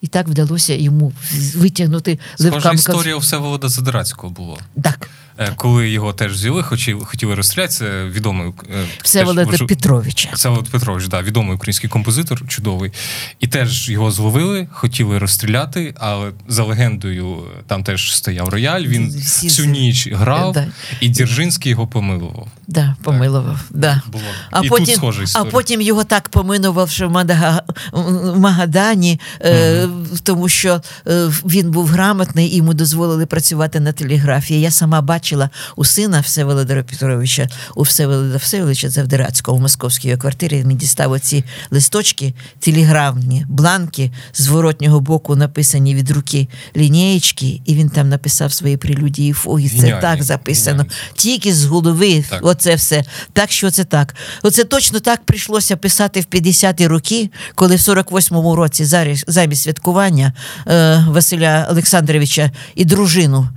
І 0.00 0.06
так 0.06 0.28
вдалося 0.28 0.74
йому 0.74 1.12
витягнути 1.56 2.18
Схожа 2.36 2.72
історія 2.72 3.16
у 3.16 3.18
Всеволода 3.18 3.68
Задирацького 3.68 4.32
було. 4.32 4.58
Так. 4.82 5.10
Е, 5.40 5.52
коли 5.56 5.90
його 5.90 6.12
теж 6.12 6.32
взяли, 6.32 6.62
хотіли, 6.62 7.04
хотіли 7.04 7.34
розстріляти, 7.34 7.72
це 7.72 8.04
відомий 8.04 8.52
е, 8.70 8.84
Всеволода 9.02 9.46
теж, 9.46 9.62
Петровича. 9.68 10.30
Всеволод 10.34 10.68
Петрович, 10.68 11.06
да, 11.06 11.22
відомий 11.22 11.54
український 11.54 11.90
композитор, 11.90 12.48
чудовий. 12.48 12.92
І 13.40 13.46
теж 13.46 13.88
його 13.88 14.10
зловили, 14.10 14.68
хотіли 14.72 15.18
розстріляти, 15.18 15.94
але 15.98 16.30
за 16.48 16.64
легендою 16.64 17.38
там 17.66 17.84
теж 17.84 18.16
стояв 18.16 18.48
рояль. 18.48 18.82
Він 18.82 19.08
Всі 19.18 19.48
всю 19.48 19.68
ніч 19.68 20.08
грав, 20.12 20.52
да. 20.52 20.66
і 21.00 21.08
Дзержинський 21.08 21.70
його 21.70 21.86
помилував. 21.86 22.48
Да, 22.68 22.96
помилував. 23.02 23.60
Да. 23.70 24.02
Було. 24.12 24.24
А 24.50 24.64
і 24.64 24.68
потім, 24.68 24.86
тут 24.86 24.94
схожа 24.94 25.22
історія. 25.22 25.48
А 25.48 25.52
потім 25.52 25.80
його 25.80 26.04
так 26.04 26.28
помилував, 26.28 26.90
що 26.90 27.08
в, 27.08 27.12
Мадага... 27.12 27.62
в 27.92 28.38
Магадані, 28.38 29.20
mm-hmm. 29.40 29.48
е, 29.48 29.88
тому 30.22 30.48
що 30.48 30.82
е, 31.06 31.30
він 31.44 31.70
був 31.70 31.86
грамотний 31.86 32.48
і 32.48 32.56
йому 32.56 32.74
дозволили 32.74 33.26
працювати 33.26 33.80
на 33.80 33.92
телеграфії. 33.92 34.60
Я 34.60 34.70
сама 34.70 35.00
бачила 35.00 35.29
бачила 35.30 35.50
у 35.76 35.84
сина 35.84 36.20
Всеволода 36.20 36.82
Петровича, 36.82 37.48
у 37.74 37.82
Всеволода 37.82 38.38
Всеволодовича 38.38 38.88
Завдирацького 38.88 39.58
в 39.58 39.60
московській 39.60 40.16
квартирі. 40.16 40.64
Він 40.68 40.76
дістав 40.76 41.12
оці 41.12 41.44
листочки, 41.70 42.34
телеграфні, 42.58 43.46
бланки 43.48 44.10
з 44.32 44.46
воротнього 44.48 45.00
боку 45.00 45.36
написані 45.36 45.94
від 45.94 46.10
руки 46.10 46.48
лінієчки, 46.76 47.60
і 47.64 47.74
він 47.74 47.88
там 47.88 48.08
написав 48.08 48.52
свої 48.52 48.76
прелюдії 48.76 49.32
фуги. 49.32 49.68
Це 49.80 49.98
так 50.00 50.22
записано. 50.22 50.76
Геніальні. 50.82 50.96
Тільки 51.14 51.54
з 51.54 51.64
голови. 51.64 52.24
Так. 52.30 52.40
Оце 52.42 52.74
все. 52.74 53.04
Так 53.32 53.52
що 53.52 53.70
це 53.70 53.84
так. 53.84 54.14
Оце 54.42 54.64
точно 54.64 55.00
так 55.00 55.24
прийшлося 55.24 55.76
писати 55.76 56.20
в 56.20 56.24
50-ті 56.24 56.86
роки, 56.86 57.30
коли 57.54 57.76
в 57.76 57.78
48-му 57.78 58.56
році 58.56 58.84
замість 59.26 59.62
святкування 59.62 60.32
е, 60.66 61.04
Василя 61.08 61.66
Олександровича 61.70 62.50
і 62.74 62.84
дружину 62.84 63.48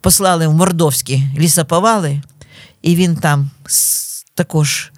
послали 0.00 0.46
в 0.46 0.54
мордовські 0.54 1.22
лісоповали, 1.38 2.22
і 2.82 2.96
він 2.96 3.16
там 3.16 3.50
також 4.34 4.92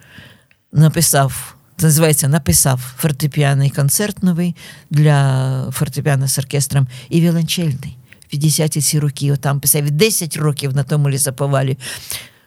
написав. 0.73 1.55
Називається 1.83 2.29
написав 2.29 2.81
фортепіаний 2.99 3.71
концерт 3.71 4.23
новий 4.23 4.57
для 4.91 5.71
фортепіано 5.73 6.29
з 6.29 6.39
оркестром 6.39 6.89
і 7.11 7.21
віолончельний. 7.21 7.97
50-ті 8.35 8.81
ці 8.81 8.99
роки, 8.99 9.33
отам 9.33 9.61
писав 9.61 9.91
10 9.91 10.37
років 10.37 10.77
на 10.77 10.85
тому 10.85 11.11
лісоповалі. 11.11 11.79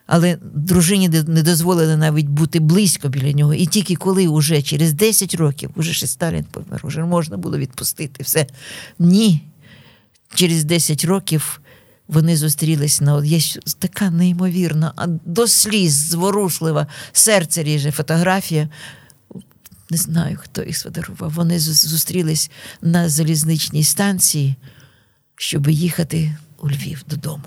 Але 0.06 0.38
дружині 0.54 1.08
не 1.08 1.42
дозволили 1.42 1.96
навіть 1.96 2.26
бути 2.26 2.60
близько 2.60 3.08
біля 3.08 3.32
нього. 3.32 3.54
І 3.54 3.66
тільки 3.66 3.96
коли 3.96 4.28
вже 4.28 4.62
через 4.62 4.92
10 4.92 5.34
років, 5.34 5.70
уже 5.76 5.92
ще 5.92 6.06
Сталін 6.06 6.44
помер, 6.50 6.80
вже 6.84 7.04
можна 7.04 7.36
було 7.36 7.58
відпустити 7.58 8.22
все. 8.22 8.46
Ні. 8.98 9.42
Через 10.34 10.64
10 10.64 11.04
років 11.04 11.60
вони 12.08 12.36
зустрілись 12.36 13.00
на 13.00 13.24
є 13.24 13.40
така 13.78 14.10
неймовірна, 14.10 14.92
а 14.96 15.06
до 15.06 15.48
сліз 15.48 15.92
зворушлива, 15.92 16.86
серце 17.12 17.62
ріже 17.62 17.90
фотографія. 17.90 18.68
Не 19.90 19.96
знаю, 19.96 20.38
хто 20.40 20.62
їх 20.62 20.76
сфотографував. 20.76 21.32
Вони 21.32 21.60
зустрілись 21.60 22.50
на 22.82 23.08
залізничній 23.08 23.84
станції, 23.84 24.56
щоб 25.36 25.68
їхати 25.68 26.36
у 26.58 26.70
Львів 26.70 27.04
додому. 27.08 27.44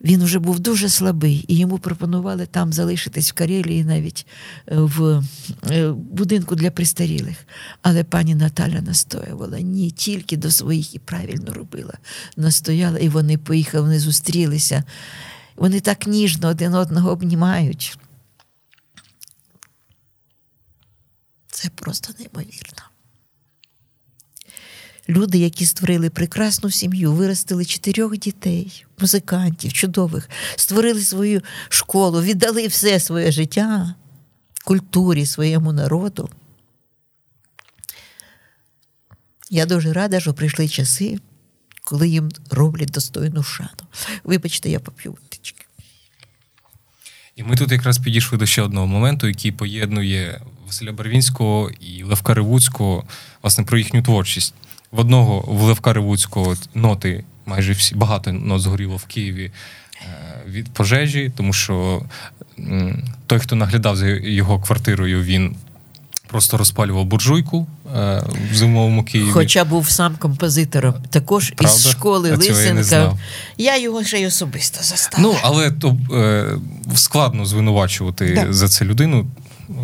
Він 0.00 0.24
вже 0.24 0.38
був 0.38 0.60
дуже 0.60 0.88
слабий, 0.88 1.44
і 1.48 1.56
йому 1.56 1.78
пропонували 1.78 2.46
там 2.46 2.72
залишитись 2.72 3.30
в 3.30 3.34
Карелії, 3.34 3.84
навіть 3.84 4.26
е, 4.66 4.76
в 4.76 5.24
е, 5.70 5.90
будинку 5.92 6.54
для 6.54 6.70
пристарілих. 6.70 7.46
Але 7.82 8.04
пані 8.04 8.34
Наталя 8.34 8.80
настоювала 8.80 9.60
ні, 9.60 9.90
тільки 9.90 10.36
до 10.36 10.50
своїх 10.50 10.94
і 10.94 10.98
правильно 10.98 11.52
робила. 11.52 11.94
Настояла, 12.36 12.98
і 12.98 13.08
вони 13.08 13.38
поїхали, 13.38 13.82
вони 13.82 13.98
зустрілися. 13.98 14.84
Вони 15.56 15.80
так 15.80 16.06
ніжно 16.06 16.48
один 16.48 16.74
одного 16.74 17.10
обнімають. 17.10 17.98
Це 21.50 21.68
просто 21.68 22.12
неймовірно. 22.18 22.89
Люди, 25.10 25.38
які 25.38 25.66
створили 25.66 26.10
прекрасну 26.10 26.70
сім'ю, 26.70 27.12
виростили 27.12 27.64
чотирьох 27.64 28.18
дітей, 28.18 28.84
музикантів, 28.98 29.72
чудових, 29.72 30.30
створили 30.56 31.00
свою 31.00 31.42
школу, 31.68 32.22
віддали 32.22 32.66
все 32.66 33.00
своє 33.00 33.32
життя 33.32 33.94
культурі, 34.64 35.26
своєму 35.26 35.72
народу. 35.72 36.30
Я 39.50 39.66
дуже 39.66 39.92
рада, 39.92 40.20
що 40.20 40.34
прийшли 40.34 40.68
часи, 40.68 41.18
коли 41.84 42.08
їм 42.08 42.28
роблять 42.50 42.90
достойну 42.90 43.42
шану. 43.42 43.70
Вибачте, 44.24 44.70
я 44.70 44.80
поп'ю 44.80 45.12
водички. 45.12 45.64
І 47.36 47.42
ми 47.42 47.56
тут 47.56 47.72
якраз 47.72 47.98
підійшли 47.98 48.38
до 48.38 48.46
ще 48.46 48.62
одного 48.62 48.86
моменту, 48.86 49.28
який 49.28 49.52
поєднує 49.52 50.40
Василя 50.66 50.92
Барвінського 50.92 51.70
і 51.80 52.02
Левка 52.02 52.34
Ревуцького, 52.34 53.04
власне, 53.42 53.64
про 53.64 53.78
їхню 53.78 54.02
творчість. 54.02 54.54
В 54.92 55.00
одного 55.00 55.40
в 55.40 55.62
Левка 55.62 55.92
Ревуцького 55.92 56.56
ноти 56.74 57.24
майже 57.46 57.72
всі 57.72 57.94
багато 57.94 58.32
нот 58.32 58.62
згоріло 58.62 58.96
в 58.96 59.04
Києві 59.04 59.44
е, 59.44 59.52
від 60.48 60.72
пожежі, 60.72 61.32
тому 61.36 61.52
що 61.52 62.02
той, 63.26 63.38
хто 63.38 63.56
наглядав 63.56 63.96
за 63.96 64.06
його 64.08 64.60
квартирою, 64.60 65.22
він 65.22 65.56
просто 66.26 66.56
розпалював 66.56 67.04
буржуйку 67.04 67.66
е, 67.96 68.22
в 68.52 68.54
зимовому 68.54 69.04
Києві. 69.04 69.30
Хоча 69.30 69.64
був 69.64 69.90
сам 69.90 70.16
композитором, 70.16 70.94
також 71.10 71.50
Правда? 71.56 71.76
із 71.76 71.88
школи 71.88 72.36
Лисенка. 72.36 73.16
Я, 73.56 73.76
я 73.76 73.82
його 73.82 74.04
ще 74.04 74.20
й 74.20 74.26
особисто 74.26 74.82
застала. 74.82 75.22
Ну, 75.22 75.34
але 75.42 75.70
то 75.70 75.96
е, 76.12 76.46
складно 76.94 77.46
звинувачувати 77.46 78.34
да. 78.34 78.52
за 78.52 78.68
це 78.68 78.84
людину 78.84 79.26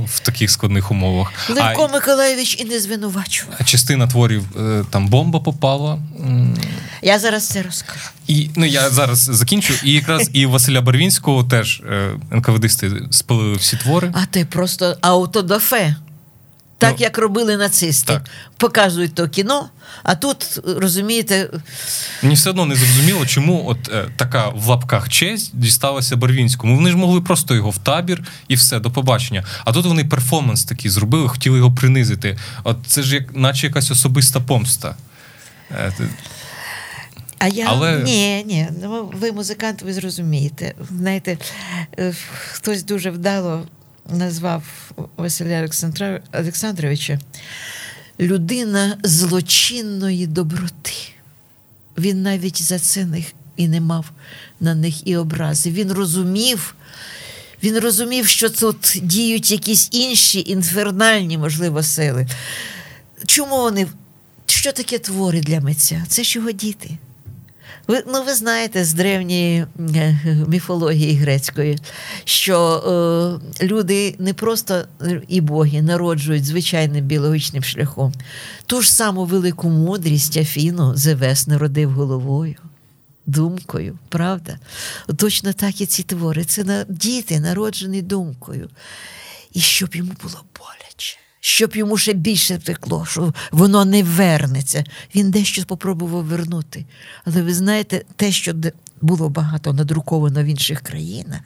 в 0.06 0.20
таких 0.20 0.50
складних 0.50 0.90
умовах. 0.90 1.32
Левко 1.48 1.88
а, 1.90 1.92
Миколаєвич 1.92 2.56
і 2.60 2.64
не 2.64 2.80
звинувачував. 2.80 3.56
А 3.60 3.64
частина 3.64 4.06
творів 4.06 4.44
е, 4.60 4.84
там 4.90 5.08
бомба 5.08 5.40
попала. 5.40 5.98
Я 7.02 7.18
зараз 7.18 7.48
це 7.48 7.62
розкажу. 7.62 8.08
І 8.26 8.50
ну 8.56 8.66
я 8.66 8.90
зараз 8.90 9.18
закінчу. 9.18 9.74
І 9.84 9.92
якраз 9.92 10.30
і 10.32 10.46
Василя 10.46 10.80
Барвінського 10.80 11.44
теж 11.44 11.82
НКВД 12.30 12.32
НКВДисти 12.32 12.90
спалили 13.10 13.56
всі 13.56 13.76
твори. 13.76 14.12
А 14.14 14.26
ти 14.26 14.44
просто 14.44 14.96
аутодафе. 15.00 15.96
Так, 16.78 16.94
ну, 16.98 17.04
як 17.04 17.18
робили 17.18 17.56
нацисти. 17.56 18.12
Так. 18.12 18.24
Показують 18.56 19.14
то 19.14 19.28
кіно, 19.28 19.68
а 20.02 20.14
тут, 20.14 20.60
розумієте. 20.66 21.50
Мені 22.22 22.34
все 22.34 22.50
одно 22.50 22.66
не 22.66 22.74
зрозуміло, 22.74 23.26
чому 23.26 23.64
от 23.68 23.88
е, 23.88 24.08
така 24.16 24.48
в 24.48 24.66
лапках 24.66 25.08
честь 25.08 25.50
дісталася 25.54 26.16
Барвінському. 26.16 26.76
Вони 26.76 26.90
ж 26.90 26.96
могли 26.96 27.20
просто 27.20 27.54
його 27.54 27.70
в 27.70 27.78
табір 27.78 28.24
і 28.48 28.54
все, 28.54 28.80
до 28.80 28.90
побачення. 28.90 29.44
А 29.64 29.72
тут 29.72 29.86
вони 29.86 30.04
перформанс 30.04 30.64
такий 30.64 30.90
зробили, 30.90 31.28
хотіли 31.28 31.58
його 31.58 31.72
принизити. 31.72 32.38
От 32.64 32.76
це 32.86 33.02
ж 33.02 33.14
як, 33.14 33.36
наче 33.36 33.66
якась 33.66 33.90
особиста 33.90 34.40
помста. 34.40 34.96
Е, 35.70 35.92
а 37.38 37.48
я 37.48 37.66
Але... 37.68 38.02
ні, 38.02 38.44
ні, 38.44 38.68
ну 38.82 39.12
ви 39.14 39.32
музикант, 39.32 39.82
ви 39.82 39.92
зрозумієте. 39.92 40.74
Знаєте, 40.90 41.38
е, 41.98 42.14
хтось 42.52 42.82
дуже 42.82 43.10
вдало 43.10 43.66
назвав 44.10 44.62
Василя 45.16 45.68
Олександровича 46.32 47.18
людина 48.20 48.98
злочинної 49.02 50.26
доброти. 50.26 50.92
Він 51.98 52.22
навіть 52.22 52.62
за 52.62 52.78
це 52.78 53.04
них 53.04 53.32
і 53.56 53.68
не 53.68 53.80
мав 53.80 54.10
на 54.60 54.74
них 54.74 55.06
і 55.06 55.16
образи. 55.16 55.70
Він 55.70 55.92
розумів, 55.92 56.74
він 57.62 57.78
розумів, 57.78 58.26
що 58.26 58.48
тут 58.48 58.98
діють 59.02 59.50
якісь 59.50 59.88
інші 59.92 60.44
інфернальні, 60.46 61.38
можливо, 61.38 61.82
сили. 61.82 62.26
Чому 63.26 63.56
вони? 63.56 63.86
Що 64.46 64.72
таке 64.72 64.98
твори 64.98 65.40
для 65.40 65.60
митця? 65.60 66.04
Це 66.08 66.24
ж 66.24 66.38
його 66.38 66.52
діти. 66.52 66.90
Ви 67.88 68.02
ну, 68.06 68.22
ви 68.22 68.34
знаєте 68.34 68.84
з 68.84 68.94
древньої 68.94 69.66
е, 69.94 70.18
міфології 70.48 71.16
грецької, 71.16 71.78
що 72.24 72.58
е, 73.60 73.66
люди 73.66 74.16
не 74.18 74.34
просто 74.34 74.84
і 75.28 75.40
боги 75.40 75.82
народжують 75.82 76.44
звичайним 76.44 77.04
біологічним 77.04 77.62
шляхом. 77.62 78.12
Ту 78.66 78.82
ж 78.82 78.92
саму 78.92 79.24
велику 79.24 79.68
мудрість 79.68 80.36
Афіну 80.36 80.96
Зевес 80.96 81.46
народив 81.46 81.90
головою, 81.90 82.56
думкою, 83.26 83.98
правда? 84.08 84.58
Точно 85.16 85.52
так 85.52 85.80
і 85.80 85.86
ці 85.86 86.02
твори. 86.02 86.44
Це 86.44 86.86
діти, 86.88 87.40
народжені 87.40 88.02
думкою. 88.02 88.68
І 89.52 89.60
щоб 89.60 89.94
йому 89.94 90.12
було 90.22 90.42
щоб 91.46 91.76
йому 91.76 91.96
ще 91.96 92.12
більше 92.12 92.58
текло, 92.58 93.06
що 93.10 93.32
воно 93.50 93.84
не 93.84 94.02
вернеться. 94.02 94.84
Він 95.14 95.30
дещо 95.30 95.62
спробував 95.62 96.24
вернути. 96.24 96.84
Але 97.24 97.42
ви 97.42 97.54
знаєте, 97.54 98.02
те, 98.16 98.32
що 98.32 98.54
було 99.00 99.28
багато 99.28 99.72
надруковано 99.72 100.42
в 100.42 100.46
інших 100.46 100.80
країнах, 100.80 101.40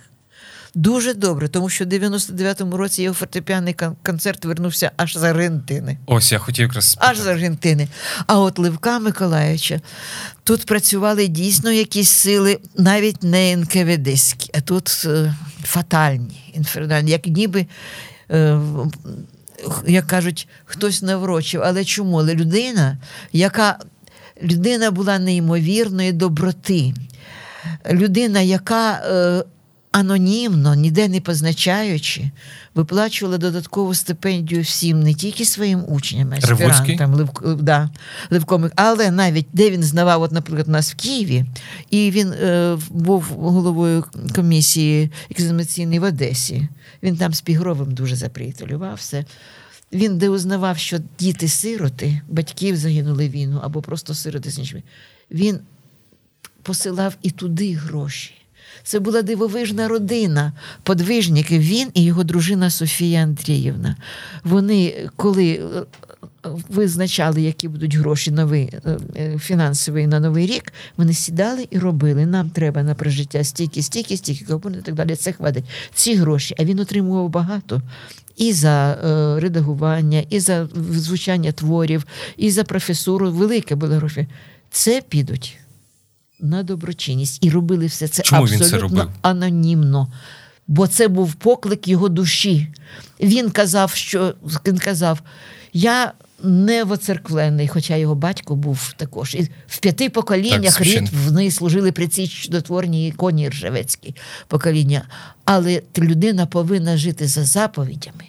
дуже 0.75 1.15
добре, 1.15 1.49
тому 1.49 1.69
що 1.69 1.85
в 1.85 1.89
99-му 1.89 2.77
році 2.77 3.03
його 3.03 3.15
фортепіаний 3.15 3.77
концерт 4.03 4.45
вернувся 4.45 4.91
аж 4.97 5.17
з 5.17 5.23
Аргентини. 5.23 5.99
Ось 6.07 6.33
я 6.33 6.39
хотів 6.39 6.63
якраз 6.63 6.91
спитати. 6.91 7.13
аж 7.13 7.19
з 7.19 7.27
Аргентини. 7.27 7.89
А 8.27 8.39
от 8.39 8.59
Левка 8.59 8.99
Миколаївича 8.99 9.81
тут 10.45 10.67
працювали 10.67 11.29
дійсно 11.29 11.73
якісь 11.73 12.11
сили, 12.11 12.59
навіть 12.77 13.23
не 13.23 13.57
НКВДські, 13.57 14.51
а 14.55 14.61
тут 14.61 15.03
е, 15.07 15.35
фатальні, 15.65 16.53
інфернальні, 16.55 17.11
як 17.11 17.27
ніби. 17.27 17.67
Е, 19.89 19.93
як 19.93 20.07
кажуть, 20.07 20.49
хтось 20.65 21.03
наврочив. 21.03 21.63
Але 21.65 21.85
чому? 21.85 22.19
Але 22.19 22.35
людина, 22.35 22.99
яка 23.33 23.79
людина 24.43 24.91
була 24.91 25.19
неймовірної 25.19 26.13
доброти, 26.13 26.95
людина, 27.91 28.41
яка 28.41 28.93
е, 28.93 29.45
анонімно, 29.93 30.75
ніде 30.75 31.09
не 31.09 31.21
позначаючи, 31.21 32.31
виплачувала 32.75 33.39
додаткову 33.39 33.95
стипендію 33.95 34.63
всім, 34.63 35.01
не 35.01 35.15
тільки 35.15 35.45
своїм 35.45 35.85
учням, 35.89 36.33
аспірантам, 36.33 37.15
Лев, 37.15 37.31
да, 37.63 37.91
Левком, 38.31 38.71
але 38.77 39.11
навіть 39.11 39.47
де 39.53 39.71
він 39.71 39.83
знавав, 39.83 40.23
от, 40.23 40.33
наприклад, 40.33 40.69
у 40.69 40.71
нас 40.71 40.93
в 40.93 40.97
Києві, 40.97 41.45
і 41.91 42.11
він 42.11 42.33
е, 42.33 42.79
був 42.91 43.23
головою 43.23 44.05
комісії 44.35 45.11
екзаменаційної 45.31 45.99
в 45.99 46.03
Одесі. 46.03 46.69
Він 47.03 47.17
там 47.17 47.35
з 47.35 47.41
Пігровим 47.41 47.95
дуже 47.95 48.17
заприятелювався. 48.17 49.25
Він 49.93 50.19
де 50.19 50.29
узнавав, 50.29 50.79
що 50.79 50.99
діти-сироти, 51.19 52.21
батьків 52.29 52.77
загинули 52.77 53.29
війну 53.29 53.61
або 53.63 53.83
просто 53.83 54.15
сироти 54.15 54.51
з 54.51 54.59
іншими. 54.59 54.83
Він 55.31 55.61
посилав 56.63 57.17
і 57.23 57.31
туди 57.31 57.75
гроші. 57.75 58.35
Це 58.83 59.01
була 59.01 59.23
дивовижна 59.23 59.89
родина, 59.89 60.53
подвижники. 60.83 61.59
Він 61.59 61.89
і 61.95 62.05
його 62.05 62.25
дружина 62.25 62.71
Софія 62.71 63.23
Андріївна. 63.23 63.97
Вони, 64.45 65.09
коли 65.17 65.53
е, 65.53 65.87
визначали, 66.69 67.43
які 67.43 67.69
будуть 67.69 67.95
гроші 67.95 68.31
нові, 68.31 68.71
е, 68.73 68.99
е, 69.17 69.39
фінансові 69.39 70.07
на 70.07 70.21
новий 70.21 70.47
рік, 70.47 70.73
вони 70.97 71.15
сідали 71.15 71.69
і 71.71 71.79
робили. 71.79 72.27
Нам 72.27 72.51
треба 72.51 72.83
на 72.83 72.95
прожиття 72.95 73.45
стільки, 73.45 73.83
стільки, 73.83 74.17
стільки, 74.17 74.45
і 74.45 74.83
так 74.83 74.95
далі. 74.95 75.17
Це 75.17 75.33
хватить. 75.33 75.65
Ці 75.95 76.15
гроші. 76.15 76.55
А 76.59 76.65
він 76.65 76.79
отримував 76.79 77.29
багато. 77.29 77.83
І 78.41 78.53
за 78.53 78.93
е, 78.93 79.41
редагування, 79.41 80.25
і 80.31 80.41
за 80.41 80.69
звучання 80.93 81.53
творів, 81.53 82.07
і 82.37 82.51
за 82.51 82.65
професуру. 82.65 83.33
Велике 83.33 83.75
було 83.75 83.95
гроші. 83.95 84.27
Це 84.71 85.03
підуть 85.09 85.59
на 86.41 86.63
доброчинність. 86.63 87.45
І 87.45 87.51
робили 87.51 87.87
все 87.87 88.09
це 88.09 88.23
Чому 88.23 88.47
він 88.47 88.55
абсолютно 88.55 88.79
це 88.79 88.83
робив? 88.83 89.11
анонімно. 89.23 90.13
Бо 90.67 90.87
це 90.87 91.09
був 91.09 91.35
поклик 91.35 91.89
його 91.89 92.09
душі. 92.09 92.69
Він 93.21 93.51
казав, 93.51 93.91
що 93.91 94.35
він 94.67 94.79
казав, 94.79 95.21
я 95.73 96.13
не 96.43 96.85
воцерквлений, 96.85 97.69
хоча 97.69 97.97
його 97.97 98.15
батько 98.15 98.57
був 98.57 98.93
також. 98.97 99.35
І 99.35 99.49
в 99.69 99.79
п'яти 99.79 100.11
поколіннях 100.11 100.75
Так, 100.79 100.87
рід 100.87 101.09
вони 101.09 101.51
служили 101.51 101.93
при 101.93 102.09
цій 102.09 102.29
чудотворній 102.29 103.09
іконі 103.09 103.49
Ржевецькій 103.49 104.15
покоління. 104.49 105.03
Але 105.45 105.83
людина 105.99 106.47
повинна 106.47 106.97
жити 106.97 107.27
за 107.27 107.45
заповідями 107.45 108.25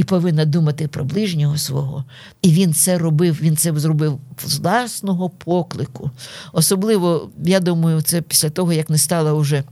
і 0.00 0.04
повинна 0.04 0.44
думати 0.44 0.88
про 0.88 1.04
ближнього 1.04 1.58
свого. 1.58 2.04
І 2.42 2.48
він 2.48 2.74
це 2.74 2.98
робив, 2.98 3.38
він 3.42 3.56
це 3.56 3.72
зробив 3.78 4.18
з 4.46 4.58
власного 4.58 5.30
поклику. 5.30 6.10
Особливо, 6.52 7.30
я 7.44 7.60
думаю, 7.60 8.02
це 8.02 8.22
після 8.22 8.50
того, 8.50 8.72
як 8.72 8.90
не 8.90 8.98
стало 8.98 9.32
уже. 9.32 9.64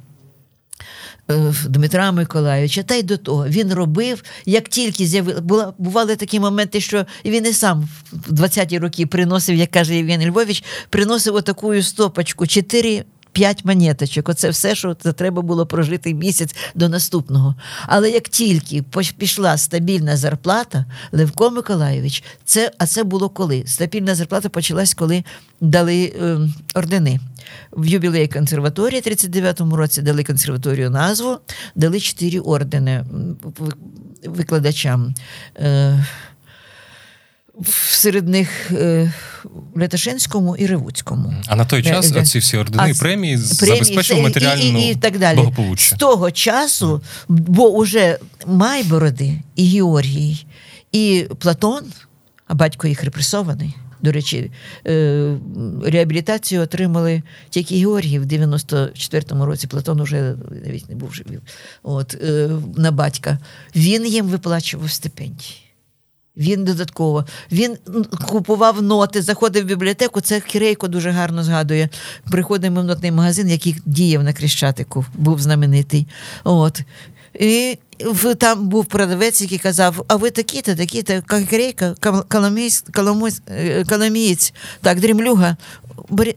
е, 1.31 1.55
Дмитра 1.69 2.13
Миколайовича, 2.13 2.83
та 2.83 2.95
й 2.95 3.03
до 3.03 3.17
того 3.17 3.49
він 3.49 3.73
робив, 3.73 4.23
як 4.47 4.69
тільки 4.69 5.07
з'явили, 5.07 5.41
була 5.41 5.73
бували 5.79 6.17
такі 6.17 6.41
моменти, 6.41 6.81
що 6.81 7.07
він 7.25 7.47
і 7.47 7.53
сам 7.53 7.89
в 8.13 8.33
20-ті 8.33 8.79
роки 8.79 9.07
приносив, 9.07 9.57
як 9.57 9.71
каже 9.71 9.95
Євген 9.97 10.31
Львович, 10.31 10.65
приносив 10.91 11.35
отаку 11.35 11.83
стопочку 11.83 12.47
4 12.47 13.05
П'ять 13.39 13.65
монеточок, 13.65 14.29
оце 14.29 14.51
все, 14.51 14.75
що 14.75 14.95
треба 14.95 15.43
було 15.43 15.67
прожити 15.67 16.15
місяць 16.15 16.57
до 16.75 16.89
наступного. 16.89 17.55
Але 17.87 18.11
як 18.11 18.29
тільки 18.29 18.85
пішла 19.19 19.57
стабільна 19.59 20.17
зарплата, 20.17 20.85
Левко 21.13 21.51
Миколайович, 21.51 22.25
це, 22.45 22.73
а 22.79 22.87
це 22.87 23.05
було 23.05 23.29
коли? 23.29 23.67
Стабільна 23.67 24.15
зарплата 24.15 24.49
почалась, 24.49 24.95
коли 24.95 25.25
дали 25.61 26.13
е, 26.23 26.39
ордени. 26.75 27.21
В 27.73 27.87
юбілей 27.87 28.29
консерваторії 28.29 29.03
39-му 29.03 29.77
році 29.77 30.03
дали 30.03 30.25
консерваторію 30.25 30.91
назву, 30.91 31.39
дали 31.75 32.01
чотири 32.01 32.41
ордени 32.41 33.05
викладачам. 34.25 35.15
Е, 35.57 36.07
серед 37.67 38.29
них 38.29 38.71
е, 38.71 39.13
в 39.75 39.81
Ляташинському 39.81 40.57
і 40.57 40.67
Ревуцькому. 40.67 41.35
А 41.47 41.57
на 41.57 41.65
той 41.65 41.83
час 41.83 42.13
Е, 42.13 42.21
е, 42.21 42.25
ці 42.25 42.39
всі 42.39 42.57
ордени 42.57 42.91
і 42.91 42.95
премії 42.95 43.37
премії, 43.59 43.77
забезпечували 43.77 44.29
матеріальну 44.29 44.79
і, 44.79 44.83
і, 44.83 44.91
і 44.91 44.95
так 44.95 45.19
далі. 45.19 45.37
благополуччя. 45.37 45.97
З 45.97 45.99
того 45.99 46.31
часу, 46.31 47.03
бо 47.29 47.71
уже 47.71 48.19
Майбороди 48.47 49.43
і 49.57 49.69
Георгій, 49.69 50.47
і 50.93 51.27
Платон, 51.39 51.85
а 52.47 52.55
батько 52.55 52.89
їх 52.89 53.05
репресований. 53.05 53.77
До 54.03 54.13
речі, 54.13 54.51
е, 54.87 55.37
реабілітацію 55.85 56.63
отримали 56.63 57.23
тільки 57.51 57.79
Георгій 57.79 58.19
в 58.19 58.25
94-му 58.25 59.47
році. 59.47 59.67
Платон 59.67 60.01
уже 60.01 60.35
навіть 60.65 60.89
не 60.89 60.95
був 60.95 61.15
живий. 61.15 61.39
От, 61.83 62.17
на 62.77 62.91
батька. 62.91 63.39
Він 63.77 64.07
їм 64.07 64.27
виплачував 64.27 64.91
стипендії. 64.91 65.68
Він 66.39 66.65
додатково. 66.65 67.25
Він 67.53 67.77
купував 68.29 68.83
ноти, 68.83 69.23
заходив 69.23 69.65
в 69.65 69.67
бібліотеку. 69.67 70.21
Це 70.21 70.41
Кирейко 70.41 70.89
дуже 70.89 71.11
гарно 71.11 71.45
згадує. 71.45 71.89
Приходимо 72.31 72.81
в 72.81 72.85
нотний 72.85 73.11
магазин, 73.13 73.49
який 73.49 73.77
діяв 73.87 74.23
на 74.23 74.33
Крещатику, 74.33 75.05
був 75.15 75.41
знаменитий. 75.41 76.07
От. 76.45 76.83
І 77.41 77.79
там 78.39 78.69
був 78.69 78.87
продавець, 78.87 79.43
який 79.43 79.59
казав: 79.59 80.05
а 80.09 80.17
ви 80.17 80.31
такі-то, 80.31 80.75
такі-то, 80.75 81.23
Кирейко, 81.51 81.95
Коломієць, 82.29 82.85
е, 84.51 84.53
так, 84.81 85.01
дрімлюга. 85.01 85.57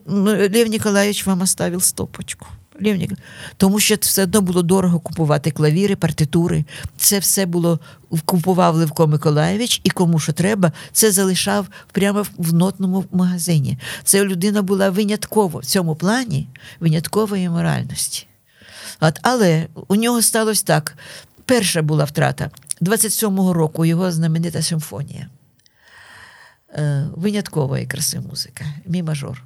М, 0.08 0.26
Лев 0.28 0.68
Ніколаївич 0.68 1.26
вам 1.26 1.42
оставив 1.42 1.84
стопочку. 1.84 2.48
Лев 2.82 3.12
Тому 3.58 3.80
що 3.80 3.96
все 4.00 4.24
одно 4.24 4.42
було 4.42 4.62
дорого 4.62 5.00
купувати 5.00 5.52
клавіри, 5.52 5.96
партитури. 5.96 6.66
Це 6.98 7.20
все 7.20 7.46
було 7.46 7.80
купував 8.26 8.76
Левко 8.76 9.08
Миколаєвич, 9.08 9.82
і 9.84 9.90
кому 9.90 10.20
що 10.20 10.34
треба, 10.34 10.72
це 10.92 11.12
залишав 11.12 11.68
прямо 11.92 12.26
в- 12.38 12.54
нотному 12.54 13.06
магазині. 13.12 13.78
Це 14.04 14.24
людина 14.24 14.62
була 14.62 14.90
винятково 14.90 15.60
в 15.60 15.66
цьому 15.66 15.96
плані 15.96 16.48
виняткової 16.80 17.50
моральності. 17.50 18.28
От, 19.00 19.20
але 19.22 19.68
у 19.88 19.96
нього 19.96 20.22
сталося 20.22 20.64
так: 20.66 20.98
перша 21.46 21.82
була 21.82 22.04
втрата 22.04 22.50
27-го 22.82 23.54
року 23.54 23.86
його 23.86 24.12
знаменита 24.12 24.62
симфонія. 24.62 25.30
Е, 26.76 27.08
виняткової 27.16 27.86
краси 27.86 28.20
музика, 28.20 28.66
мі 28.86 29.04
мажор. 29.04 29.44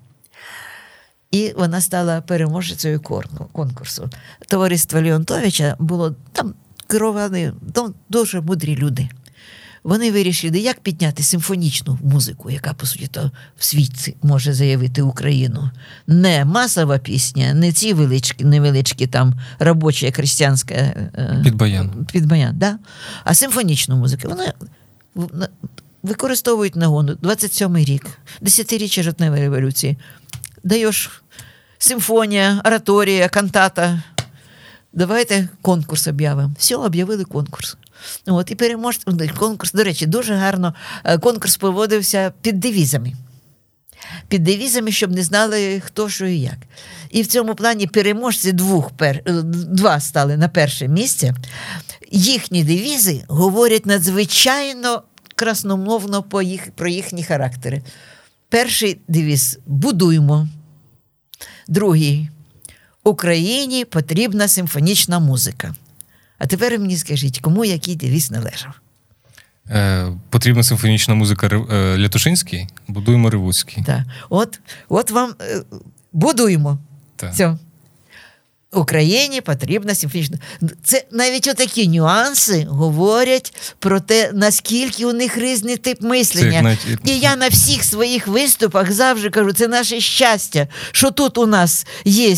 І 1.35 1.53
вона 1.57 1.81
стала 1.81 2.21
переможецею 2.21 3.01
конкурсу. 3.51 4.09
Товариство 4.47 5.01
Леонтовича 5.01 5.75
було 5.79 6.15
там 6.31 6.53
керовані 6.87 7.51
там 7.73 7.93
дуже 8.09 8.41
мудрі 8.41 8.75
люди. 8.75 9.09
Вони 9.83 10.11
вирішили, 10.11 10.59
як 10.59 10.79
підняти 10.79 11.23
симфонічну 11.23 11.99
музику, 12.03 12.49
яка, 12.49 12.73
по 12.73 12.85
суті, 12.85 13.07
то 13.07 13.31
в 13.57 13.65
світі 13.65 14.15
може 14.23 14.53
заявити 14.53 15.01
Україну. 15.01 15.71
Не 16.07 16.45
масова 16.45 16.97
пісня, 16.97 17.53
не 17.53 17.71
ці 17.71 17.93
величкі, 17.93 18.45
невеличкі 18.45 19.07
там 19.07 19.33
робоча 19.59 20.11
християнська 20.11 20.73
е, 20.73 21.41
Під 21.43 21.55
баян. 21.55 22.05
під 22.11 22.25
баян, 22.25 22.57
да? 22.57 22.79
а 23.23 23.33
симфонічну 23.33 23.95
музику. 23.95 24.27
Вони 25.15 25.47
використовують 26.03 26.75
нагону 26.75 27.13
27-й 27.13 27.85
рік, 27.85 28.07
десятиріччя 28.41 29.03
жовтневої 29.03 29.41
революції. 29.41 29.97
Даєш 30.63 31.23
симфонія, 31.85 32.61
ораторія, 32.65 33.29
кантата. 33.29 34.03
Давайте 34.93 35.49
конкурс 35.61 36.07
об'явимо. 36.07 36.51
Все, 36.57 36.75
об'явили 36.75 37.23
конкурс. 37.23 37.77
От, 38.27 38.51
і 38.51 38.55
переможці. 38.55 39.05
Конкурс, 39.37 39.71
до 39.71 39.83
речі, 39.83 40.05
дуже 40.05 40.33
гарно. 40.33 40.73
е, 41.03 41.17
Конкурс 41.17 41.57
проводився 41.57 42.33
під 42.41 42.59
девізами. 42.59 43.13
Під 44.27 44.43
девізами, 44.43 44.91
щоб 44.91 45.11
не 45.11 45.23
знали, 45.23 45.81
хто 45.85 46.09
що 46.09 46.25
і 46.25 46.39
як. 46.39 46.57
І 47.09 47.21
в 47.21 47.27
цьому 47.27 47.55
плані 47.55 47.87
переможці 47.87 48.51
двох 48.51 48.91
пер... 48.91 49.21
е, 49.25 49.31
два 49.43 49.99
стали 49.99 50.37
на 50.37 50.47
перше 50.47 50.87
місце. 50.87 51.33
Їхні 52.11 52.63
девізи 52.63 53.23
говорять 53.27 53.85
надзвичайно 53.85 55.03
красномовно 55.35 56.23
про 56.75 56.87
їхні 56.87 57.23
характери. 57.23 57.81
Перший 58.49 58.97
девіз 59.07 59.59
будуймо. 59.65 60.47
Другий 61.67 62.29
Україні 63.03 63.85
потрібна 63.85 64.47
симфонічна 64.47 65.19
музика. 65.19 65.75
А 66.37 66.45
тепер 66.45 66.79
мені 66.79 66.97
скажіть, 66.97 67.39
кому 67.39 67.65
який 67.65 67.95
девіз 67.95 68.31
належав? 68.31 68.73
Е, 69.69 70.07
потрібна 70.29 70.63
симфонічна 70.63 71.15
музика 71.15 71.47
е, 71.47 71.97
Лятушинський, 71.97 72.67
будуємо 72.87 73.29
Ревуцький. 73.29 73.83
Так. 73.83 74.01
От, 74.29 74.59
от 74.89 75.11
вам 75.11 75.35
е, 75.41 75.61
будуємо. 76.13 76.77
Так. 77.15 77.33
Все. 77.33 77.57
Україні 78.75 79.41
потрібна 79.41 79.95
симфонічна. 79.95 80.37
Це 80.83 81.05
навіть 81.11 81.47
отакі 81.47 81.87
нюанси 81.87 82.67
говорять 82.69 83.53
про 83.79 83.99
те, 83.99 84.31
наскільки 84.33 85.05
у 85.05 85.13
них 85.13 85.37
різний 85.37 85.77
тип 85.77 86.01
мислення. 86.01 86.77
І 87.05 87.19
я 87.19 87.35
на 87.35 87.47
всіх 87.47 87.83
своїх 87.83 88.27
виступах 88.27 88.91
завжди 88.91 89.29
кажу, 89.29 89.53
це 89.53 89.67
наше 89.67 89.99
щастя, 89.99 90.67
що 90.91 91.11
тут 91.11 91.37
у 91.37 91.45
нас 91.45 91.85
є 92.05 92.35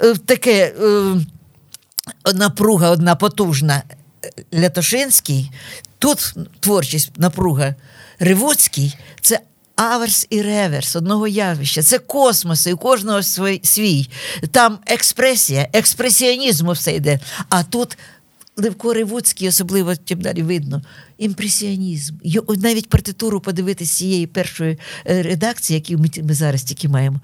е, 0.00 0.14
таке 0.14 0.74
е, 0.82 2.32
напруга 2.34 2.90
одна 2.90 3.16
потужна 3.16 3.82
е, 4.24 4.60
Лятошинський, 4.60 5.50
тут 5.98 6.34
творчість 6.60 7.10
напруга 7.16 7.74
Ривуцький, 8.18 8.96
це 9.20 9.40
аверс 9.76 10.26
і 10.30 10.42
реверс 10.42 10.96
одного 10.96 11.28
явища. 11.28 11.82
Це 11.82 11.98
космоси, 11.98 12.72
у 12.72 12.76
кожного 12.76 13.22
свій. 13.62 14.08
Там 14.50 14.78
експресія, 14.86 15.68
експресіонізму 15.72 16.72
все 16.72 16.94
йде. 16.94 17.20
А 17.48 17.62
тут 17.62 17.98
Левко 18.56 18.94
Ревуцький, 18.94 19.48
особливо 19.48 19.96
тим 19.96 20.20
далі 20.20 20.42
видно, 20.42 20.82
імпресіонізм. 21.18 22.14
Навіть 22.48 22.88
партитуру 22.88 23.40
подивитися 23.40 23.96
цієї 23.96 24.26
першої 24.26 24.78
е, 25.06 25.22
редакції, 25.22 25.84
яку 25.88 26.02
ми 26.22 26.34
зараз 26.34 26.62
тільки 26.62 26.88
маємо. 26.88 27.20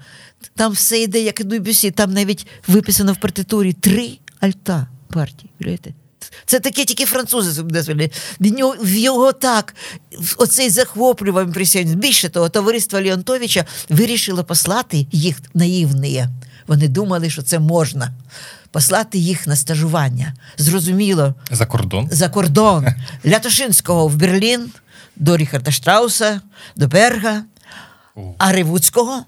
Там 0.55 0.71
все 0.71 0.99
йде, 1.01 1.19
як 1.19 1.39
і 1.39 1.43
Дебюссі, 1.43 1.91
там 1.91 2.13
навіть 2.13 2.47
виписано 2.67 3.13
в 3.13 3.17
партитурі 3.17 3.73
три 3.73 4.17
альта 4.39 4.87
партії. 5.09 6.02
Це 6.45 6.59
таке 6.59 6.85
тільки 6.85 7.05
французи 7.05 7.53
собі 7.53 7.73
дозволяють. 7.73 8.13
В 8.39 8.45
нього, 8.51 8.75
в 8.81 8.89
його 8.95 9.31
так, 9.33 9.75
оцей 10.37 10.69
захоплював 10.69 11.45
імпресіонізм. 11.45 11.99
Більше 11.99 12.29
того, 12.29 12.49
товариство 12.49 12.99
Леонтовича 12.99 13.65
вирішило 13.89 14.43
послати 14.43 15.07
їх 15.11 15.37
наївні. 15.53 16.25
Вони 16.67 16.87
думали, 16.87 17.29
що 17.29 17.41
це 17.41 17.59
можна. 17.59 18.11
Послати 18.71 19.17
їх 19.17 19.47
на 19.47 19.55
стажування. 19.55 20.33
Зрозуміло, 20.57 21.35
За 21.51 21.65
кордон. 21.65 22.07
за 22.11 22.29
кордон 22.29 22.87
Лятошинського 23.25 24.07
в 24.07 24.15
Берлін, 24.15 24.71
до 25.15 25.37
Ріхарда 25.37 25.71
Штрауса, 25.71 26.41
до 26.75 26.87
Берга, 26.87 27.43
а 28.37 28.51
Ривуцького 28.51 29.25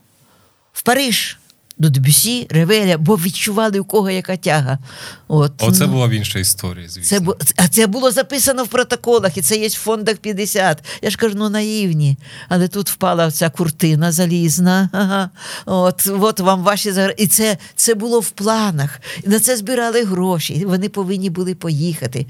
в 0.73 0.81
Париж. 0.81 1.37
До 1.77 1.89
Дебюсі, 1.89 2.47
Ревеля, 2.49 2.97
бо 2.97 3.15
відчували, 3.15 3.79
у 3.79 3.83
кого 3.83 4.09
яка 4.09 4.37
тяга. 4.37 4.79
От. 5.27 5.53
Оце 5.59 5.87
ну, 5.87 5.93
була 5.93 6.07
б 6.07 6.13
інша 6.13 6.39
історія, 6.39 6.89
звісно. 6.89 7.35
це, 7.43 7.53
а 7.55 7.67
це 7.67 7.87
було 7.87 8.11
записано 8.11 8.63
в 8.63 8.67
протоколах, 8.67 9.37
і 9.37 9.41
це 9.41 9.57
є 9.57 9.67
в 9.67 9.73
фондах 9.73 10.17
50. 10.17 10.83
Я 11.01 11.09
ж 11.09 11.17
кажу, 11.17 11.35
ну 11.37 11.49
наївні. 11.49 12.17
Але 12.49 12.67
тут 12.67 12.89
впала 12.89 13.31
ця 13.31 13.49
куртина 13.49 14.11
залізна. 14.11 14.89
Ага. 14.91 15.29
От, 15.65 16.09
от 16.19 16.39
вам 16.39 16.63
ваші 16.63 16.91
загр- 16.91 17.13
І 17.17 17.27
це, 17.27 17.57
це 17.75 17.93
було 17.93 18.19
в 18.19 18.29
планах. 18.29 18.99
І 19.23 19.29
на 19.29 19.39
це 19.39 19.57
збирали 19.57 20.03
гроші. 20.03 20.65
Вони 20.65 20.89
повинні 20.89 21.29
були 21.29 21.55
поїхати. 21.55 22.25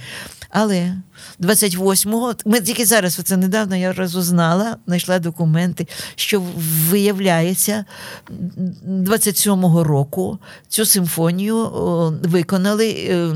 Але 0.58 0.96
28-го, 1.40 2.36
ми 2.46 2.62
тільки 2.62 2.86
зараз, 2.86 3.14
це 3.14 3.38
недавно 3.38 3.76
я 3.76 3.94
розузнала, 3.94 4.78
знайшла 4.88 5.20
документи, 5.20 5.88
що 6.16 6.44
виявляється, 6.90 7.86
27-го 8.88 9.84
року 9.84 10.40
цю 10.68 10.86
симфонію 10.86 11.70
виконали, 12.24 12.90
е, 12.90 13.28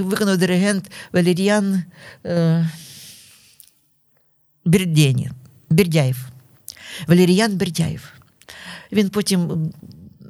виконав 0.00 0.36
диригент 0.36 0.90
Валеріан 1.12 1.82
е, 2.26 2.70
Бердєні, 4.64 5.30
Бердяєв. 5.70 6.16
Валеріян 7.08 7.56
Бердяєв. 7.56 8.12
Він 8.92 9.08
потім, 9.08 9.72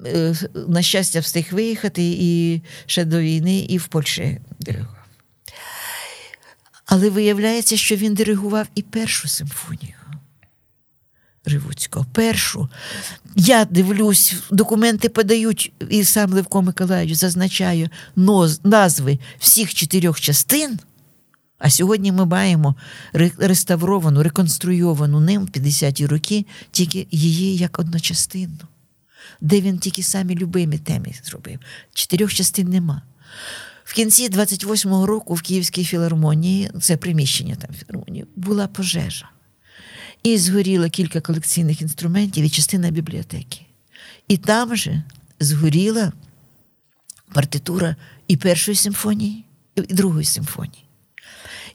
е, 0.07 0.35
на 0.69 0.83
щастя, 0.83 1.21
встиг 1.21 1.49
виїхати 1.53 2.03
і 2.05 2.63
ще 2.87 3.05
до 3.05 3.21
війни, 3.21 3.59
і 3.59 3.79
в 3.79 3.87
Польщі. 3.87 4.41
Але 6.95 7.11
виявляється, 7.11 7.77
що 7.77 7.97
він 7.97 8.15
диригував 8.15 8.67
і 8.75 8.83
першу 8.83 9.29
симфонію 9.29 9.95
Ривуцького. 11.45 12.07
Першу. 12.13 12.69
Я 13.37 13.65
дивлюсь, 13.65 14.35
документи 14.51 15.09
подають, 15.09 15.73
і 15.91 16.05
сам 16.05 16.33
Левко 16.33 16.63
Миколаївич 16.63 17.17
зазначає 17.17 17.91
назви 18.65 19.19
всіх 19.39 19.75
чотирьох 19.75 20.21
частин. 20.21 20.79
А 21.59 21.71
сьогодні 21.71 22.13
ми 22.13 22.27
маємо 22.27 22.75
реставровану, 23.39 24.23
реконструйовану 24.23 25.21
ним 25.21 25.45
в 25.45 25.49
50-ті 25.49 26.07
роки, 26.07 26.47
тільки 26.71 27.07
її 27.11 27.57
як 27.57 27.79
одночастинну, 27.79 28.69
де 29.41 29.61
він 29.61 29.79
тільки 29.79 30.03
самі 30.03 30.35
любимі 30.35 30.79
теми 30.79 31.15
зробив. 31.25 31.59
Чотирьох 31.95 32.35
частин 32.35 32.69
нема. 32.69 33.03
В 33.85 33.93
кінці 33.93 34.29
28-го 34.29 35.07
року 35.07 35.35
в 35.35 35.43
Київській 35.43 35.85
філармонії, 35.85 36.71
це 36.81 36.97
приміщення 36.97 37.55
там 37.55 37.71
філармонії, 37.75 38.27
була 38.37 38.67
пожежа. 38.67 39.31
І 40.23 40.39
згоріло 40.39 40.89
кілька 40.89 41.21
колекційних 41.21 41.83
інструментів 41.83 42.45
і 42.45 42.51
частина 42.51 42.91
бібліотеки. 42.91 43.61
І 44.29 44.37
там 44.37 44.77
же 44.77 45.03
згоріла 45.41 46.13
партитура 47.33 47.97
і 48.29 48.37
першої 48.37 48.77
симфонії, 48.77 49.45
і 49.77 49.81
другої 49.81 50.25
симфонії. 50.25 50.85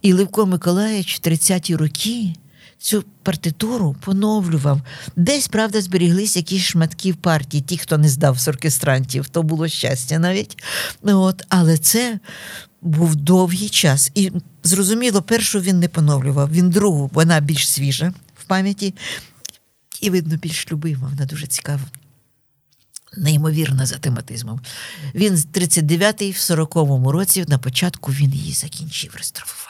І 0.01 0.13
Левко 0.13 0.45
Миколаївич 0.45 1.19
в 1.19 1.27
30-ті 1.27 1.75
роки 1.75 2.33
цю 2.79 3.03
партитуру 3.23 3.95
поновлював. 4.01 4.81
Десь, 5.15 5.47
правда, 5.47 5.81
зберіглись 5.81 6.35
якісь 6.35 6.63
шматки 6.63 7.11
в 7.11 7.15
партії, 7.15 7.63
ті, 7.63 7.77
хто 7.77 7.97
не 7.97 8.09
здав 8.09 8.39
з 8.39 8.47
оркестрантів, 8.47 9.27
то 9.27 9.43
було 9.43 9.67
щастя 9.67 10.19
навіть. 10.19 10.63
От, 11.03 11.43
але 11.49 11.77
це 11.77 12.19
був 12.81 13.15
довгий 13.15 13.69
час. 13.69 14.11
І 14.15 14.31
зрозуміло, 14.63 15.21
першу 15.21 15.59
він 15.59 15.79
не 15.79 15.87
поновлював, 15.87 16.51
він 16.51 16.69
другу, 16.69 17.09
вона 17.13 17.39
більш 17.39 17.69
свіжа 17.69 18.13
в 18.35 18.43
пам'яті, 18.43 18.93
і, 20.01 20.09
видно, 20.09 20.37
більш 20.37 20.71
любима, 20.71 21.07
вона 21.07 21.25
дуже 21.25 21.47
цікава. 21.47 21.83
Неймовірна 23.17 23.85
за 23.85 23.97
тематизмом. 23.97 24.61
Він 25.15 25.37
з 25.37 25.45
39-й, 25.45 26.31
в 26.31 26.35
40-му 26.35 27.11
році, 27.11 27.45
на 27.47 27.57
початку 27.57 28.11
він 28.11 28.33
її 28.33 28.53
закінчив 28.53 29.15
реставрувати. 29.15 29.68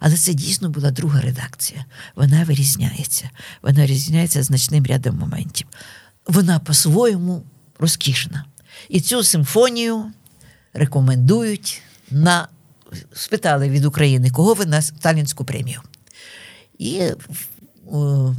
Але 0.00 0.16
це 0.16 0.34
дійсно 0.34 0.70
була 0.70 0.90
друга 0.90 1.20
редакція. 1.20 1.84
Вона 2.14 2.44
вирізняється. 2.44 3.30
Вона 3.62 3.80
вирізняється 3.80 4.42
значним 4.42 4.86
рядом 4.86 5.18
моментів. 5.18 5.66
Вона 6.26 6.58
по-своєму 6.58 7.42
розкішна. 7.78 8.44
І 8.88 9.00
цю 9.00 9.22
симфонію 9.22 10.12
рекомендують 10.72 11.82
на 12.10 12.48
спитали 13.12 13.68
від 13.68 13.84
України, 13.84 14.30
кого 14.30 14.54
ви 14.54 14.66
на 14.66 14.82
Сталінську 14.82 15.44
премію. 15.44 15.80
І 16.78 17.02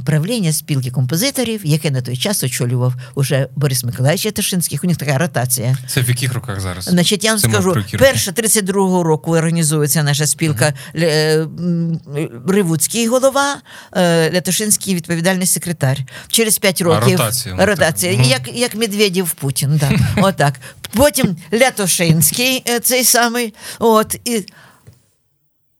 правління 0.04 0.52
спілки 0.52 0.90
композиторів, 0.90 1.60
яке 1.64 1.90
на 1.90 2.02
той 2.02 2.16
час 2.16 2.44
очолював 2.44 2.94
уже 3.14 3.48
Борис 3.56 3.84
Миколаївич 3.84 4.24
Ятошинський, 4.24 4.78
у 4.82 4.86
них 4.86 4.96
така 4.96 5.18
ротація. 5.18 5.76
Це 5.88 6.00
в 6.00 6.08
яких 6.08 6.34
роках 6.34 6.60
зараз? 6.60 6.84
Значить, 6.84 7.24
я 7.24 7.30
вам 7.30 7.40
Це 7.40 7.48
скажу, 7.48 7.76
перша 7.98 8.30
32-го 8.30 9.02
року 9.02 9.32
організується 9.32 10.02
наша 10.02 10.26
спілка 10.26 10.74
uh 10.94 12.42
Ривуцький 12.48 13.06
голова, 13.06 13.56
е, 13.92 14.32
Лятошинський 14.32 14.94
відповідальний 14.94 15.46
секретар. 15.46 15.98
Через 16.28 16.58
5 16.58 16.80
років 16.80 17.18
ротація, 17.18 17.54
ну, 17.58 17.66
ротація 17.66 18.16
так. 18.16 18.26
як, 18.26 18.56
як 18.56 18.74
Медведєв 18.74 19.32
Путін. 19.32 19.80
Да. 19.80 19.90
Отак. 20.22 20.54
Потім 20.94 21.36
Лятошинський, 21.52 22.62
е, 22.68 22.80
цей 22.80 23.04
самий. 23.04 23.54
От, 23.78 24.20
і... 24.24 24.44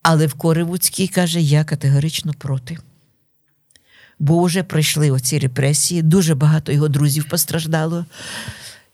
Але 0.02 0.26
в 0.26 0.34
Коривуцький 0.34 1.08
каже, 1.08 1.40
я 1.40 1.64
категорично 1.64 2.32
проти. 2.38 2.78
Бо 4.22 4.42
вже 4.42 4.62
пройшли 4.62 5.10
оці 5.10 5.38
репресії, 5.38 6.02
дуже 6.02 6.34
багато 6.34 6.72
його 6.72 6.88
друзів 6.88 7.28
постраждало, 7.28 8.06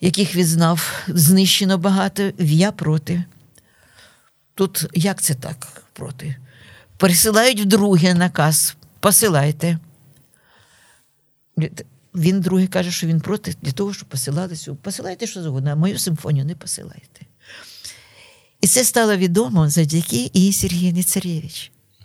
яких 0.00 0.36
він 0.36 0.46
знав, 0.46 0.92
знищено 1.08 1.78
багато. 1.78 2.32
Я 2.38 2.72
проти. 2.72 3.24
Тут 4.54 4.86
як 4.94 5.22
це 5.22 5.34
так 5.34 5.82
проти? 5.92 6.36
Пересилають 6.96 7.60
вдруге 7.60 8.14
наказ, 8.14 8.76
посилайте. 9.00 9.78
Він 12.14 12.40
друге 12.40 12.66
каже, 12.66 12.90
що 12.90 13.06
він 13.06 13.20
проти 13.20 13.54
для 13.62 13.72
того, 13.72 13.94
щоб 13.94 14.08
посилалися. 14.08 14.74
Посилайте 14.74 15.26
що 15.26 15.42
завгодно, 15.42 15.70
а 15.70 15.76
мою 15.76 15.98
симфонію 15.98 16.44
не 16.44 16.54
посилайте. 16.54 17.26
І 18.60 18.66
це 18.66 18.84
стало 18.84 19.16
відомо 19.16 19.68
завдяки 19.68 20.30
і 20.32 20.52
Сергіїні 20.52 21.02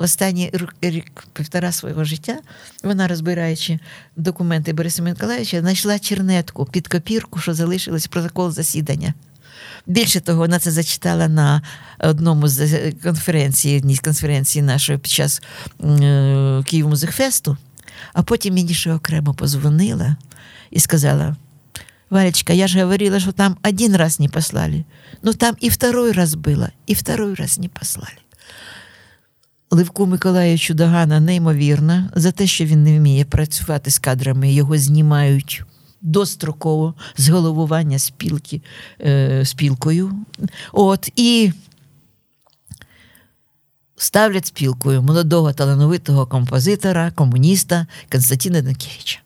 Царєвич. 0.07 0.13
Останній 0.13 0.51
рік 0.81 1.23
півтора 1.33 1.71
свого 1.71 2.03
життя 2.03 2.37
вона, 2.83 3.07
розбираючи 3.07 3.79
документи 4.15 4.73
Бориса 4.73 5.03
Миколаївича, 5.03 5.59
знайшла 5.59 5.99
чернетку 5.99 6.65
під 6.65 6.87
копірку, 6.87 7.39
що 7.39 7.53
залишилось 7.53 8.07
протокол 8.07 8.51
засідання. 8.51 9.13
Більше 9.87 10.19
того, 10.19 10.37
вона 10.37 10.59
це 10.59 10.71
зачитала 10.71 11.27
на 11.27 11.61
одному 11.99 12.47
з 12.47 12.91
конференцій, 12.91 13.77
одній 13.77 13.95
з 13.95 13.99
конференцій 13.99 14.61
нашої 14.61 14.97
під 14.97 15.11
час 15.11 15.41
е, 15.83 16.63
Київ 16.65 16.87
Музикфесту, 16.87 17.57
а 18.13 18.23
потім 18.23 18.53
мені 18.53 18.73
ще 18.73 18.93
окремо 18.93 19.33
позвонила 19.33 20.15
і 20.71 20.79
сказала: 20.79 21.35
Валечка, 22.09 22.53
я 22.53 22.67
ж 22.67 22.81
говорила, 22.81 23.19
що 23.19 23.31
там 23.31 23.57
один 23.63 23.95
раз 23.95 24.19
не 24.19 24.29
послали, 24.29 24.83
но 25.23 25.33
там 25.33 25.55
і 25.59 25.69
второй 25.69 26.11
раз 26.11 26.35
было, 26.35 26.69
і 26.85 26.93
второй 26.93 27.33
раз 27.33 27.59
не 27.59 27.67
послали. 27.67 28.22
Левку 29.73 30.05
Миколаївичу 30.05 30.73
Дагана 30.73 31.19
неймовірна 31.19 32.11
за 32.15 32.31
те, 32.31 32.47
що 32.47 32.65
він 32.65 32.83
не 32.83 32.99
вміє 32.99 33.25
працювати 33.25 33.91
з 33.91 33.99
кадрами, 33.99 34.53
його 34.53 34.77
знімають 34.77 35.63
достроково 36.01 36.93
з 37.17 37.29
головування 37.29 37.99
спілки, 37.99 38.61
е, 39.01 39.45
спілкою. 39.45 40.13
От, 40.71 41.09
і 41.15 41.51
ставлять 43.95 44.45
спілкою 44.45 45.01
молодого 45.01 45.53
талановитого 45.53 46.25
композитора, 46.25 47.11
комуніста 47.11 47.87
Константина 48.11 48.61
Данкевича. 48.61 49.22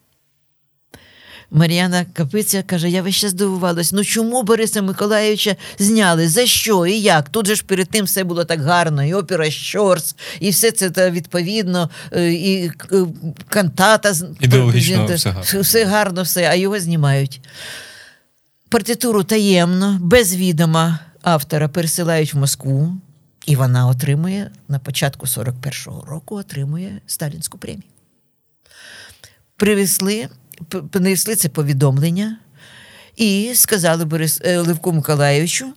Мар'яна 1.51 2.05
Капиця 2.13 2.63
каже: 2.63 2.89
я 2.89 3.01
весь 3.01 3.15
час 3.15 3.31
здивувалась, 3.31 3.91
ну 3.91 4.03
чому 4.03 4.43
Бориса 4.43 4.81
Миколаївича 4.81 5.55
зняли? 5.79 6.27
За 6.27 6.45
що 6.45 6.85
і 6.85 6.99
як? 6.99 7.29
Тут 7.29 7.47
же 7.47 7.55
ж 7.55 7.63
перед 7.63 7.89
тим 7.89 8.05
все 8.05 8.23
було 8.23 8.45
так 8.45 8.61
гарно, 8.61 9.03
і 9.03 9.13
опера 9.13 9.51
Щорс, 9.51 10.15
і 10.39 10.49
все 10.49 10.71
це 10.71 10.89
та, 10.89 11.09
відповідно, 11.09 11.89
і 12.15 12.69
кантата 13.49 14.13
Ідеологічно 14.39 15.05
все 15.05 15.29
гарно. 15.29 15.61
все 15.61 15.85
гарно, 15.85 16.23
все, 16.23 16.43
а 16.43 16.55
його 16.55 16.79
знімають. 16.79 17.41
Партитуру 18.69 19.23
таємно, 19.23 19.97
без 20.01 20.35
відома 20.35 20.99
автора 21.21 21.67
пересилають 21.67 22.33
в 22.33 22.37
Москву, 22.37 22.93
і 23.45 23.55
вона 23.55 23.87
отримує 23.87 24.51
на 24.67 24.79
початку 24.79 25.25
41-го 25.25 26.05
року 26.05 26.35
отримує 26.35 27.01
Сталінську 27.07 27.57
премію. 27.57 27.83
Привезли 29.55 30.27
принесли 30.91 31.35
це 31.35 31.49
повідомлення 31.49 32.37
і 33.15 33.51
сказали 33.55 34.05
Борис 34.05 34.41
Левку 34.45 34.93
Миколаївичу, 34.93 35.73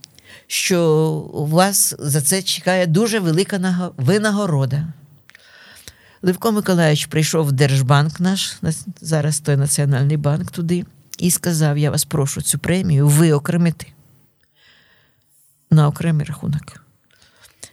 що 0.47 0.83
у 1.33 1.47
вас 1.47 1.95
за 1.99 2.21
це 2.21 2.43
чекає 2.43 2.87
дуже 2.87 3.19
велика 3.19 3.93
винагорода. 3.97 4.87
Левко 6.23 6.53
Миколаївич 6.53 7.07
прийшов 7.07 7.47
в 7.47 7.53
Держбанк 7.53 8.21
наш, 8.21 8.57
зараз 9.01 9.41
той 9.41 9.57
Національний 9.57 10.17
банк 10.17 10.51
туди, 10.51 10.85
і 11.19 11.31
сказав: 11.31 11.79
Я 11.79 11.91
вас 11.91 12.05
прошу 12.05 12.43
цю 12.43 12.59
премію 12.59 13.09
виокремити 13.09 13.87
на 15.71 15.89
окремий 15.89 16.27
рахунок. 16.27 16.85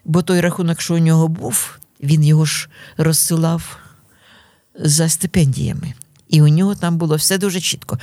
Бо 0.05 0.22
той 0.22 0.41
рахунок, 0.41 0.82
що 0.82 0.95
у 0.95 0.97
нього 0.97 1.28
був, 1.28 1.80
він 2.03 2.24
його 2.24 2.45
ж 2.45 2.70
розсилав 2.97 3.78
за 4.80 5.10
стипендіями. 5.10 5.93
І 6.30 6.41
у 6.41 6.47
нього 6.47 6.75
там 6.75 6.97
було 6.97 7.15
все 7.15 7.38
дуже 7.38 7.61
чітко. 7.61 7.99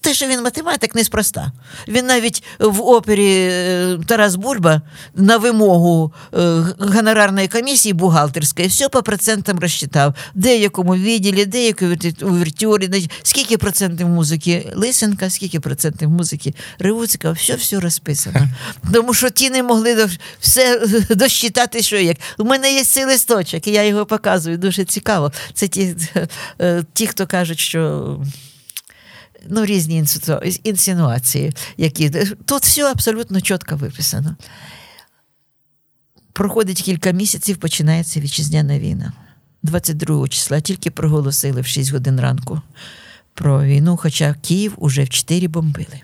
Те, 0.00 0.14
що 0.14 0.26
він 0.26 0.42
математик, 0.42 0.94
неспроста. 0.94 1.52
Він 1.88 2.06
навіть 2.06 2.42
в 2.58 2.80
опері 2.80 3.48
е, 3.50 3.98
Тарас 4.06 4.34
Бульба 4.34 4.82
на 5.14 5.36
вимогу 5.36 6.12
е, 6.34 6.38
гонорарної 6.78 7.48
комісії 7.48 7.92
бухгалтерської 7.92 8.68
все 8.68 8.88
по 8.88 9.02
процентам 9.02 9.58
розчитав. 9.58 10.14
Де 10.34 10.58
якому 10.58 10.96
відділі, 10.96 11.44
де 11.44 11.66
якій 11.66 12.14
увертюрі, 12.22 13.08
скільки 13.22 13.58
процентів 13.58 14.08
музики 14.08 14.72
Лисенка, 14.74 15.30
скільки 15.30 15.60
процентів 15.60 16.10
музики 16.10 16.54
Ривуцька, 16.78 17.32
все 17.32 17.54
все 17.54 17.80
розписано. 17.80 18.48
Тому 18.92 19.14
що 19.14 19.30
ті 19.30 19.50
не 19.50 19.62
могли 19.62 20.08
все 20.40 20.86
досчитати, 21.10 21.82
що 21.82 21.96
як. 21.96 22.16
У 22.38 22.44
мене 22.44 22.74
є 22.74 22.84
цей 22.84 23.04
листочок, 23.04 23.66
і 23.66 23.70
я 23.70 23.84
його 23.84 24.06
показую. 24.06 24.58
Дуже 24.58 24.84
цікаво. 24.84 25.32
Це 25.54 25.68
ті, 25.68 25.96
е, 26.60 26.84
ті 26.92 27.06
хто 27.06 27.26
кажуть, 27.26 27.58
що 27.66 28.20
ну, 29.48 29.64
різні 29.64 30.04
інсинуації, 30.64 31.52
які 31.76 32.10
тут 32.44 32.62
все 32.62 32.90
абсолютно 32.90 33.40
чітко 33.40 33.76
виписано. 33.76 34.36
Проходить 36.32 36.82
кілька 36.82 37.10
місяців, 37.10 37.56
починається 37.56 38.20
вітчизняна 38.20 38.78
війна. 38.78 39.12
22 39.62 40.28
числа 40.28 40.60
тільки 40.60 40.90
проголосили 40.90 41.60
в 41.60 41.66
6 41.66 41.92
годин 41.92 42.20
ранку 42.20 42.60
про 43.34 43.64
війну, 43.64 43.96
хоча 43.96 44.34
Київ 44.34 44.74
уже 44.76 45.04
в 45.04 45.08
4 45.08 45.48
бомбили. 45.48 46.00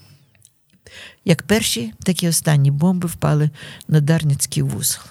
Як 1.24 1.42
перші, 1.42 1.92
так 2.02 2.22
і 2.22 2.28
останні 2.28 2.70
бомби 2.70 3.08
впали 3.08 3.50
на 3.88 4.00
Дарницький 4.00 4.62
вузол. 4.62 5.02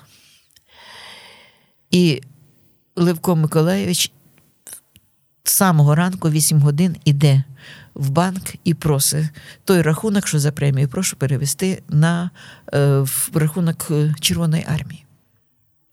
І 1.91 2.22
Левко 2.95 3.36
Миколаєвич 3.36 4.12
з 5.44 5.52
самого 5.52 5.96
ранку, 5.96 6.30
8 6.30 6.60
годин, 6.60 6.96
іде 7.06 7.44
в 7.94 8.10
банк 8.10 8.54
і 8.64 8.74
просить 8.74 9.26
той 9.66 9.82
рахунок, 9.82 10.28
що 10.28 10.39
за 10.39 10.52
премію, 10.52 10.88
прошу 10.88 11.16
перевести 11.16 11.84
на 11.89 12.32
е, 12.74 13.00
в 13.00 13.32
рахунок 13.34 13.88
е, 13.92 14.14
Червоної 14.20 14.66
армії. 14.68 15.06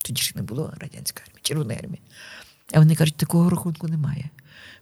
Тоді 0.05 0.23
ж 0.23 0.33
не 0.35 0.43
було 0.43 0.73
радянської 0.81 1.25
армії, 1.27 1.41
Червоної 1.43 1.79
армії. 1.79 2.01
А 2.75 2.79
вони 2.79 2.95
кажуть, 2.95 3.17
такого 3.17 3.51
рахунку 3.51 3.89
немає. 3.89 4.31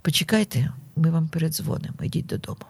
Почекайте, 0.03 0.73
ми 0.97 1.11
вам 1.11 1.29
передзвонимо, 1.29 1.97
йдіть 2.03 2.27
додому. 2.27 2.67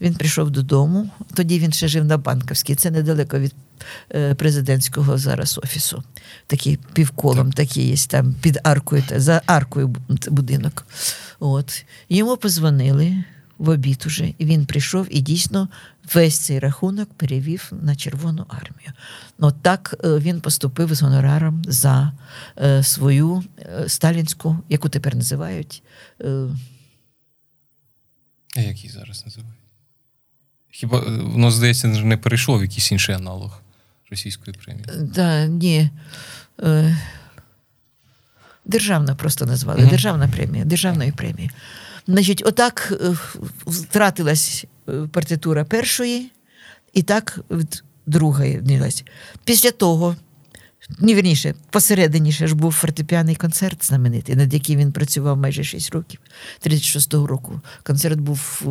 Він 0.00 0.14
прийшов 0.14 0.50
додому, 0.50 1.10
тоді 1.34 1.58
він 1.58 1.72
ще 1.72 1.88
жив 1.88 2.04
на 2.04 2.18
Банковській, 2.18 2.74
це 2.74 2.90
недалеко 2.90 3.38
від 3.38 3.54
е, 4.14 4.34
президентського 4.34 5.18
зараз 5.18 5.60
офісу. 5.62 6.02
Такий 6.46 6.78
півколом, 6.92 7.52
такий 7.52 7.88
є 7.88 7.96
там 7.96 8.34
під 8.40 8.58
аркою, 8.62 9.02
за 9.16 9.42
аркою 9.46 9.96
будинок. 10.30 10.86
От. 11.40 11.84
Йому 12.08 12.36
позвонили, 12.36 13.24
в 13.58 13.68
обід 13.68 14.02
уже. 14.06 14.34
І 14.38 14.44
він 14.44 14.66
прийшов 14.66 15.06
і 15.10 15.20
дійсно 15.20 15.68
весь 16.14 16.38
цей 16.38 16.58
рахунок 16.58 17.14
перевів 17.14 17.72
на 17.82 17.96
Червону 17.96 18.46
армію. 18.48 18.92
От 19.38 19.62
так 19.62 19.94
е, 20.04 20.18
він 20.18 20.40
поступив 20.40 20.94
з 20.94 21.02
гонораром 21.02 21.62
за 21.66 22.12
е, 22.58 22.82
свою 22.82 23.44
е, 23.58 23.88
сталінську, 23.88 24.58
яку 24.68 24.88
тепер 24.88 25.16
називають. 25.16 25.82
А 28.56 28.60
як 28.60 28.76
її 28.76 28.88
зараз 28.88 29.24
називають? 29.24 29.53
Хіба 30.76 31.00
воно, 31.20 31.50
здається, 31.50 31.88
не 31.88 32.16
перейшло 32.16 32.58
в 32.58 32.62
якийсь 32.62 32.92
інший 32.92 33.14
аналог 33.14 33.60
російської 34.10 34.56
премії? 34.64 34.84
Да, 34.98 35.46
ні. 35.46 35.90
Державна 38.64 39.14
просто 39.14 39.46
назвали. 39.46 39.80
Mm-hmm. 39.80 39.90
Державна 39.90 40.28
премія, 40.28 40.64
державної 40.64 41.12
премії. 41.12 41.50
Значить, 42.06 42.42
отак 42.46 42.92
е, 42.92 43.16
втратилась 43.66 44.64
е, 44.88 44.92
партитура 44.92 45.64
першої, 45.64 46.30
і 46.92 47.02
так 47.02 47.40
другої. 48.06 48.82
Після 49.44 49.70
того 49.70 50.16
ні, 51.00 51.14
вірніше, 51.14 51.54
посередині 51.70 52.32
ще 52.32 52.46
ж 52.46 52.54
був 52.54 52.72
фортепіаний 52.72 53.36
концерт 53.36 53.86
знаменитий, 53.86 54.36
над 54.36 54.54
яким 54.54 54.78
він 54.78 54.92
працював 54.92 55.36
майже 55.36 55.64
6 55.64 55.90
років, 55.90 56.20
36-го 56.66 57.26
року. 57.26 57.60
Концерт 57.82 58.20
був 58.20 58.62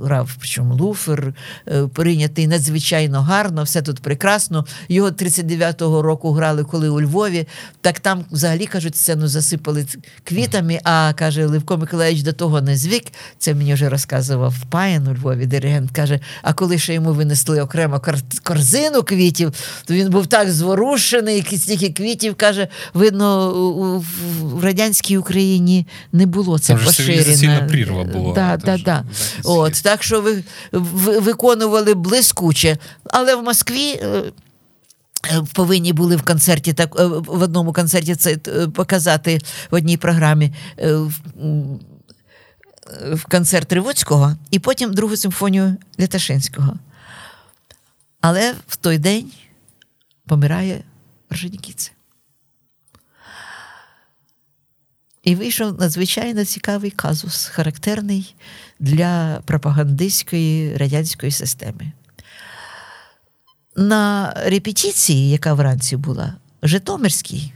грав, 0.00 0.36
причому 0.38 0.74
луфер, 0.74 1.34
е, 1.68 1.86
прийнятий 1.86 2.46
надзвичайно 2.46 3.22
гарно, 3.22 3.62
все 3.62 3.82
тут 3.82 4.00
прекрасно. 4.00 4.66
Його 4.88 5.08
39-го 5.08 6.02
року 6.02 6.32
грали, 6.32 6.64
коли 6.64 6.88
у 6.88 7.00
Львові. 7.00 7.46
Так 7.80 8.00
там, 8.00 8.24
взагалі, 8.30 8.66
кажуть, 8.66 8.96
сцену 8.96 9.28
засипали 9.28 9.86
квітами. 10.24 10.80
А 10.84 11.12
каже, 11.12 11.46
Левко 11.46 11.78
Миколаївич 11.78 12.22
до 12.22 12.32
того 12.32 12.60
не 12.60 12.76
звик. 12.76 13.04
Це 13.38 13.54
мені 13.54 13.74
вже 13.74 13.88
розказував 13.88 14.54
Паян 14.70 15.08
у 15.08 15.14
Львові. 15.14 15.46
Диригент 15.46 15.90
каже: 15.90 16.20
а 16.42 16.52
коли 16.52 16.78
ще 16.78 16.94
йому 16.94 17.12
винесли 17.12 17.60
окремо 17.60 18.02
корзину 18.42 19.02
квітів, 19.02 19.52
то 19.84 19.94
він 19.94 20.10
був 20.10 20.26
так 20.26 20.50
зворушений 20.50 21.42
стільки 21.52 21.88
квітів, 21.88 22.34
каже, 22.34 22.68
видно, 22.94 23.52
у, 23.56 24.04
в 24.42 24.64
радянській 24.64 25.18
Україні 25.18 25.86
не 26.12 26.26
було 26.26 26.58
це 26.58 26.74
поширено. 26.74 27.68
прірва 27.68 28.04
була. 28.04 28.34
Да, 28.34 28.56
да, 28.56 28.78
да. 28.84 29.04
От, 29.44 29.82
Так 29.82 30.02
що 30.02 30.20
ви, 30.20 30.42
ви 30.72 31.18
виконували 31.18 31.94
блискуче. 31.94 32.78
Але 33.04 33.36
в 33.36 33.42
Москві. 33.42 33.90
Е, 33.90 34.22
е, 35.30 35.42
повинні 35.52 35.92
були 35.92 36.16
в 36.16 36.22
концерті, 36.22 36.72
так 36.72 37.00
е, 37.00 37.06
в 37.06 37.42
одному 37.42 37.72
концерті 37.72 38.14
це 38.14 38.36
показати 38.74 39.40
в 39.70 39.74
одній 39.74 39.96
програмі 39.96 40.52
в 43.12 43.24
концерт 43.30 43.72
Ривоцького 43.72 44.36
і 44.50 44.58
потім 44.58 44.94
другу 44.94 45.16
симфонію 45.16 45.76
Ляташинського. 46.00 46.74
Але 48.20 48.54
в 48.68 48.76
той 48.76 48.98
день 48.98 49.30
помирає 50.26 50.84
Орджонікідзе. 51.30 51.90
І 55.22 55.34
вийшов 55.34 55.80
надзвичайно 55.80 56.44
цікавий 56.44 56.90
казус, 56.90 57.46
характерний 57.46 58.34
для 58.80 59.42
пропагандистської 59.44 60.76
радянської 60.76 61.32
системи. 61.32 61.92
На 63.76 64.32
репетиції, 64.46 65.30
яка 65.30 65.54
вранці 65.54 65.96
була, 65.96 66.34
Житомирський 66.62 67.52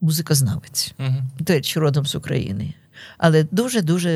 музикознавець, 0.00 0.94
угу. 0.98 1.22
речі, 1.48 1.78
родом 1.78 2.06
з 2.06 2.14
України, 2.14 2.74
але 3.18 3.46
дуже-дуже 3.50 4.10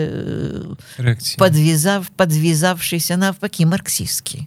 е, 0.99 1.17
подвізав, 1.39 2.07
подвізавшися 2.07 3.17
навпаки, 3.17 3.67
марксистський. 3.67 4.47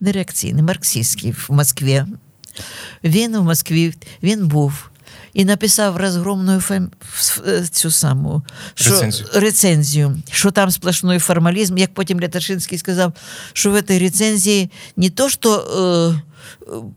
Не 0.00 0.12
реакційний, 0.12 0.62
марксистський 0.62 1.32
в 1.32 1.46
Москві 1.50 2.04
він 3.04 3.38
в 3.38 3.44
Москві 3.44 3.94
він 4.22 4.48
був 4.48 4.90
і 5.34 5.44
написав 5.44 5.96
розгромну 5.96 6.60
фем... 6.60 6.90
цю 7.70 7.90
саму 7.90 8.42
що... 8.74 8.90
рецензію. 8.90 9.28
рецензію, 9.34 10.18
що 10.30 10.50
там 10.50 10.70
сплошний 10.70 11.18
формалізм, 11.18 11.78
як 11.78 11.94
потім 11.94 12.20
Ляташинський 12.20 12.78
сказав, 12.78 13.12
що 13.52 13.70
в 13.70 13.82
цій 13.82 13.98
рецензії 13.98 14.70
не 14.96 15.10
то, 15.10 15.28
що 15.28 15.56
е, 15.56 16.22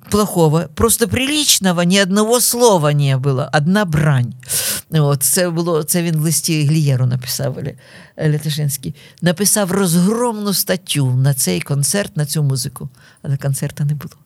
плохого, 0.09 0.63
просто 0.73 1.07
приличного, 1.07 1.83
ні 1.83 2.01
одного 2.01 2.41
слова 2.41 2.93
не 2.93 3.17
було, 3.17 3.49
одна 3.53 3.85
брань. 3.85 4.33
От, 4.91 5.23
Це 5.23 5.49
було, 5.49 5.83
це 5.83 6.03
він 6.03 6.17
в 6.17 6.21
листі 6.21 6.63
Глієру 6.63 7.05
написав 7.05 7.57
Ляташинський. 8.19 8.95
Написав 9.21 9.71
розгромну 9.71 10.53
статтю 10.53 11.15
на 11.15 11.33
цей 11.33 11.61
концерт, 11.61 12.17
на 12.17 12.25
цю 12.25 12.43
музику, 12.43 12.89
але 13.21 13.37
концерта 13.37 13.85
не 13.85 13.93
було 13.93 14.22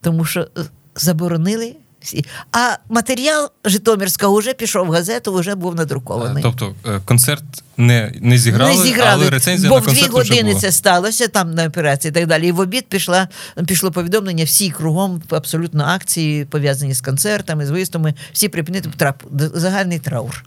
тому 0.00 0.24
що 0.24 0.40
е, 0.40 0.46
заборонили 0.94 1.76
всі. 2.06 2.24
А 2.52 2.76
матеріал 2.88 3.50
Житомирського 3.64 4.38
вже 4.38 4.54
пішов 4.54 4.86
в 4.86 4.90
газету, 4.90 5.34
вже 5.34 5.54
був 5.54 5.74
надрукований. 5.74 6.42
Тобто 6.42 6.74
е, 6.86 7.00
концерт 7.04 7.44
не 7.76 8.12
не, 8.20 8.38
зіграли, 8.38 8.76
не 8.76 8.82
зіграли, 8.82 9.22
але 9.22 9.30
рецензія 9.30 9.70
бо 9.70 9.76
на 9.76 9.82
концерт 9.82 10.06
в 10.06 10.10
дві 10.10 10.18
години 10.18 10.50
була. 10.50 10.60
це 10.60 10.72
сталося 10.72 11.28
там 11.28 11.54
на 11.54 11.66
операції 11.66 12.10
і 12.10 12.14
так 12.14 12.26
далі. 12.26 12.48
І 12.48 12.52
в 12.52 12.60
обід 12.60 12.86
пішла, 12.86 13.28
пішло 13.66 13.92
повідомлення, 13.92 14.44
всі 14.44 14.70
кругом 14.70 15.22
абсолютно 15.30 15.84
акції 15.84 16.44
пов'язані 16.44 16.94
з 16.94 17.00
концертами, 17.00 17.66
з 17.66 17.70
виступами, 17.70 18.14
всі 18.32 18.48
припинити 18.48 18.88
трап, 18.96 19.22
загальний 19.54 19.98
траур. 19.98 20.44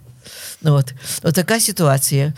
От. 0.64 0.94
От 1.24 1.36
така 1.36 1.60
ситуація. 1.60 2.34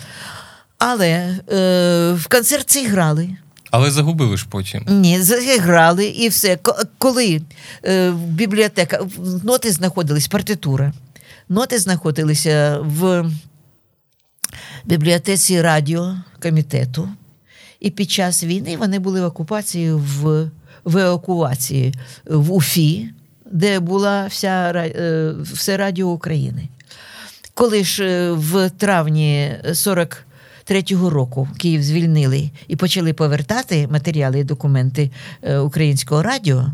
Але 0.78 1.08
е, 1.08 2.14
в 2.14 2.28
концерт 2.28 2.78
грали. 2.88 3.30
Але 3.72 3.92
загубили 3.92 4.38
ж 4.38 4.46
потім. 4.50 4.86
Ні, 4.88 5.22
заграли 5.22 6.06
і 6.06 6.30
все. 6.30 6.60
Коли 6.98 7.42
е, 7.86 8.12
бібліотека, 8.12 9.08
ноти 9.44 9.72
знаходились, 9.72 10.28
партитура, 10.28 10.94
ноти 11.50 11.80
знаходилися 11.80 12.80
в 12.82 13.26
бібліотеці 14.86 15.62
радіо 15.62 16.16
комітету, 16.42 17.10
і 17.80 17.90
під 17.90 18.12
час 18.12 18.44
війни 18.44 18.78
вони 18.78 19.00
були 19.00 19.22
в 19.22 19.26
окупації 19.26 19.94
в, 19.94 20.50
в 20.84 20.98
евакуації 20.98 21.94
в 22.26 22.52
Уфі, 22.52 23.10
де 23.52 23.80
була 23.80 24.26
вся 24.28 24.72
е, 24.76 25.34
все 25.54 25.78
радіо 25.78 26.08
України. 26.08 26.68
Коли 27.54 27.84
ж 27.84 28.04
е, 28.06 28.32
в 28.32 28.70
травні 28.70 29.56
43-го 30.70 31.10
року 31.10 31.48
Київ 31.58 31.84
звільнили 31.84 32.52
і 32.68 32.76
почали 32.76 33.14
повертати 33.14 33.88
матеріали 33.88 34.40
і 34.40 34.44
документи 34.44 35.12
е, 35.42 35.58
українського 35.58 36.24
радіо. 36.24 36.68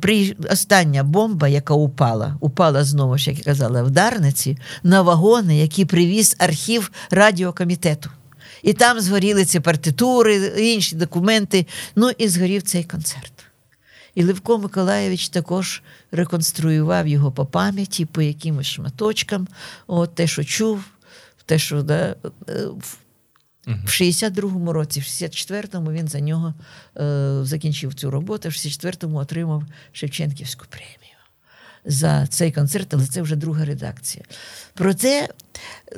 При 0.00 0.36
остання 0.50 1.02
бомба, 1.02 1.48
яка 1.48 1.74
упала, 1.74 2.36
упала 2.40 2.84
знову 2.84 3.18
ж, 3.18 3.30
як 3.30 3.38
я 3.38 3.44
казала, 3.44 3.82
в 3.82 3.90
Дарниці 3.90 4.58
на 4.82 5.02
вагони, 5.02 5.58
які 5.58 5.84
привіз 5.84 6.36
архів 6.38 6.92
радіокомітету. 7.10 8.10
І 8.62 8.72
там 8.72 9.00
згоріли 9.00 9.44
ці 9.44 9.60
партитури, 9.60 10.36
інші 10.58 10.96
документи. 10.96 11.66
Ну 11.96 12.10
і 12.18 12.28
згорів 12.28 12.62
цей 12.62 12.84
концерт. 12.84 13.32
І 14.14 14.24
Левко 14.24 14.58
Миколаєвич 14.58 15.28
також 15.28 15.82
реконструював 16.12 17.08
його 17.08 17.32
по 17.32 17.46
пам'яті, 17.46 18.04
по 18.04 18.22
якимось 18.22 18.66
шматочкам, 18.66 19.48
от 19.86 20.14
те, 20.14 20.26
що 20.26 20.44
чув, 20.44 20.84
те, 21.46 21.58
що 21.58 21.82
да, 21.82 22.16
е, 23.68 23.72
в 23.84 23.88
62-му 23.88 24.72
році, 24.72 25.00
в 25.00 25.02
64-му 25.02 25.92
він 25.92 26.08
за 26.08 26.20
нього 26.20 26.54
е, 26.96 27.38
закінчив 27.42 27.94
цю 27.94 28.10
роботу, 28.10 28.48
в 28.48 28.52
64-му 28.52 29.16
отримав 29.18 29.64
Шевченківську 29.92 30.64
премію. 30.68 30.96
За 31.84 32.26
цей 32.26 32.52
концерт, 32.52 32.94
але 32.94 33.06
це 33.06 33.22
вже 33.22 33.36
друга 33.36 33.64
редакція. 33.64 34.24
Проте 34.74 35.28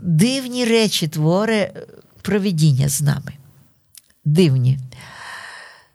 дивні 0.02 0.64
речі 0.64 1.08
твори 1.08 1.72
проведіння 2.22 2.88
з 2.88 3.02
нами. 3.02 3.32
Дивні. 4.24 4.78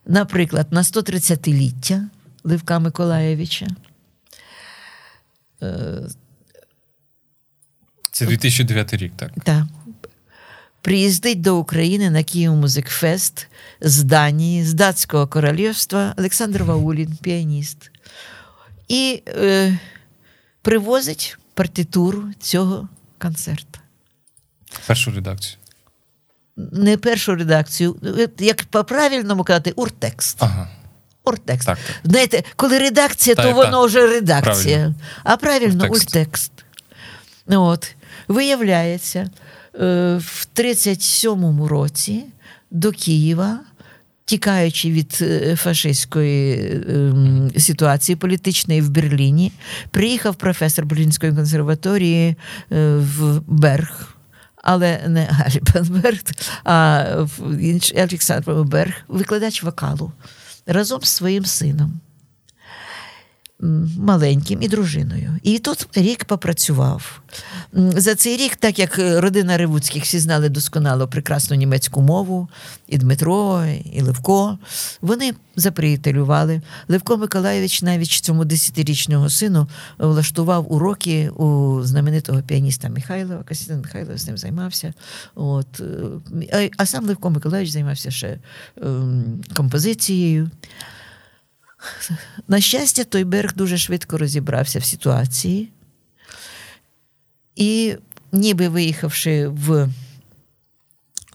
Наприклад, 0.06 0.68
на 0.72 0.82
130-ліття 0.82 2.04
Левка 2.44 2.80
Миколаєвича. 2.80 3.68
Е, 5.62 6.02
Це 8.12 8.26
2009 8.26 8.94
рік, 8.94 9.14
так? 9.16 9.32
Так. 9.44 9.66
Приїздить 10.82 11.42
до 11.42 11.58
України 11.58 12.10
на 12.10 12.24
Київ 12.24 12.54
Музикфест 12.54 13.48
з 13.82 14.04
Данії, 14.04 14.66
з 14.66 14.74
Датського 14.74 15.28
королівства 15.28 16.14
Олександр 16.18 16.64
Ваулін, 16.64 17.18
піаніст. 17.22 17.92
І 18.88 19.24
е, 19.28 19.80
привозить 20.62 21.38
партитуру 21.54 22.24
цього 22.40 22.90
концерту. 23.18 23.80
Першу 24.88 25.12
редакцію 25.12 25.60
не 26.72 26.98
першу 26.98 27.36
редакцію, 27.36 27.96
як 28.40 28.64
по 28.64 28.84
правильному 28.84 29.44
казати, 29.44 29.72
уртекст. 29.76 30.38
Ага. 30.40 30.70
Уртекст. 31.24 31.66
Так, 31.66 31.78
так. 31.88 31.96
Знаєте, 32.04 32.44
коли 32.56 32.80
редакція, 32.80 33.36
так, 33.36 33.46
то 33.46 33.54
воно 33.54 33.86
вже 33.86 34.08
редакція. 34.08 34.78
Правильно. 34.78 34.96
А 35.24 35.38
правильно, 35.38 35.84
уртекст. 35.84 36.08
уртекст. 36.08 36.52
От. 37.48 37.96
Виявляється, 38.28 39.30
в 40.18 40.48
37-му 40.56 41.68
році 41.68 42.26
до 42.72 42.92
Києва. 42.92 43.60
Тікаючи 44.26 44.92
від 44.92 45.18
е, 45.22 45.56
фашистської 45.56 46.72
ем, 46.90 47.52
ситуації 47.58 48.16
політичної 48.16 48.82
в 48.82 48.90
Берліні, 48.90 49.52
приїхав 49.92 50.36
професор 50.36 50.86
Берлінської 50.86 51.34
консерваторії 51.34 52.36
е, 52.72 52.96
в 52.96 53.42
Берг 53.48 54.16
але 54.64 55.02
не 55.08 55.26
Галі 55.26 55.62
Бенберг, 55.74 56.20
а 56.64 57.06
Олександр 57.96 58.52
Берг, 58.52 58.94
викладач 59.08 59.64
вокалу 59.64 60.12
разом 60.66 61.02
з 61.02 61.10
своїм 61.10 61.46
сином 61.46 62.00
маленьким 63.98 64.62
і 64.62 64.68
дружиною. 64.68 65.32
І 65.44 65.60
тут 65.60 65.88
рік 65.96 66.26
попрацював. 66.26 67.22
За 67.74 68.16
цей 68.16 68.38
рік, 68.38 68.56
так 68.56 68.80
як 68.80 69.00
родина 69.00 69.58
Ревуцьких 69.58 70.04
всі 70.04 70.20
знали 70.20 70.50
досконало 70.50 71.08
прекрасну 71.08 71.58
німецьку 71.58 72.02
мову, 72.02 72.50
і 72.88 72.98
Дмитро, 72.98 73.66
і 73.94 74.02
Левко, 74.02 74.58
вони 75.02 75.34
заприятелювали. 75.56 76.62
Левко 76.88 77.18
Миколаєвич 77.18 77.82
навіть 77.82 78.20
цьому 78.30 78.46
десятирічного 78.46 79.30
сину 79.30 79.68
влаштував 79.98 80.74
уроки 80.74 81.30
у 81.30 81.80
знаменитого 81.84 82.42
піаніста 82.42 82.90
Михайлова. 82.90 83.44
Костянтин 83.44 83.82
Михайлов 83.82 84.18
з 84.18 84.28
ним 84.28 84.38
займався. 84.38 84.94
От. 85.36 85.82
А 86.78 86.86
сам 86.86 87.06
Левко 87.06 87.30
Миколаївич 87.30 87.72
займався 87.72 88.12
ще 88.12 88.38
ем, 88.82 89.42
композицією. 89.56 90.50
На 92.48 92.62
щастя, 92.62 93.04
той 93.04 93.24
берег 93.24 93.54
дуже 93.56 93.78
швидко 93.78 94.18
розібрався 94.18 94.80
в 94.80 94.86
ситуації. 94.86 95.70
І, 97.56 97.96
ніби 98.32 98.68
виїхавши 98.68 99.48
в 99.48 99.90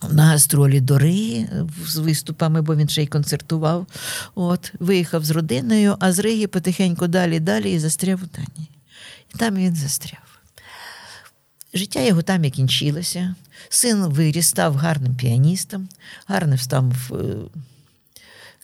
на 0.09 0.23
гастролі 0.25 0.81
до 0.81 0.99
Риги 0.99 1.49
з 1.85 1.97
виступами, 1.97 2.61
бо 2.61 2.75
він 2.75 2.89
ще 2.89 3.03
й 3.03 3.07
концертував, 3.07 3.87
от, 4.35 4.73
виїхав 4.79 5.25
з 5.25 5.29
родиною, 5.31 5.95
а 5.99 6.11
з 6.11 6.19
Риги 6.19 6.47
потихеньку 6.47 7.07
далі 7.07 7.39
далі 7.39 7.71
і 7.71 7.79
застряв 7.79 8.19
у 8.23 8.37
Данії. 8.37 8.69
І 9.35 9.37
там 9.37 9.55
він 9.55 9.75
застряв. 9.75 10.39
Життя 11.73 12.01
його 12.01 12.21
там 12.21 12.43
і 12.43 12.51
кінчилося. 12.51 13.35
Син 13.69 14.05
виріс, 14.05 14.47
став 14.47 14.75
гарним 14.75 15.15
піаністом, 15.15 15.89
гарним 16.27 16.57
став 16.57 17.11
е, 17.11 17.15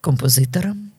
композитором. 0.01 0.90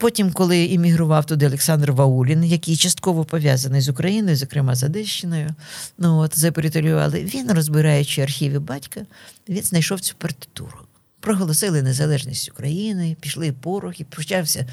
Потім, 0.00 0.32
коли 0.32 0.64
іммігрував 0.64 1.26
туди 1.26 1.46
Олександр 1.46 1.92
Ваулін, 1.92 2.44
який 2.44 2.76
частково 2.76 3.24
пов'язаний 3.24 3.80
з 3.80 3.88
Україною, 3.88 4.36
зокрема 4.36 4.74
з 4.74 4.82
Одещиною, 4.82 5.54
ну 5.98 6.18
от 6.18 6.38
заперетелювали, 6.38 7.24
він, 7.24 7.52
розбираючи 7.52 8.22
архіви 8.22 8.58
батька, 8.58 9.00
він 9.48 9.62
знайшов 9.62 10.00
цю 10.00 10.14
партитуру. 10.18 10.78
Проголосили 11.20 11.82
незалежність 11.82 12.50
України, 12.50 13.16
пішли 13.20 13.52
порохи, 13.52 14.04
почався 14.04 14.66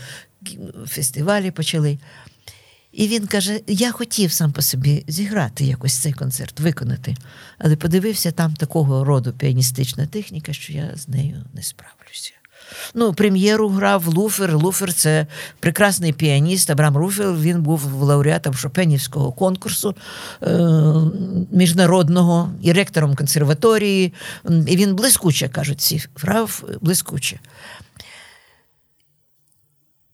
фестивалі 0.86 1.52
почали. 1.52 1.98
І 2.92 3.08
він 3.08 3.28
каже: 3.28 3.62
я 3.68 3.92
хотів 3.92 4.32
сам 4.32 4.52
по 4.52 4.62
собі 4.62 5.04
зіграти 5.08 5.66
якось 5.66 5.94
цей 5.94 6.14
концерт, 6.14 6.60
виконати. 6.60 7.16
Але 7.58 7.76
подивився, 7.76 8.32
там 8.32 8.54
такого 8.54 9.04
роду 9.04 9.34
піаністична 9.34 10.06
техніка, 10.06 10.54
що 10.54 10.74
я 10.74 10.92
з 10.96 11.08
нею 11.08 11.46
не 11.54 11.64
справлюся. 11.64 12.34
Ну, 12.94 13.14
Прем'єру 13.14 13.70
грав 13.70 14.08
Луфер. 14.08 14.58
Луфер 14.58 14.94
це 14.94 15.28
прекрасний 15.60 16.14
піаніст. 16.14 16.70
Абрам 16.70 16.98
Руфер. 16.98 17.34
Він 17.34 17.62
був 17.62 17.94
лауреатом 17.94 18.54
Шопенівського 18.54 19.32
конкурсу 19.32 19.96
е- 20.44 20.48
міжнародного 21.52 22.52
і 22.62 22.72
ректором 22.72 23.16
консерваторії. 23.16 24.14
І 24.68 24.78
він 24.78 24.96
блискуче, 24.96 25.50
кажуть, 25.50 25.80
всі 25.80 26.04
грав 26.16 26.64
блискуче. 26.82 27.40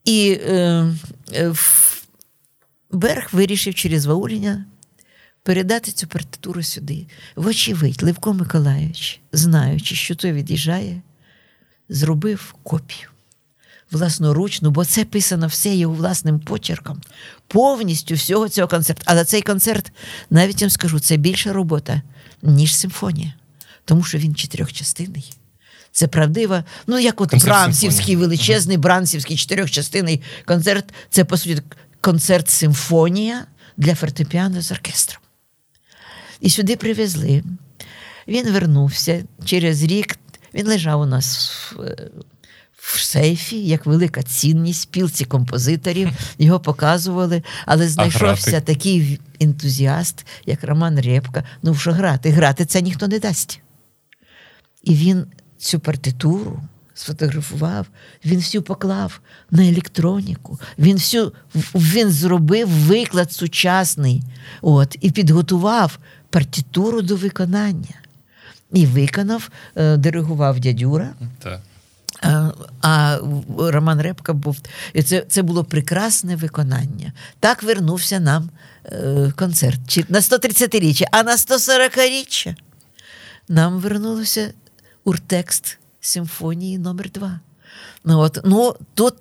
І 0.05 0.39
е, 0.47 0.85
е, 1.34 1.53
Берг 2.91 3.30
вирішив 3.31 3.75
через 3.75 4.05
Вауліня 4.05 4.65
передати 5.43 5.91
цю 5.91 6.07
партитуру 6.07 6.63
сюди. 6.63 7.05
Вочевидь, 7.35 8.03
Левко 8.03 8.34
Миколаївич, 8.34 9.21
знаючи, 9.31 9.95
що 9.95 10.15
той 10.15 10.31
від'їжджає 10.31 11.01
зробив 11.93 12.55
копію. 12.63 13.09
Власноручну, 13.91 14.71
бо 14.71 14.85
це 14.85 15.05
писано 15.05 15.47
все 15.47 15.75
його 15.75 15.95
власним 15.95 16.39
почерком, 16.39 17.01
повністю 17.47 18.15
всього 18.15 18.49
цього 18.49 18.67
концерту. 18.67 19.01
Але 19.05 19.25
цей 19.25 19.41
концерт, 19.41 19.91
навіть 20.29 20.61
я 20.61 20.65
вам 20.65 20.71
скажу, 20.71 20.99
це 20.99 21.17
більша 21.17 21.53
робота, 21.53 22.01
ніж 22.41 22.75
симфонія, 22.75 23.33
тому 23.85 24.03
що 24.03 24.17
він 24.17 24.35
чотирьохчастинний. 24.35 25.33
Це 25.91 26.07
правдива, 26.07 26.63
ну 26.87 26.99
як 26.99 27.21
от 27.21 27.29
концерт 27.29 27.51
Брамсівський 27.51 28.15
величезний 28.15 28.77
Брамсівський 28.77 29.37
чотирьохчастинний 29.37 30.21
концерт, 30.45 30.93
це 31.09 31.25
по 31.25 31.37
суті 31.37 31.61
концерт 32.01 32.49
симфонія 32.49 33.45
для 33.77 33.95
фортепіано 33.95 34.61
з 34.61 34.71
оркестром. 34.71 35.21
І 36.41 36.49
сюди 36.49 36.75
привезли. 36.75 37.43
Він 38.27 38.51
вернувся 38.51 39.23
через 39.45 39.83
рік 39.83 40.17
він 40.53 40.67
лежав 40.67 41.01
у 41.01 41.05
нас 41.05 41.51
в, 41.71 41.95
в 42.77 42.99
сейфі, 42.99 43.65
як 43.65 43.85
велика 43.85 44.23
цінність, 44.23 44.81
спілці 44.81 45.25
композиторів, 45.25 46.09
його 46.38 46.59
показували, 46.59 47.43
але 47.65 47.88
знайшовся 47.88 48.61
такий 48.61 49.19
ентузіаст, 49.39 50.25
як 50.45 50.63
Роман 50.63 50.99
Рєпка. 50.99 51.43
Ну, 51.63 51.75
що 51.75 51.91
грати? 51.91 52.30
Грати 52.30 52.65
це 52.65 52.81
ніхто 52.81 53.07
не 53.07 53.19
дасть. 53.19 53.61
І 54.84 54.95
він 54.95 55.25
цю 55.57 55.80
партитуру 55.80 56.61
сфотографував, 56.93 57.88
він 58.25 58.38
всю 58.38 58.61
поклав 58.61 59.21
на 59.51 59.67
електроніку, 59.67 60.59
він 60.80 60.95
всю, 60.95 61.34
він 61.75 62.11
зробив 62.11 62.69
виклад 62.69 63.31
сучасний 63.31 64.23
от, 64.61 64.97
і 65.01 65.11
підготував 65.11 65.99
партитуру 66.30 67.01
до 67.01 67.15
виконання. 67.15 68.02
І 68.73 68.85
виконав, 68.85 69.49
е, 69.75 69.97
диригував 69.97 70.59
дядюра. 70.59 71.13
Так. 71.39 71.61
А, 72.21 72.51
а 72.81 73.19
Роман 73.57 74.01
Репка 74.01 74.33
був. 74.33 74.57
І 74.93 75.03
це 75.03 75.25
це 75.27 75.41
було 75.41 75.63
прекрасне 75.63 76.35
виконання. 76.35 77.13
Так 77.39 77.63
вернувся 77.63 78.19
нам 78.19 78.49
е, 78.85 79.33
концерт 79.35 79.79
Чи 79.87 80.05
на 80.09 80.19
130-річчя, 80.19 81.05
а 81.11 81.23
на 81.23 81.35
140-річчя 81.35 82.55
нам 83.47 83.79
вернулося 83.79 84.53
уртекст 85.03 85.77
симфонії 86.01 86.77
номер 86.77 87.11
2 87.11 87.39
Ну, 88.05 88.19
от, 88.19 88.39
ну, 88.43 88.75
Тут 88.93 89.13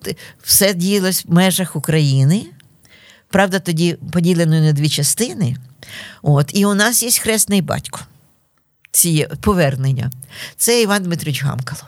все 0.42 0.74
діялось 0.74 1.24
в 1.24 1.32
межах 1.32 1.76
України. 1.76 2.46
Правда, 3.28 3.58
тоді 3.58 3.98
поділено 4.12 4.60
на 4.60 4.72
дві 4.72 4.88
частини. 4.88 5.56
От, 6.22 6.50
І 6.54 6.66
у 6.66 6.74
нас 6.74 7.02
є 7.02 7.10
хресний 7.10 7.62
батько 7.62 8.00
ці 8.92 9.28
повернення. 9.40 10.10
Це 10.56 10.82
Іван 10.82 11.02
Дмитрович 11.02 11.42
Гамкало. 11.42 11.82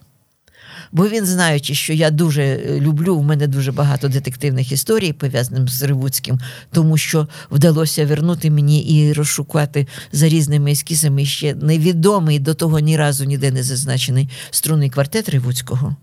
Бо 0.92 1.08
він, 1.08 1.26
знаючи, 1.26 1.74
що 1.74 1.92
я 1.92 2.10
дуже 2.10 2.42
е, 2.42 2.80
люблю, 2.80 3.18
в 3.18 3.24
мене 3.24 3.46
дуже 3.46 3.72
багато 3.72 4.08
детективних 4.08 4.72
історій, 4.72 5.12
пов'язаних 5.12 5.68
з 5.68 5.82
Ривуцьким, 5.82 6.40
тому 6.72 6.96
що 6.96 7.28
вдалося 7.50 8.06
вернути 8.06 8.50
мені 8.50 8.80
і 8.80 9.12
розшукати 9.12 9.86
за 10.12 10.28
різними 10.28 10.72
ескізами 10.72 11.24
ще 11.24 11.54
невідомий 11.54 12.38
до 12.38 12.54
того 12.54 12.78
ні 12.78 12.96
разу 12.96 13.24
ніде 13.24 13.50
не 13.50 13.62
зазначений 13.62 14.28
струнний 14.50 14.90
квартет 14.90 15.28
Ривуцького 15.28 15.96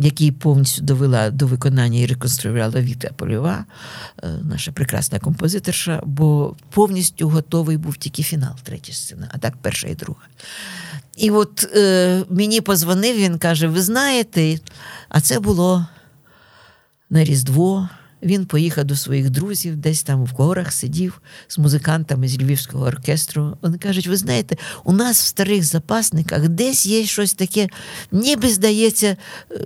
який 0.00 0.32
повністю 0.32 0.82
довела 0.82 1.30
до 1.30 1.46
виконання 1.46 1.98
і 1.98 2.06
реконструювала 2.06 2.80
Віта 2.80 3.10
Польова, 3.16 3.64
е, 4.22 4.28
наша 4.42 4.72
прекрасна 4.72 5.18
композиторша, 5.18 6.02
бо 6.04 6.56
повністю 6.70 7.28
готовий 7.28 7.76
був 7.76 7.96
тільки 7.96 8.22
фінал, 8.22 8.52
третя 8.62 8.92
сцена, 8.92 9.28
а 9.32 9.38
так 9.38 9.56
перша 9.62 9.88
і 9.88 9.94
друга. 9.94 10.22
І 11.16 11.30
от 11.30 11.68
е, 11.76 12.24
мені 12.30 12.60
позвонив, 12.60 13.16
він 13.16 13.38
каже: 13.38 13.68
Ви 13.68 13.82
знаєте, 13.82 14.58
а 15.08 15.20
це 15.20 15.40
було 15.40 15.86
на 17.10 17.24
Різдво. 17.24 17.88
Він 18.22 18.46
поїхав 18.46 18.84
до 18.84 18.96
своїх 18.96 19.30
друзів, 19.30 19.76
десь 19.76 20.02
там 20.02 20.24
в 20.24 20.28
горах 20.28 20.72
сидів 20.72 21.22
з 21.48 21.58
музикантами 21.58 22.28
з 22.28 22.38
Львівського 22.38 22.86
оркестру. 22.86 23.56
Вони 23.62 23.78
кажуть: 23.78 24.06
ви 24.06 24.16
знаєте, 24.16 24.56
у 24.84 24.92
нас 24.92 25.22
в 25.22 25.26
старих 25.26 25.64
запасниках 25.64 26.48
десь 26.48 26.86
є 26.86 27.04
щось 27.04 27.34
таке, 27.34 27.68
ніби 28.12 28.48
здається, 28.48 29.16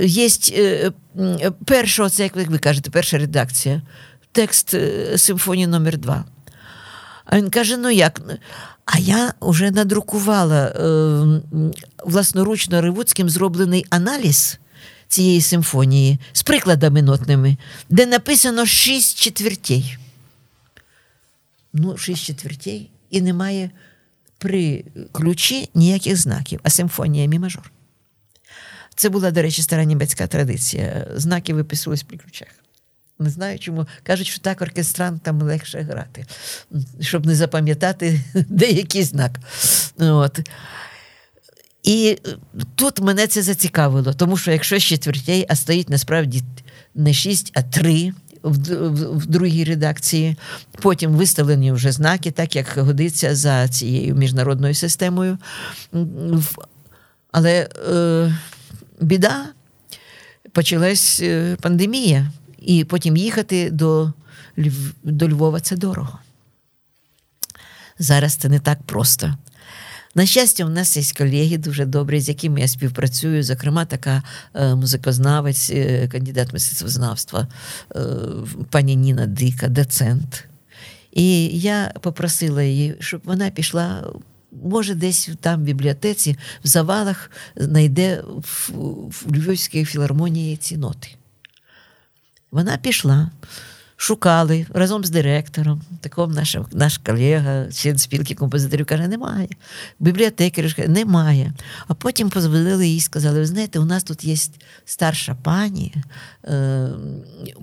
є 0.00 0.28
е, 0.52 0.92
перша, 1.64 2.04
оце, 2.04 2.22
як 2.22 2.36
ви 2.36 2.58
кажете, 2.58 2.90
перша 2.90 3.18
редакція, 3.18 3.82
текст 4.32 4.74
е, 4.74 5.18
симфонії 5.18 5.66
номер 5.66 5.98
2 5.98 6.24
А 7.24 7.36
він 7.36 7.50
каже: 7.50 7.76
ну 7.76 7.90
як? 7.90 8.20
А 8.84 8.98
я 8.98 9.34
вже 9.40 9.70
надрукувала 9.70 10.66
е, 10.66 11.40
власноручно 12.04 12.80
Ривуцьким 12.80 13.30
зроблений 13.30 13.86
аналіз 13.90 14.58
цієї 15.14 15.40
симфонії 15.40 16.18
з 16.32 16.42
прикладами 16.42 17.02
нотними, 17.02 17.56
де 17.88 18.06
написано 18.06 18.66
шість 18.66 19.18
четвертей. 19.18 19.98
Ну, 21.72 21.96
шість 21.96 22.24
четвертей 22.24 22.90
і 23.10 23.20
немає 23.20 23.70
при 24.38 24.84
ключі 25.12 25.68
ніяких 25.74 26.16
знаків, 26.16 26.60
а 26.62 26.70
симфонія 26.70 27.26
мі 27.26 27.38
мажор. 27.38 27.70
Це 28.94 29.08
була, 29.08 29.30
до 29.30 29.42
речі, 29.42 29.62
стара 29.62 29.84
німецька 29.84 30.26
традиція. 30.26 31.06
Знаки 31.16 31.54
виписувались 31.54 32.02
при 32.02 32.18
ключах. 32.18 32.48
Не 33.18 33.30
знаю, 33.30 33.58
чому. 33.58 33.86
Кажуть, 34.02 34.26
що 34.26 34.40
так 34.40 34.62
оркестрантам 34.62 35.42
легше 35.42 35.80
грати, 35.80 36.26
щоб 37.00 37.26
не 37.26 37.34
запам'ятати 37.34 38.20
деякий 38.34 39.02
знак. 39.02 39.40
От. 39.98 40.40
І 41.84 42.18
е, 42.26 42.36
тут 42.74 43.00
мене 43.00 43.26
це 43.26 43.42
зацікавило, 43.42 44.12
тому 44.12 44.36
що 44.36 44.50
якщо 44.52 44.78
з 44.78 44.82
четвертей, 44.82 45.46
а 45.48 45.56
стоїть 45.56 45.90
насправді 45.90 46.42
не 46.94 47.12
шість, 47.12 47.52
а 47.54 47.62
три 47.62 48.12
в, 48.42 48.58
в, 48.88 49.18
в 49.18 49.26
другій 49.26 49.64
редакції, 49.64 50.36
потім 50.82 51.12
виставлені 51.12 51.72
вже 51.72 51.92
знаки, 51.92 52.30
так 52.30 52.56
як 52.56 52.78
годиться 52.78 53.36
за 53.36 53.68
цією 53.68 54.14
міжнародною 54.14 54.74
системою. 54.74 55.38
Але 57.32 57.68
е, 57.92 58.38
біда 59.00 59.44
почалась 60.52 61.20
е, 61.22 61.56
пандемія, 61.60 62.30
і 62.58 62.84
потім 62.84 63.16
їхати 63.16 63.70
до, 63.70 64.12
до 65.02 65.28
Львова 65.28 65.60
це 65.60 65.76
дорого. 65.76 66.18
Зараз 67.98 68.34
це 68.34 68.48
не 68.48 68.58
так 68.58 68.82
просто. 68.82 69.34
На 70.14 70.26
щастя, 70.26 70.64
у 70.64 70.68
нас 70.68 70.96
є 70.96 71.02
колеги 71.18 71.58
дуже 71.58 71.84
добрі, 71.84 72.20
з 72.20 72.28
якими 72.28 72.60
я 72.60 72.68
співпрацюю. 72.68 73.42
Зокрема, 73.42 73.84
така 73.84 74.22
е, 74.54 74.74
музикознавець, 74.74 75.70
е, 75.70 76.08
кандидат 76.08 76.52
мистецтвознавства, 76.52 77.48
е, 77.96 78.00
пані 78.70 78.96
Ніна 78.96 79.26
Дика, 79.26 79.68
доцент. 79.68 80.44
І 81.12 81.46
я 81.58 81.92
попросила 82.00 82.62
її, 82.62 82.94
щоб 83.00 83.20
вона 83.24 83.50
пішла. 83.50 84.12
Може, 84.64 84.94
десь 84.94 85.30
там 85.40 85.60
в 85.60 85.64
бібліотеці, 85.64 86.36
в 86.64 86.66
завалах 86.66 87.30
знайде 87.56 88.22
в, 88.26 88.70
в 89.10 89.34
Львівській 89.34 89.84
філармонії 89.84 90.56
ці 90.56 90.76
ноти. 90.76 91.08
Вона 92.50 92.76
пішла 92.76 93.30
шукали 93.96 94.66
разом 94.74 95.04
з 95.04 95.10
директором, 95.10 95.82
таком 96.00 96.32
наш, 96.32 96.56
наш 96.72 96.98
колега, 96.98 97.72
член 97.72 97.98
спілки 97.98 98.34
композиторів, 98.34 98.86
каже, 98.86 99.08
немає. 99.08 99.48
Бібліотекар 100.00 100.74
каже, 100.74 100.88
немає. 100.88 101.52
А 101.88 101.94
потім 101.94 102.30
позвонили 102.30 102.88
їй 102.88 102.96
і 102.96 103.00
сказали: 103.00 103.38
ви 103.38 103.46
знаєте, 103.46 103.78
у 103.78 103.84
нас 103.84 104.04
тут 104.04 104.24
є 104.24 104.36
старша 104.84 105.34
пані, 105.34 105.94
е, 106.44 106.88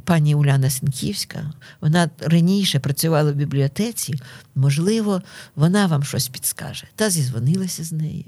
пані 0.03 0.35
Уляна 0.35 0.69
Сенківська, 0.69 1.53
вона 1.81 2.09
раніше 2.19 2.79
працювала 2.79 3.31
в 3.31 3.35
бібліотеці, 3.35 4.13
можливо, 4.55 5.21
вона 5.55 5.87
вам 5.87 6.03
щось 6.03 6.27
підскаже. 6.27 6.87
Та 6.95 7.09
зізвонилася 7.09 7.83
з 7.83 7.91
нею. 7.91 8.25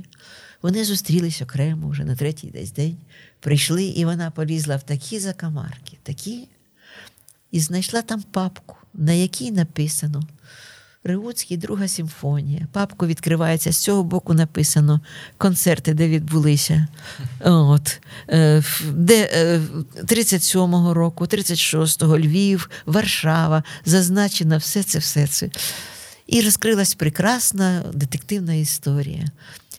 Вони 0.62 0.86
зустрілись 0.86 1.42
окремо 1.42 1.90
вже 1.90 2.04
на 2.04 2.16
третій 2.16 2.48
десь 2.48 2.72
день. 2.72 2.98
Прийшли, 3.40 3.84
і 3.84 4.06
вона 4.06 4.32
полізла 4.32 4.76
в 4.76 4.84
такі 4.84 5.20
закамарки, 5.20 5.98
такі 6.04 6.48
і 7.54 7.60
знайшла 7.60 8.02
там 8.02 8.24
папку, 8.32 8.76
на 8.94 9.12
якій 9.12 9.52
написано 9.52 10.24
Ривуцький 11.04 11.58
друга 11.58 11.88
симфонія. 11.88 12.68
Папку 12.72 13.08
відкривається, 13.08 13.72
з 13.72 13.78
цього 13.78 14.04
боку 14.04 14.34
написано 14.34 15.02
концерти, 15.38 15.94
де 15.94 16.08
відбулися. 16.08 16.88
От, 17.40 18.02
е, 18.30 18.64
де 18.92 19.60
37-го 20.04 20.92
е, 20.92 20.94
року, 20.94 21.26
36-го 21.26 22.20
Львів, 22.20 22.70
Варшава, 22.86 23.64
зазначено 23.86 24.58
все 24.58 24.84
це, 24.84 25.00
все 25.00 25.28
це. 25.28 25.50
І 26.28 26.42
розкрилась 26.42 26.96
прекрасна 26.96 27.84
детективна 27.94 28.54
історія. 28.54 29.26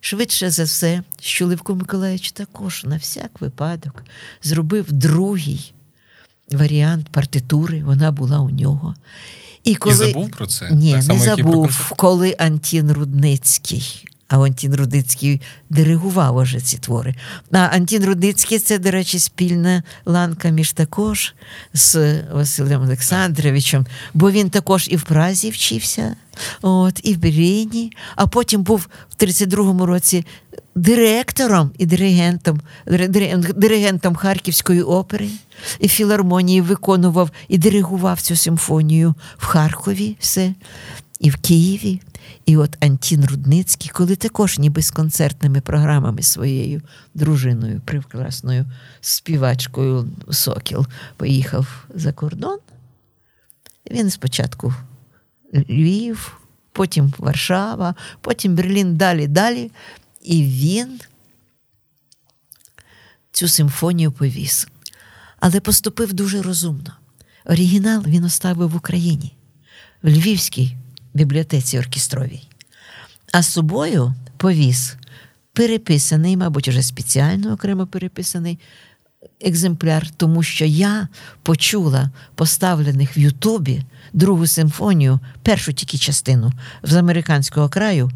Швидше 0.01 0.51
за 0.51 0.65
все, 0.65 1.03
що 1.21 1.47
Левко 1.47 1.75
Миколаївич 1.75 2.33
також 2.33 2.85
на 2.85 2.97
всяк 2.97 3.41
випадок 3.41 4.05
зробив 4.43 4.93
другий 4.93 5.75
варіант 6.53 7.09
партитури, 7.09 7.83
вона 7.85 8.13
була 8.13 8.41
у 8.41 8.51
нього. 8.51 8.95
І 9.65 9.75
коли... 9.75 9.95
І 9.95 10.13
забув 10.13 10.31
про 10.31 10.47
це? 10.47 10.71
Ні, 10.71 10.93
так 10.93 11.09
не 11.09 11.19
забув, 11.19 11.93
коли 11.97 12.37
Антін 12.39 12.93
Рудницький. 12.93 14.05
А 14.35 14.39
Антін 14.39 14.75
Рудницький 14.75 15.41
диригував 15.71 16.37
уже 16.37 16.61
ці 16.61 16.79
твори. 16.79 17.15
А 17.53 17.59
Антін 17.59 18.05
Рудницький 18.05 18.59
це, 18.59 18.79
до 18.79 18.91
речі, 18.91 19.19
спільна 19.19 19.83
ланка 20.05 20.49
між 20.49 20.73
також 20.73 21.35
з 21.75 22.23
Василем 22.33 22.83
Олександровичем, 22.83 23.87
бо 24.15 24.31
він 24.31 24.51
також 24.51 24.89
і 24.91 24.97
в 24.97 25.03
Празі 25.03 25.51
вчився, 25.51 26.17
от, 26.63 27.01
і 27.03 27.15
в 27.15 27.19
Берліні, 27.19 27.93
а 28.17 28.27
потім 28.27 28.63
був 28.63 28.89
в 29.11 29.23
32-му 29.23 29.87
році 29.87 30.27
директором 30.75 31.71
і 31.79 31.87
диригентом, 31.87 32.61
диригентом 33.57 34.17
Харківської 34.17 34.83
опери 34.83 35.29
і 35.81 35.89
філармонії 35.89 36.61
виконував 36.61 37.31
і 37.49 37.59
диригував 37.59 38.21
цю 38.21 38.37
симфонію 38.37 39.15
в 39.39 39.47
Харкові 39.47 40.17
все, 40.21 40.55
і 41.21 41.31
в 41.31 41.37
Києві. 41.37 42.01
І 42.47 42.57
от 42.57 42.77
Антін 42.81 43.25
Рудницький, 43.25 43.91
коли 43.95 44.17
також 44.17 44.59
ніби 44.59 44.83
з 44.83 44.91
концертними 44.91 45.61
програмами 45.61 46.23
своєю 46.23 46.83
дружиною, 47.15 47.81
прекрасною 47.85 48.67
співачкою 49.01 50.09
Сокіл, 50.31 50.87
поїхав 51.17 51.85
за 51.95 52.13
кордон, 52.13 52.59
він 53.91 54.11
спочатку 54.11 54.75
Львів, 55.55 56.41
потім 56.73 57.15
Варшава, 57.19 57.95
потім 58.21 58.55
Берлін 58.55 58.97
далі, 58.97 59.27
далі. 59.27 59.71
І 60.23 60.43
він 60.43 61.01
цю 63.33 63.49
симфонію 63.49 64.13
повіз. 64.13 64.69
Але 65.41 65.61
поступив 65.61 66.13
дуже 66.13 66.43
розумно. 66.43 66.93
Оригінал 67.47 68.03
він 68.07 68.25
оставив 68.25 68.71
в 68.71 68.77
Україні, 68.77 69.37
в 70.03 70.09
Львівській 70.09 70.77
бібліотеці 71.15 71.79
оркестровій. 71.79 72.43
А 73.33 73.43
з 73.43 73.49
собою 73.53 74.15
повіз 74.37 74.97
переписаний, 75.53 76.37
мабуть, 76.37 76.69
вже 76.69 76.83
спеціально 76.83 77.53
окремо 77.53 77.87
переписаний 77.87 78.59
екземпляр, 79.41 80.11
тому 80.11 80.43
що 80.43 80.65
я 80.65 81.09
почула 81.43 82.11
поставлених 82.35 83.17
в 83.17 83.19
Ютубі 83.19 83.83
другу 84.13 84.47
симфонію, 84.47 85.21
першу 85.43 85.73
тільки 85.73 85.99
частину 85.99 86.53
з 86.83 86.95
американського 86.95 87.69
краю, 87.69 88.11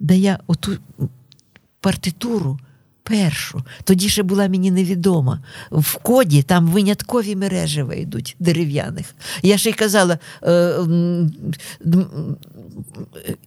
де 0.00 0.18
я 0.18 0.38
оту 0.46 0.76
партитуру. 1.80 2.58
Першу, 3.04 3.62
тоді 3.84 4.08
ще 4.08 4.22
була 4.22 4.48
мені 4.48 4.70
невідома. 4.70 5.40
В 5.70 5.94
коді 5.94 6.42
там 6.42 6.66
виняткові 6.66 7.36
мережеви 7.36 7.96
йдуть 7.96 8.36
дерев'яних. 8.38 9.14
Я 9.42 9.58
ще 9.58 9.70
й 9.70 9.72
казала 9.72 10.18
е, 10.42 10.74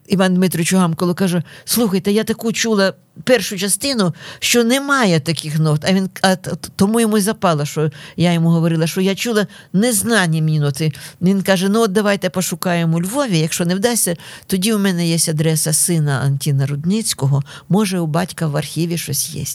Іван 0.08 0.36
Дмитровичу 0.36 0.78
Гамколу, 0.78 1.16
кажу: 1.16 1.42
слухайте, 1.66 2.12
я 2.12 2.24
таку 2.24 2.54
чула 2.54 2.94
першу 3.24 3.58
частину, 3.58 4.14
що 4.40 4.64
немає 4.64 5.20
таких 5.20 5.60
нот. 5.60 5.86
А 5.86 5.94
він 5.94 6.10
а 6.22 6.36
тому 6.76 7.00
йому 7.00 7.18
й 7.18 7.22
запала, 7.22 7.66
що 7.66 7.92
я 8.18 8.34
йому 8.34 8.50
говорила, 8.50 8.88
що 8.88 9.02
я 9.02 9.16
чула 9.16 9.48
незнані 9.74 10.42
мені 10.42 10.60
ноти. 10.60 10.92
Він 11.22 11.42
каже: 11.42 11.70
ну 11.70 11.82
от 11.82 11.92
давайте 11.92 12.30
пошукаємо 12.30 13.02
Львові. 13.02 13.40
Якщо 13.40 13.66
не 13.66 13.76
вдасться, 13.76 14.16
тоді 14.48 14.74
у 14.74 14.80
мене 14.80 15.08
є 15.08 15.18
адреса 15.30 15.74
сина 15.74 16.22
Антіна 16.26 16.66
Рудницького. 16.66 17.44
Може, 17.70 18.00
у 18.00 18.08
батька 18.08 18.48
в 18.48 18.58
архіві 18.58 18.98
щось 18.98 19.36
є. 19.36 19.46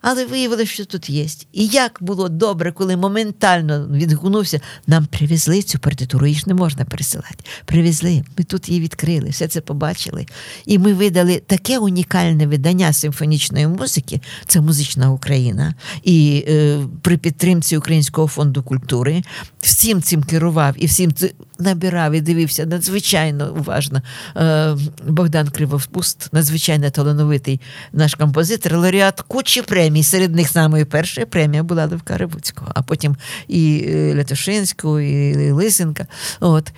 Але 0.00 0.26
виявилося, 0.26 0.72
що 0.72 0.84
тут 0.84 1.10
є. 1.10 1.26
І 1.52 1.66
як 1.66 1.98
було 2.00 2.28
добре, 2.28 2.72
коли 2.72 2.96
моментально 2.96 3.88
відгукнувся, 3.92 4.60
нам 4.86 5.06
привезли 5.06 5.62
цю 5.62 5.78
партитуру, 5.78 6.28
ж 6.28 6.42
не 6.46 6.54
можна 6.54 6.84
пересилати. 6.84 7.44
Привезли, 7.64 8.24
ми 8.38 8.44
тут 8.44 8.68
її 8.68 8.80
відкрили, 8.80 9.28
все 9.28 9.48
це 9.48 9.60
побачили. 9.60 10.26
І 10.66 10.78
ми 10.78 10.94
видали 10.94 11.42
таке 11.46 11.78
унікальне 11.78 12.46
видання 12.46 12.92
симфонічної 12.92 13.66
музики, 13.66 14.20
це 14.46 14.60
музична 14.60 15.10
Україна. 15.10 15.74
І 16.02 16.44
е, 16.48 16.78
при 17.02 17.16
підтримці 17.16 17.76
Українського 17.76 18.28
фонду 18.28 18.62
культури 18.62 19.22
всім 19.60 20.02
цим 20.02 20.22
керував 20.22 20.74
і 20.76 20.86
всім 20.86 21.12
набирав 21.58 22.12
і 22.12 22.20
дивився 22.20 22.66
надзвичайно 22.66 23.54
уважно. 23.58 24.02
Е, 24.36 24.76
Богдан 25.06 25.48
Кривовпуст, 25.48 26.28
надзвичайно 26.32 26.90
талановитий 26.90 27.60
наш 27.92 28.14
композитор, 28.14 28.72
лауреат 28.72 29.20
кучі 29.20 29.62
премій. 29.62 30.02
Серед 30.02 30.34
них 30.34 30.48
самою 30.48 30.86
перша 30.86 31.26
премія 31.26 31.62
була 31.62 31.86
Левка 31.86 32.16
Рибуцького, 32.16 32.72
а 32.74 32.82
потім 32.82 33.16
і 33.48 33.84
е, 33.88 34.14
Лятошинського, 34.14 35.00
і 35.00 35.52
Лисенка. 35.52 36.06
От. 36.40 36.72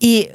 І 0.00 0.28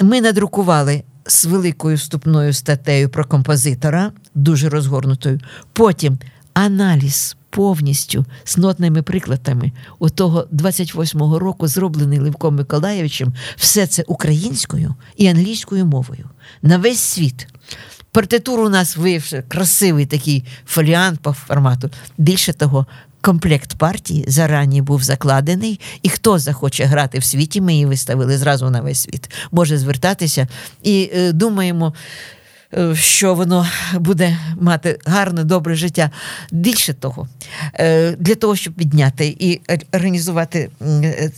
ми 0.00 0.20
надрукували. 0.20 1.02
З 1.26 1.44
великою 1.44 1.96
вступною 1.96 2.52
статтею 2.52 3.08
про 3.08 3.24
композитора, 3.24 4.12
дуже 4.34 4.68
розгорнутою. 4.68 5.40
Потім 5.72 6.18
аналіз 6.54 7.36
повністю 7.52 8.26
з 8.44 8.58
нотними 8.58 9.02
прикладами 9.02 9.72
у 9.98 10.10
того 10.10 10.46
28-го 10.52 11.38
року, 11.38 11.68
зроблений 11.68 12.18
Левком 12.18 12.56
Миколаєвичем, 12.56 13.34
все 13.56 13.86
це 13.86 14.04
українською 14.06 14.94
і 15.16 15.26
англійською 15.26 15.86
мовою 15.86 16.30
на 16.62 16.78
весь 16.78 17.00
світ. 17.00 17.46
Партитуру 18.12 18.66
у 18.66 18.68
нас 18.68 18.96
виявився 18.96 19.42
красивий 19.42 20.06
такий 20.06 20.44
фоліант 20.66 21.20
по 21.20 21.32
формату. 21.32 21.90
Більше 22.18 22.52
того, 22.52 22.86
комплект 23.20 23.74
партії 23.74 24.24
зарані 24.28 24.82
був 24.82 25.02
закладений, 25.02 25.80
і 26.02 26.08
хто 26.08 26.38
захоче 26.38 26.84
грати 26.84 27.18
в 27.18 27.24
світі, 27.24 27.60
ми 27.60 27.72
її 27.72 27.86
виставили 27.86 28.38
зразу 28.38 28.70
на 28.70 28.80
весь 28.80 29.00
світ, 29.00 29.30
може 29.50 29.78
звертатися 29.78 30.48
і 30.82 31.10
е, 31.14 31.32
думаємо. 31.32 31.94
Е, 32.78 32.94
що 32.96 33.34
воно 33.34 33.66
буде 33.94 34.38
мати 34.60 34.98
гарне, 35.06 35.44
добре 35.44 35.74
життя. 35.74 36.10
Більше 36.50 36.94
того, 36.94 37.28
е, 37.74 38.10
для 38.10 38.34
того, 38.34 38.56
щоб 38.56 38.74
підняти 38.74 39.36
і 39.38 39.60
організувати, 39.92 40.70
е, 40.82 41.30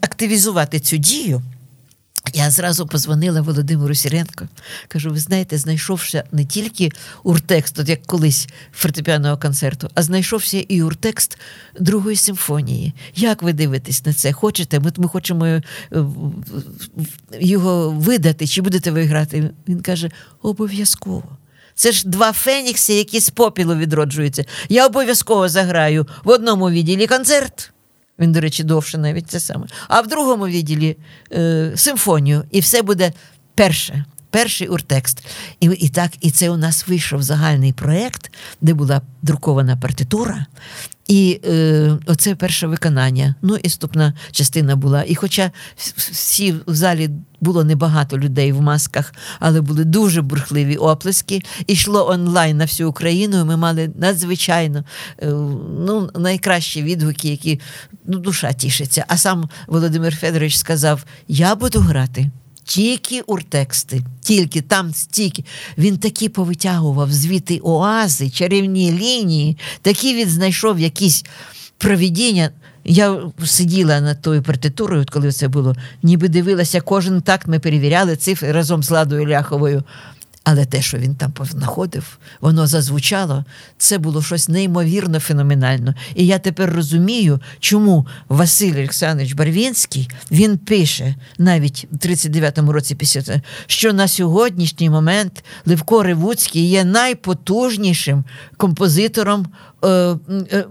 активізувати 0.00 0.80
цю 0.80 0.96
дію. 0.96 1.42
Я 2.32 2.50
зразу 2.50 2.86
позвонила 2.86 3.40
Володимиру 3.40 3.94
Сіренко. 3.94 4.48
Кажу: 4.88 5.10
ви 5.10 5.18
знаєте, 5.18 5.58
знайшовся 5.58 6.24
не 6.32 6.44
тільки 6.44 6.90
уртекст, 7.22 7.78
от 7.78 7.88
як 7.88 8.06
колись 8.06 8.48
фортепіаного 8.72 9.36
концерту, 9.38 9.90
а 9.94 10.02
знайшовся 10.02 10.58
і 10.58 10.82
уртекст 10.82 11.38
Другої 11.80 12.16
симфонії. 12.16 12.94
Як 13.16 13.42
ви 13.42 13.52
дивитесь 13.52 14.06
на 14.06 14.12
це? 14.12 14.32
Хочете? 14.32 14.80
Ми 14.80 14.92
ми 14.96 15.08
хочемо 15.08 15.46
е, 15.46 15.62
його 17.40 17.90
видати, 17.90 18.46
чи 18.46 18.62
будете 18.62 18.90
ви 18.90 19.04
грати? 19.04 19.50
Він 19.68 19.80
каже: 19.80 20.10
обов'язково. 20.42 21.36
Це 21.74 21.92
ж 21.92 22.08
два 22.08 22.32
фенікси, 22.32 22.94
які 22.94 23.20
з 23.20 23.30
попілу 23.30 23.74
відроджуються. 23.76 24.44
Я 24.68 24.86
обов'язково 24.86 25.48
заграю 25.48 26.06
в 26.24 26.28
одному 26.30 26.70
відділі 26.70 27.06
концерт. 27.06 27.73
Він, 28.18 28.32
до 28.32 28.40
речі, 28.40 28.64
довше 28.64 28.98
навіть 28.98 29.30
це 29.30 29.40
саме. 29.40 29.66
А 29.88 30.00
в 30.00 30.06
другому 30.06 30.46
відділі 30.46 30.96
е, 31.32 31.72
симфонію. 31.76 32.44
І 32.50 32.60
все 32.60 32.82
буде 32.82 33.12
перше. 33.54 34.04
Перший 34.30 34.68
уртекст. 34.68 35.26
І 35.60 35.66
і 35.66 35.88
так, 35.88 36.10
і 36.20 36.30
це 36.30 36.50
у 36.50 36.56
нас 36.56 36.88
вийшов 36.88 37.22
загальний 37.22 37.72
проєкт, 37.72 38.32
де 38.60 38.74
була 38.74 39.02
друкована 39.22 39.76
партитура. 39.76 40.46
І 41.08 41.40
е, 41.44 41.98
оце 42.06 42.34
перше 42.34 42.66
виконання. 42.66 43.34
Ну 43.42 43.56
і 43.56 43.68
ступна 43.68 44.14
частина 44.30 44.76
була. 44.76 45.04
І 45.06 45.14
хоча 45.14 45.50
всі 45.76 46.52
в 46.52 46.74
залі 46.74 47.10
було 47.40 47.64
небагато 47.64 48.18
людей 48.18 48.52
в 48.52 48.62
масках, 48.62 49.14
але 49.40 49.60
були 49.60 49.84
дуже 49.84 50.22
бурхливі 50.22 50.76
оплески, 50.76 51.42
і 51.66 51.72
йшло 51.72 52.08
онлайн 52.08 52.56
на 52.56 52.64
всю 52.64 52.90
Україну. 52.90 53.40
і 53.40 53.44
Ми 53.44 53.56
мали 53.56 53.90
надзвичайно 53.98 54.84
е, 55.22 55.26
ну, 55.78 56.10
найкращі 56.14 56.82
відгуки, 56.82 57.28
які 57.28 57.60
ну, 58.06 58.18
душа 58.18 58.52
тішиться. 58.52 59.04
А 59.08 59.16
сам 59.16 59.48
Володимир 59.66 60.16
Федорович 60.16 60.56
сказав: 60.56 61.04
Я 61.28 61.54
буду 61.54 61.80
грати. 61.80 62.30
Тільки 62.64 63.20
уртексти, 63.20 64.02
тільки 64.20 64.60
там 64.60 64.94
стільки. 64.94 65.44
Він 65.78 65.98
такі 65.98 66.28
повитягував 66.28 67.12
звідти 67.12 67.60
оази, 67.62 68.30
чарівні 68.30 68.92
лінії, 68.92 69.56
такі 69.82 70.14
він 70.14 70.28
знайшов 70.28 70.80
якісь 70.80 71.24
провідіння. 71.78 72.50
Я 72.84 73.20
сиділа 73.44 74.00
над 74.00 74.22
тою 74.22 74.42
партитурою, 74.42 75.06
коли 75.12 75.32
це 75.32 75.48
було, 75.48 75.76
ніби 76.02 76.28
дивилася, 76.28 76.80
кожен 76.80 77.20
такт 77.20 77.46
ми 77.46 77.58
перевіряли 77.58 78.16
цифри 78.16 78.52
разом 78.52 78.82
з 78.82 78.90
Ладою 78.90 79.28
Ляховою. 79.28 79.82
Але 80.44 80.64
те, 80.64 80.82
що 80.82 80.98
він 80.98 81.14
там 81.14 81.32
знаходив, 81.40 82.18
воно 82.40 82.66
зазвучало, 82.66 83.44
це 83.78 83.98
було 83.98 84.22
щось 84.22 84.48
неймовірно 84.48 85.20
феноменально. 85.20 85.94
І 86.14 86.26
я 86.26 86.38
тепер 86.38 86.72
розумію, 86.72 87.40
чому 87.60 88.06
Василь 88.28 88.74
Олександрович 88.74 89.32
Барвінський 89.32 90.10
він 90.30 90.58
пише 90.58 91.14
навіть 91.38 91.86
у 91.92 91.96
39-му 91.96 92.72
році 92.72 92.96
що 93.66 93.92
на 93.92 94.08
сьогоднішній 94.08 94.90
момент 94.90 95.44
Левко 95.66 96.02
Ревуцький 96.02 96.68
є 96.68 96.84
найпотужнішим 96.84 98.24
композитором 98.56 99.46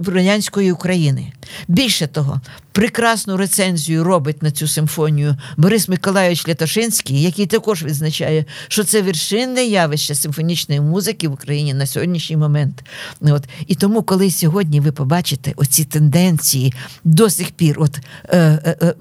радянської 0.06 0.72
України. 0.72 1.32
Більше 1.68 2.08
того, 2.08 2.42
прекрасну 2.72 3.38
рецензію 3.38 4.04
робить 4.04 4.44
на 4.44 4.52
цю 4.52 4.68
симфонію 4.68 5.36
Борис 5.58 5.90
Миколайович 5.90 6.48
Лятошинський, 6.48 7.22
який 7.22 7.46
також 7.46 7.84
відзначає, 7.84 8.46
що 8.68 8.84
це 8.84 9.02
вершинне 9.02 9.66
явище 9.66 10.16
симфонічної 10.16 10.82
музики 10.82 11.28
в 11.28 11.34
Україні 11.34 11.74
на 11.74 11.86
сьогоднішній 11.86 12.38
момент. 12.38 12.84
От. 13.22 13.44
І 13.68 13.76
тому, 13.76 14.04
коли 14.04 14.32
сьогодні 14.32 14.80
ви 14.80 14.92
побачите 14.92 15.54
оці 15.56 15.86
тенденції 15.86 16.74
до 17.04 17.30
сих 17.30 17.52
пір, 17.52 17.76
от 17.80 18.00
е, 18.26 18.38
е, 18.38 18.78
е, 18.82 18.94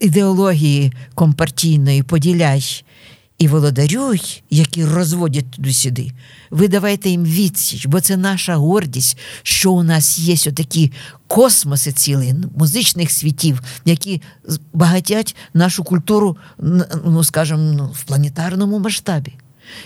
ідеології 0.00 0.92
компартійної 1.14 2.02
поділяй 2.02 2.84
і 3.44 3.48
володарюй, 3.48 4.42
які 4.50 4.84
розводять 4.84 5.50
туди-сюди, 5.50 6.12
ви 6.50 6.68
давайте 6.68 7.10
їм 7.10 7.24
відсіч, 7.24 7.86
бо 7.86 8.00
це 8.00 8.16
наша 8.16 8.56
гордість, 8.56 9.18
що 9.42 9.72
у 9.72 9.82
нас 9.82 10.18
є 10.18 10.36
отакі 10.50 10.92
космоси 11.26 11.92
цілі 11.92 12.34
музичних 12.56 13.10
світів, 13.10 13.60
які 13.84 14.22
багатять 14.72 15.36
нашу 15.54 15.84
культуру, 15.84 16.36
ну 17.04 17.24
скажімо, 17.24 17.60
ну, 17.60 17.90
в 17.94 18.04
планетарному 18.04 18.78
масштабі. 18.78 19.32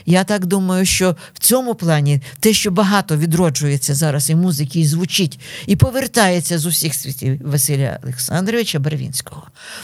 Я 0.06 0.24
так 0.24 0.46
думаю, 0.46 0.86
що 0.86 1.16
в 1.34 1.38
цьому 1.38 1.74
плані 1.74 2.22
те, 2.40 2.52
що 2.52 2.70
багато 2.70 3.16
відроджується 3.16 3.94
зараз 3.94 4.30
і 4.30 4.34
музики, 4.34 4.80
і 4.80 4.86
звучить, 4.86 5.40
і 5.66 5.76
повертається 5.76 6.58
з 6.58 6.66
усіх 6.66 6.94
світів 6.94 7.40
Василя 7.50 7.98
Олександровича 8.02 8.78
Барвінського. 8.78 9.42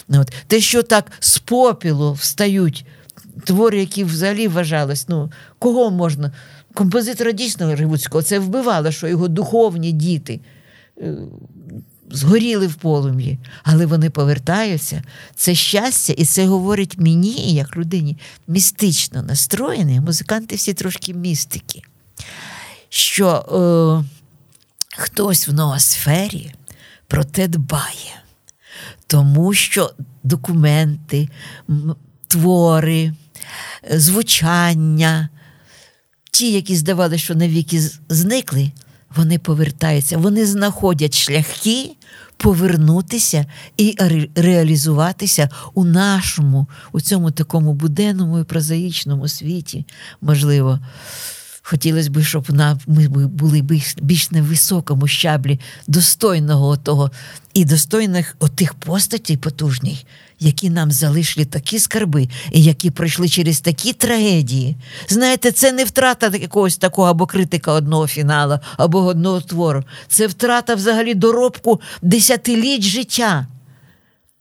От. 0.08 0.32
Те, 0.46 0.60
що 0.60 0.82
так 0.82 1.12
з 1.20 1.38
попілу 1.38 2.12
встають 2.12 2.86
твори, 3.44 3.80
які 3.80 4.04
взагалі 4.04 4.48
вважались, 4.48 5.08
ну, 5.08 5.32
кого 5.58 5.90
можна? 5.90 6.32
Композитора 6.74 7.32
дійсно 7.32 7.76
Ревуцького 7.76 8.22
це 8.22 8.38
вбивало, 8.38 8.90
що 8.90 9.08
його 9.08 9.28
духовні 9.28 9.92
діти 9.92 10.40
е, 10.98 11.16
згоріли 12.10 12.66
в 12.66 12.74
полум'ї, 12.74 13.38
але 13.62 13.86
вони 13.86 14.10
повертаються. 14.10 15.02
Це 15.34 15.54
щастя, 15.54 16.12
і 16.12 16.24
це 16.24 16.46
говорить 16.46 16.98
мені, 16.98 17.54
як 17.54 17.76
людині, 17.76 18.18
містично 18.48 19.22
настроєний. 19.22 20.00
Музиканти 20.00 20.56
всі 20.56 20.74
трошки 20.74 21.14
містики. 21.14 21.82
що 22.88 23.28
е, 23.28 24.04
хтось 24.96 25.48
в 25.48 25.52
ноосфері 25.52 26.54
про 27.06 27.24
те 27.24 27.48
дбає, 27.48 28.22
тому 29.06 29.54
що 29.54 29.90
документи, 30.22 31.28
твори, 32.28 33.12
звучання, 33.90 35.28
ті, 36.30 36.52
які 36.52 36.76
здавали, 36.76 37.18
що 37.18 37.34
навіки 37.34 37.90
зникли, 38.08 38.70
вони 39.16 39.38
повертаються, 39.38 40.18
вони 40.18 40.46
знаходять 40.46 41.18
шляхи 41.18 41.90
повернутися 42.36 43.46
і 43.76 43.96
реалізуватися 44.34 45.48
у 45.74 45.84
нашому, 45.84 46.66
у 46.92 47.00
цьому 47.00 47.30
такому 47.30 47.72
буденному 47.74 48.38
і 48.38 48.44
прозаїчному 48.44 49.28
світі, 49.28 49.86
можливо. 50.20 50.80
Хотілося 51.66 52.10
б, 52.10 52.22
щоб 52.22 52.46
ми 52.86 53.08
були 53.26 53.62
більш 54.02 54.30
на 54.30 54.42
високому 54.42 55.08
щаблі 55.08 55.60
достойного 55.86 56.76
того 56.76 57.10
і 57.54 57.64
достойних 57.64 58.36
отих 58.38 58.74
постатей 58.74 59.36
потужних, 59.36 59.98
які 60.40 60.70
нам 60.70 60.92
залишили 60.92 61.46
такі 61.46 61.78
скарби, 61.78 62.28
і 62.52 62.62
які 62.62 62.90
пройшли 62.90 63.28
через 63.28 63.60
такі 63.60 63.92
трагедії. 63.92 64.76
Знаєте, 65.08 65.52
це 65.52 65.72
не 65.72 65.84
втрата 65.84 66.30
якогось 66.36 66.76
такого 66.76 67.08
або 67.08 67.26
критика 67.26 67.72
одного 67.72 68.06
фіналу, 68.06 68.58
або 68.76 69.04
одного 69.04 69.40
твору. 69.40 69.84
Це 70.08 70.26
втрата 70.26 70.74
взагалі 70.74 71.14
доробку 71.14 71.80
десятиліть 72.02 72.82
життя. 72.82 73.46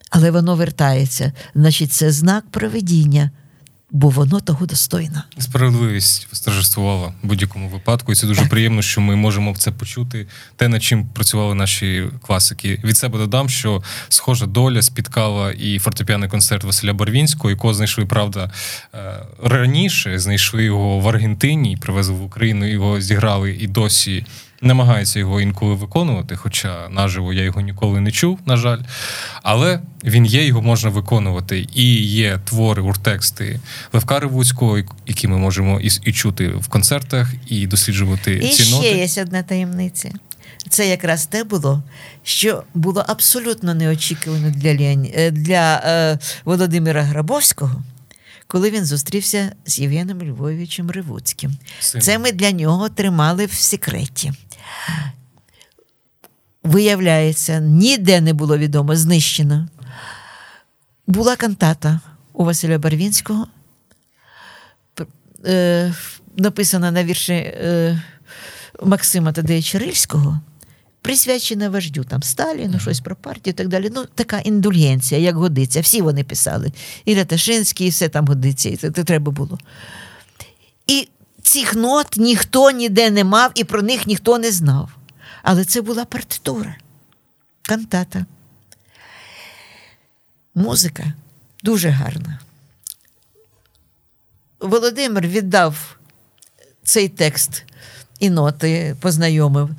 Але 0.09 0.31
воно 0.31 0.55
вертається. 0.55 1.31
Значить, 1.55 1.91
це 1.91 2.11
знак 2.11 2.43
проведіння 2.51 3.31
бо 3.93 4.09
воно 4.09 4.39
того 4.39 4.65
достойно. 4.65 5.23
Справедливість 5.37 6.27
восторжествувала 6.31 7.07
в 7.07 7.27
будь-якому 7.27 7.69
випадку, 7.69 8.11
і 8.11 8.15
це 8.15 8.27
дуже 8.27 8.45
приємно, 8.45 8.81
що 8.81 9.01
ми 9.01 9.15
можемо 9.15 9.55
це 9.55 9.71
почути. 9.71 10.27
Те, 10.55 10.67
над 10.67 10.83
чим 10.83 11.05
працювали 11.05 11.55
наші 11.55 12.09
класики. 12.21 12.79
Від 12.83 12.97
себе 12.97 13.17
додам, 13.17 13.49
що 13.49 13.83
схожа 14.09 14.45
доля 14.45 14.81
спіткала 14.81 15.51
і 15.51 15.79
фортепіаний 15.79 16.29
концерт 16.29 16.63
Василя 16.63 16.93
Барвінського, 16.93 17.49
якого 17.49 17.73
знайшли 17.73 18.05
правда 18.05 18.51
е, 18.93 19.19
раніше. 19.43 20.19
Знайшли 20.19 20.63
його 20.63 20.99
в 20.99 21.07
Аргентині, 21.07 21.77
привезли 21.77 22.15
в 22.15 22.23
Україну. 22.23 22.65
Його 22.65 23.01
зіграли 23.01 23.51
і 23.51 23.67
досі 23.67 24.25
намагається 24.63 25.19
його 25.19 25.41
інколи 25.41 25.73
виконувати, 25.73 26.35
хоча 26.35 26.89
наживо 26.89 27.33
я 27.33 27.43
його 27.43 27.61
ніколи 27.61 27.99
не 27.99 28.11
чув, 28.11 28.39
на 28.45 28.57
жаль. 28.57 28.79
Але 29.43 29.79
він 30.03 30.25
є, 30.25 30.45
його 30.45 30.61
можна 30.61 30.89
виконувати. 30.89 31.67
І 31.73 31.95
є 32.05 32.39
твори, 32.45 32.81
уртексти 32.81 33.59
Левка 33.93 34.19
Ривуцького, 34.19 34.79
які 35.07 35.27
ми 35.27 35.37
можемо 35.37 35.79
і, 35.79 35.89
і 36.03 36.13
чути 36.13 36.47
в 36.47 36.67
концертах, 36.67 37.33
і 37.47 37.67
досліджувати 37.67 38.33
і 38.33 38.49
ці 38.49 38.71
ноти. 38.71 38.87
І 38.87 39.07
ще 39.07 39.19
є 39.19 39.23
одна 39.23 39.43
таємниця. 39.43 40.11
Це 40.69 40.87
якраз 40.89 41.25
те 41.25 41.43
було, 41.43 41.83
що 42.23 42.63
було 42.73 43.05
абсолютно 43.07 43.73
неочікувано 43.73 44.49
для 44.49 44.73
Леоні... 44.73 45.13
Е, 45.15 45.31
для 45.31 45.81
е, 45.85 46.19
Володимира 46.45 47.03
Грабовського, 47.03 47.83
коли 48.47 48.71
він 48.71 48.85
зустрівся 48.85 49.51
з 49.65 49.79
Євгеном 49.79 50.21
Львовичем 50.21 50.91
Ривуцьким. 50.91 51.51
Син. 51.79 52.01
Це 52.01 52.19
ми 52.19 52.31
для 52.31 52.51
нього 52.51 52.89
тримали 52.89 53.45
в 53.45 53.53
секреті. 53.53 54.33
Виявляється, 56.63 57.59
ніде 57.59 58.21
не 58.21 58.33
було 58.33 58.57
відомо, 58.57 58.95
знищено. 58.95 59.67
Була 61.07 61.35
кантата 61.35 61.99
у 62.33 62.45
Василя 62.45 62.77
Барвінського, 62.77 63.47
е, 65.45 65.93
написана 66.37 66.91
на 66.91 67.03
вірші 67.03 67.33
е, 67.33 68.01
Максима 68.83 69.31
Тадеяча 69.31 69.79
Рильського, 69.79 70.39
присвячена 71.01 71.69
вождю 71.69 72.03
там 72.03 72.23
Сталіну, 72.23 72.79
щось 72.79 72.99
про 72.99 73.15
партію 73.15 73.51
і 73.51 73.53
так 73.53 73.67
далі. 73.67 73.91
Ну, 73.95 74.05
така 74.15 74.39
індульгенція, 74.39 75.21
як 75.21 75.35
годиться. 75.35 75.81
Всі 75.81 76.01
вони 76.01 76.23
писали. 76.23 76.71
І 77.05 77.15
Раташинський, 77.15 77.87
і 77.87 77.89
все 77.89 78.09
там 78.09 78.27
годиться, 78.27 78.69
і 78.69 78.75
це 78.75 78.89
треба 78.89 79.31
було. 79.31 79.57
І 80.87 81.07
цих 81.43 81.75
нот 81.75 82.07
ніхто 82.17 82.71
ніде 82.71 83.09
не 83.09 83.23
мав, 83.23 83.51
і 83.55 83.63
про 83.63 83.81
них 83.81 84.07
ніхто 84.07 84.37
не 84.37 84.51
знав. 84.51 84.89
Але 85.43 85.65
це 85.65 85.81
була 85.81 86.05
партитура, 86.05 86.75
кантата. 87.61 88.25
Музика 90.55 91.13
дуже 91.63 91.89
гарна. 91.89 92.39
Володимир 94.59 95.27
віддав 95.27 95.97
цей 96.83 97.09
текст 97.09 97.63
і 98.19 98.29
ноти 98.29 98.95
познайомив 98.99 99.69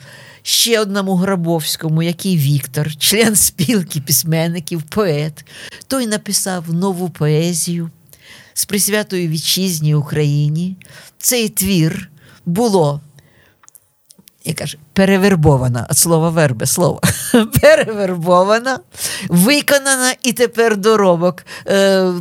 ще 0.43 0.81
одному 0.81 1.15
Грабовському, 1.15 2.03
який 2.03 2.37
Віктор, 2.37 2.97
член 2.97 3.37
спілки 3.37 4.01
письменників, 4.01 4.83
поет. 4.83 5.45
Той 5.87 6.07
написав 6.07 6.73
нову 6.73 7.11
поезію 7.11 7.91
з 8.55 8.65
присвятою 8.65 9.29
вітчизній 9.29 9.95
Україні. 9.95 10.77
Цей 11.19 11.49
твір 11.49 12.11
було. 12.47 13.01
І 14.45 14.53
каже, 14.53 14.79
перевербована 14.93 15.87
от 15.91 15.99
слова 15.99 16.31
верби, 16.31 16.67
слово 16.67 17.01
перевербована, 17.61 18.79
виконана 19.29 20.15
і 20.23 20.33
тепер 20.33 20.77
доробок. 20.77 21.47
Е, 21.67 22.13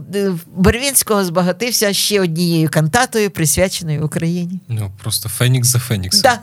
Барвінського 0.55 1.25
збагатився 1.25 1.93
ще 1.93 2.21
однією 2.21 2.69
кантатою, 2.69 3.31
присвяченою 3.31 4.05
Україні. 4.05 4.59
Ну, 4.67 4.91
просто 5.01 5.29
Фенікс 5.29 5.67
за 5.67 5.79
Феніксом. 5.79 6.21
Да. 6.21 6.39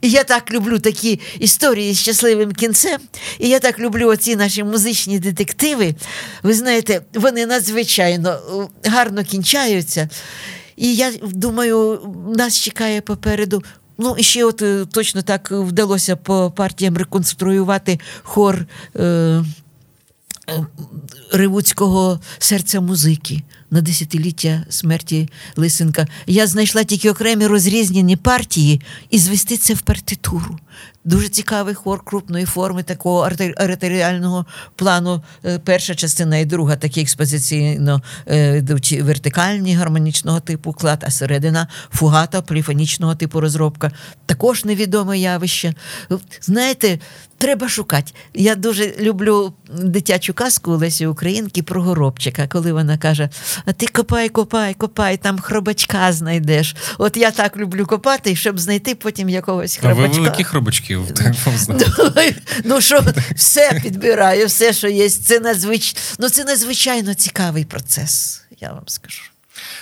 І 0.00 0.10
я 0.10 0.24
так 0.24 0.52
люблю 0.52 0.78
такі 0.78 1.20
історії 1.38 1.94
з 1.94 1.98
щасливим 1.98 2.52
кінцем. 2.52 3.00
І 3.38 3.48
я 3.48 3.58
так 3.58 3.78
люблю 3.78 4.08
оці 4.08 4.36
наші 4.36 4.64
музичні 4.64 5.18
детективи. 5.18 5.94
Ви 6.42 6.54
знаєте, 6.54 7.02
вони 7.14 7.46
надзвичайно 7.46 8.30
е, 8.84 8.90
гарно 8.90 9.24
кінчаються. 9.24 10.08
І 10.76 10.94
я 10.94 11.12
думаю, 11.22 12.00
нас 12.36 12.60
чекає 12.60 13.00
попереду. 13.00 13.62
Ну, 13.98 14.14
і 14.18 14.22
ще 14.22 14.44
от 14.44 14.62
е, 14.62 14.86
точно 14.92 15.22
так 15.22 15.50
вдалося 15.50 16.16
по 16.16 16.52
партіям 16.56 16.96
реконструювати 16.96 18.00
хор 18.22 18.66
е, 18.96 19.04
е, 19.04 19.44
Ривуцького 21.32 22.20
серця 22.38 22.80
музики 22.80 23.42
на 23.72 23.80
десятиліття 23.80 24.64
смерті 24.68 25.28
Лисенка. 25.56 26.06
Я 26.26 26.46
знайшла 26.46 26.84
тільки 26.84 27.10
окремі 27.10 27.46
розрізнені 27.46 28.16
партії 28.16 28.80
і 29.10 29.18
звести 29.18 29.56
це 29.56 29.74
в 29.74 29.80
партитуру. 29.80 30.58
Дуже 31.04 31.28
цікавий 31.28 31.74
хор 31.74 32.04
крупної 32.04 32.44
форми, 32.44 32.82
такого 32.82 33.30
артеріального 33.56 34.46
плану. 34.76 35.22
Е, 35.44 35.58
перша 35.58 35.94
частина 35.94 36.38
і 36.38 36.44
друга, 36.44 36.76
такі 36.76 37.00
експозиційно 37.00 38.02
е, 38.28 38.64
вертикальні 39.00 39.74
гармонічного 39.74 40.40
типу 40.40 40.72
клад, 40.72 41.04
а 41.06 41.10
середина 41.10 41.68
фугата 41.90 42.42
поліфонічного 42.42 43.14
типу 43.14 43.40
розробка. 43.40 43.90
Також 44.26 44.64
невідоме 44.64 45.18
явище. 45.18 45.74
Знаєте, 46.40 46.98
треба 47.42 47.68
шукати. 47.68 48.12
Я 48.34 48.54
дуже 48.54 48.94
люблю 49.00 49.52
дитячу 49.78 50.34
казку 50.34 50.76
Лесі 50.76 51.06
Українки 51.06 51.62
про 51.62 51.82
горобчика, 51.82 52.48
коли 52.48 52.72
вона 52.72 52.98
каже: 52.98 53.28
А 53.64 53.72
ти 53.72 53.86
копай, 53.86 54.28
копай, 54.28 54.74
копай, 54.74 55.16
там 55.16 55.38
хробачка 55.38 56.12
знайдеш. 56.12 56.76
От 56.98 57.16
я 57.16 57.30
так 57.30 57.56
люблю 57.56 57.86
копати, 57.86 58.36
щоб 58.36 58.58
знайти 58.58 58.94
потім 58.94 59.28
якогось 59.28 59.76
хробачка. 59.76 60.04
А 60.04 60.08
ви 60.08 60.18
великі 60.18 60.44
хробачки 60.44 60.96
Ну 62.64 62.80
що, 62.80 63.04
все 63.36 63.80
підбираю, 63.82 64.46
все, 64.46 64.72
що 64.72 64.88
є. 64.88 65.10
Це 65.10 65.40
надзвич... 65.40 65.96
ну, 66.18 66.28
це 66.28 66.44
надзвичайно 66.44 67.14
цікавий 67.14 67.64
процес, 67.64 68.42
я 68.60 68.72
вам 68.72 68.84
скажу. 68.86 69.31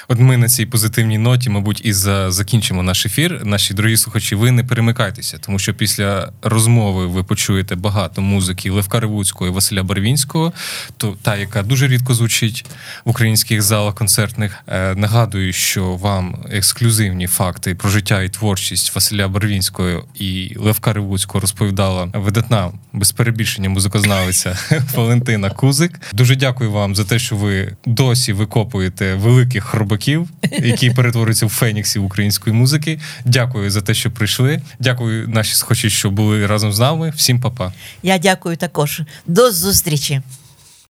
От 0.09 0.19
ми 0.19 0.37
на 0.37 0.49
цій 0.49 0.67
позитивній 0.67 1.19
ноті, 1.19 1.51
мабуть, 1.51 1.81
і 1.85 1.93
закінчимо 1.93 2.83
наш 2.83 3.07
ефір. 3.07 3.41
Наші 3.45 3.75
дорогі 3.75 3.97
слухачі, 3.97 4.35
ви 4.35 4.51
не 4.51 4.65
перемикайтеся, 4.65 5.39
тому 5.39 5.59
що 5.59 5.75
після 5.75 6.33
розмови 6.43 7.07
ви 7.07 7.25
почуєте 7.25 7.75
багато 7.75 8.23
музики 8.23 8.71
Левка 8.71 9.01
Ревуцького 9.01 9.51
і 9.51 9.55
Василя 9.55 9.83
Барвінського, 9.83 10.53
то 10.97 11.17
та, 11.23 11.37
яка 11.37 11.63
дуже 11.63 11.89
рідко 11.89 12.15
звучить 12.15 12.67
в 13.05 13.11
українських 13.11 13.63
залах 13.63 13.95
концертних. 13.95 14.57
Е, 14.67 14.95
нагадую, 14.95 15.53
що 15.53 15.97
вам 15.97 16.45
ексклюзивні 16.51 17.27
факти 17.27 17.75
про 17.75 17.91
життя 17.91 18.23
і 18.23 18.29
творчість 18.29 18.95
Василя 18.95 19.29
Барвінського 19.29 20.05
і 20.15 20.57
Левка 20.57 20.93
Ревуцького 20.93 21.41
розповідала 21.41 22.09
видатна 22.15 22.73
без 22.93 23.13
перебільшення 23.13 23.69
музикознавиця 23.69 24.59
Валентина 24.95 25.51
Кузик. 25.51 26.01
Дуже 26.13 26.37
дякую 26.37 26.73
вам 26.73 26.97
за 26.97 27.05
те, 27.05 27.19
що 27.19 27.37
ви 27.37 27.77
досі 27.87 28.33
викопуєте 28.33 29.15
великих 29.15 29.70
хробаків, 29.71 30.29
які 30.63 30.91
перетворюються 30.91 31.47
в 31.47 31.49
феніксів 31.49 32.05
української 32.05 32.57
музики. 32.57 33.01
Дякую 33.25 33.71
за 33.71 33.81
те, 33.81 33.95
що 33.95 34.11
прийшли. 34.11 34.63
Дякую, 34.79 35.29
наші 35.29 35.55
схочі, 35.55 35.91
що 35.91 36.11
були 36.11 36.47
разом 36.47 36.73
з 36.73 36.79
нами. 36.79 37.13
Всім 37.17 37.41
па-па. 37.41 37.73
Я 38.03 38.19
дякую 38.19 38.57
також. 38.57 39.03
До 39.27 39.51
зустрічі. 39.51 40.21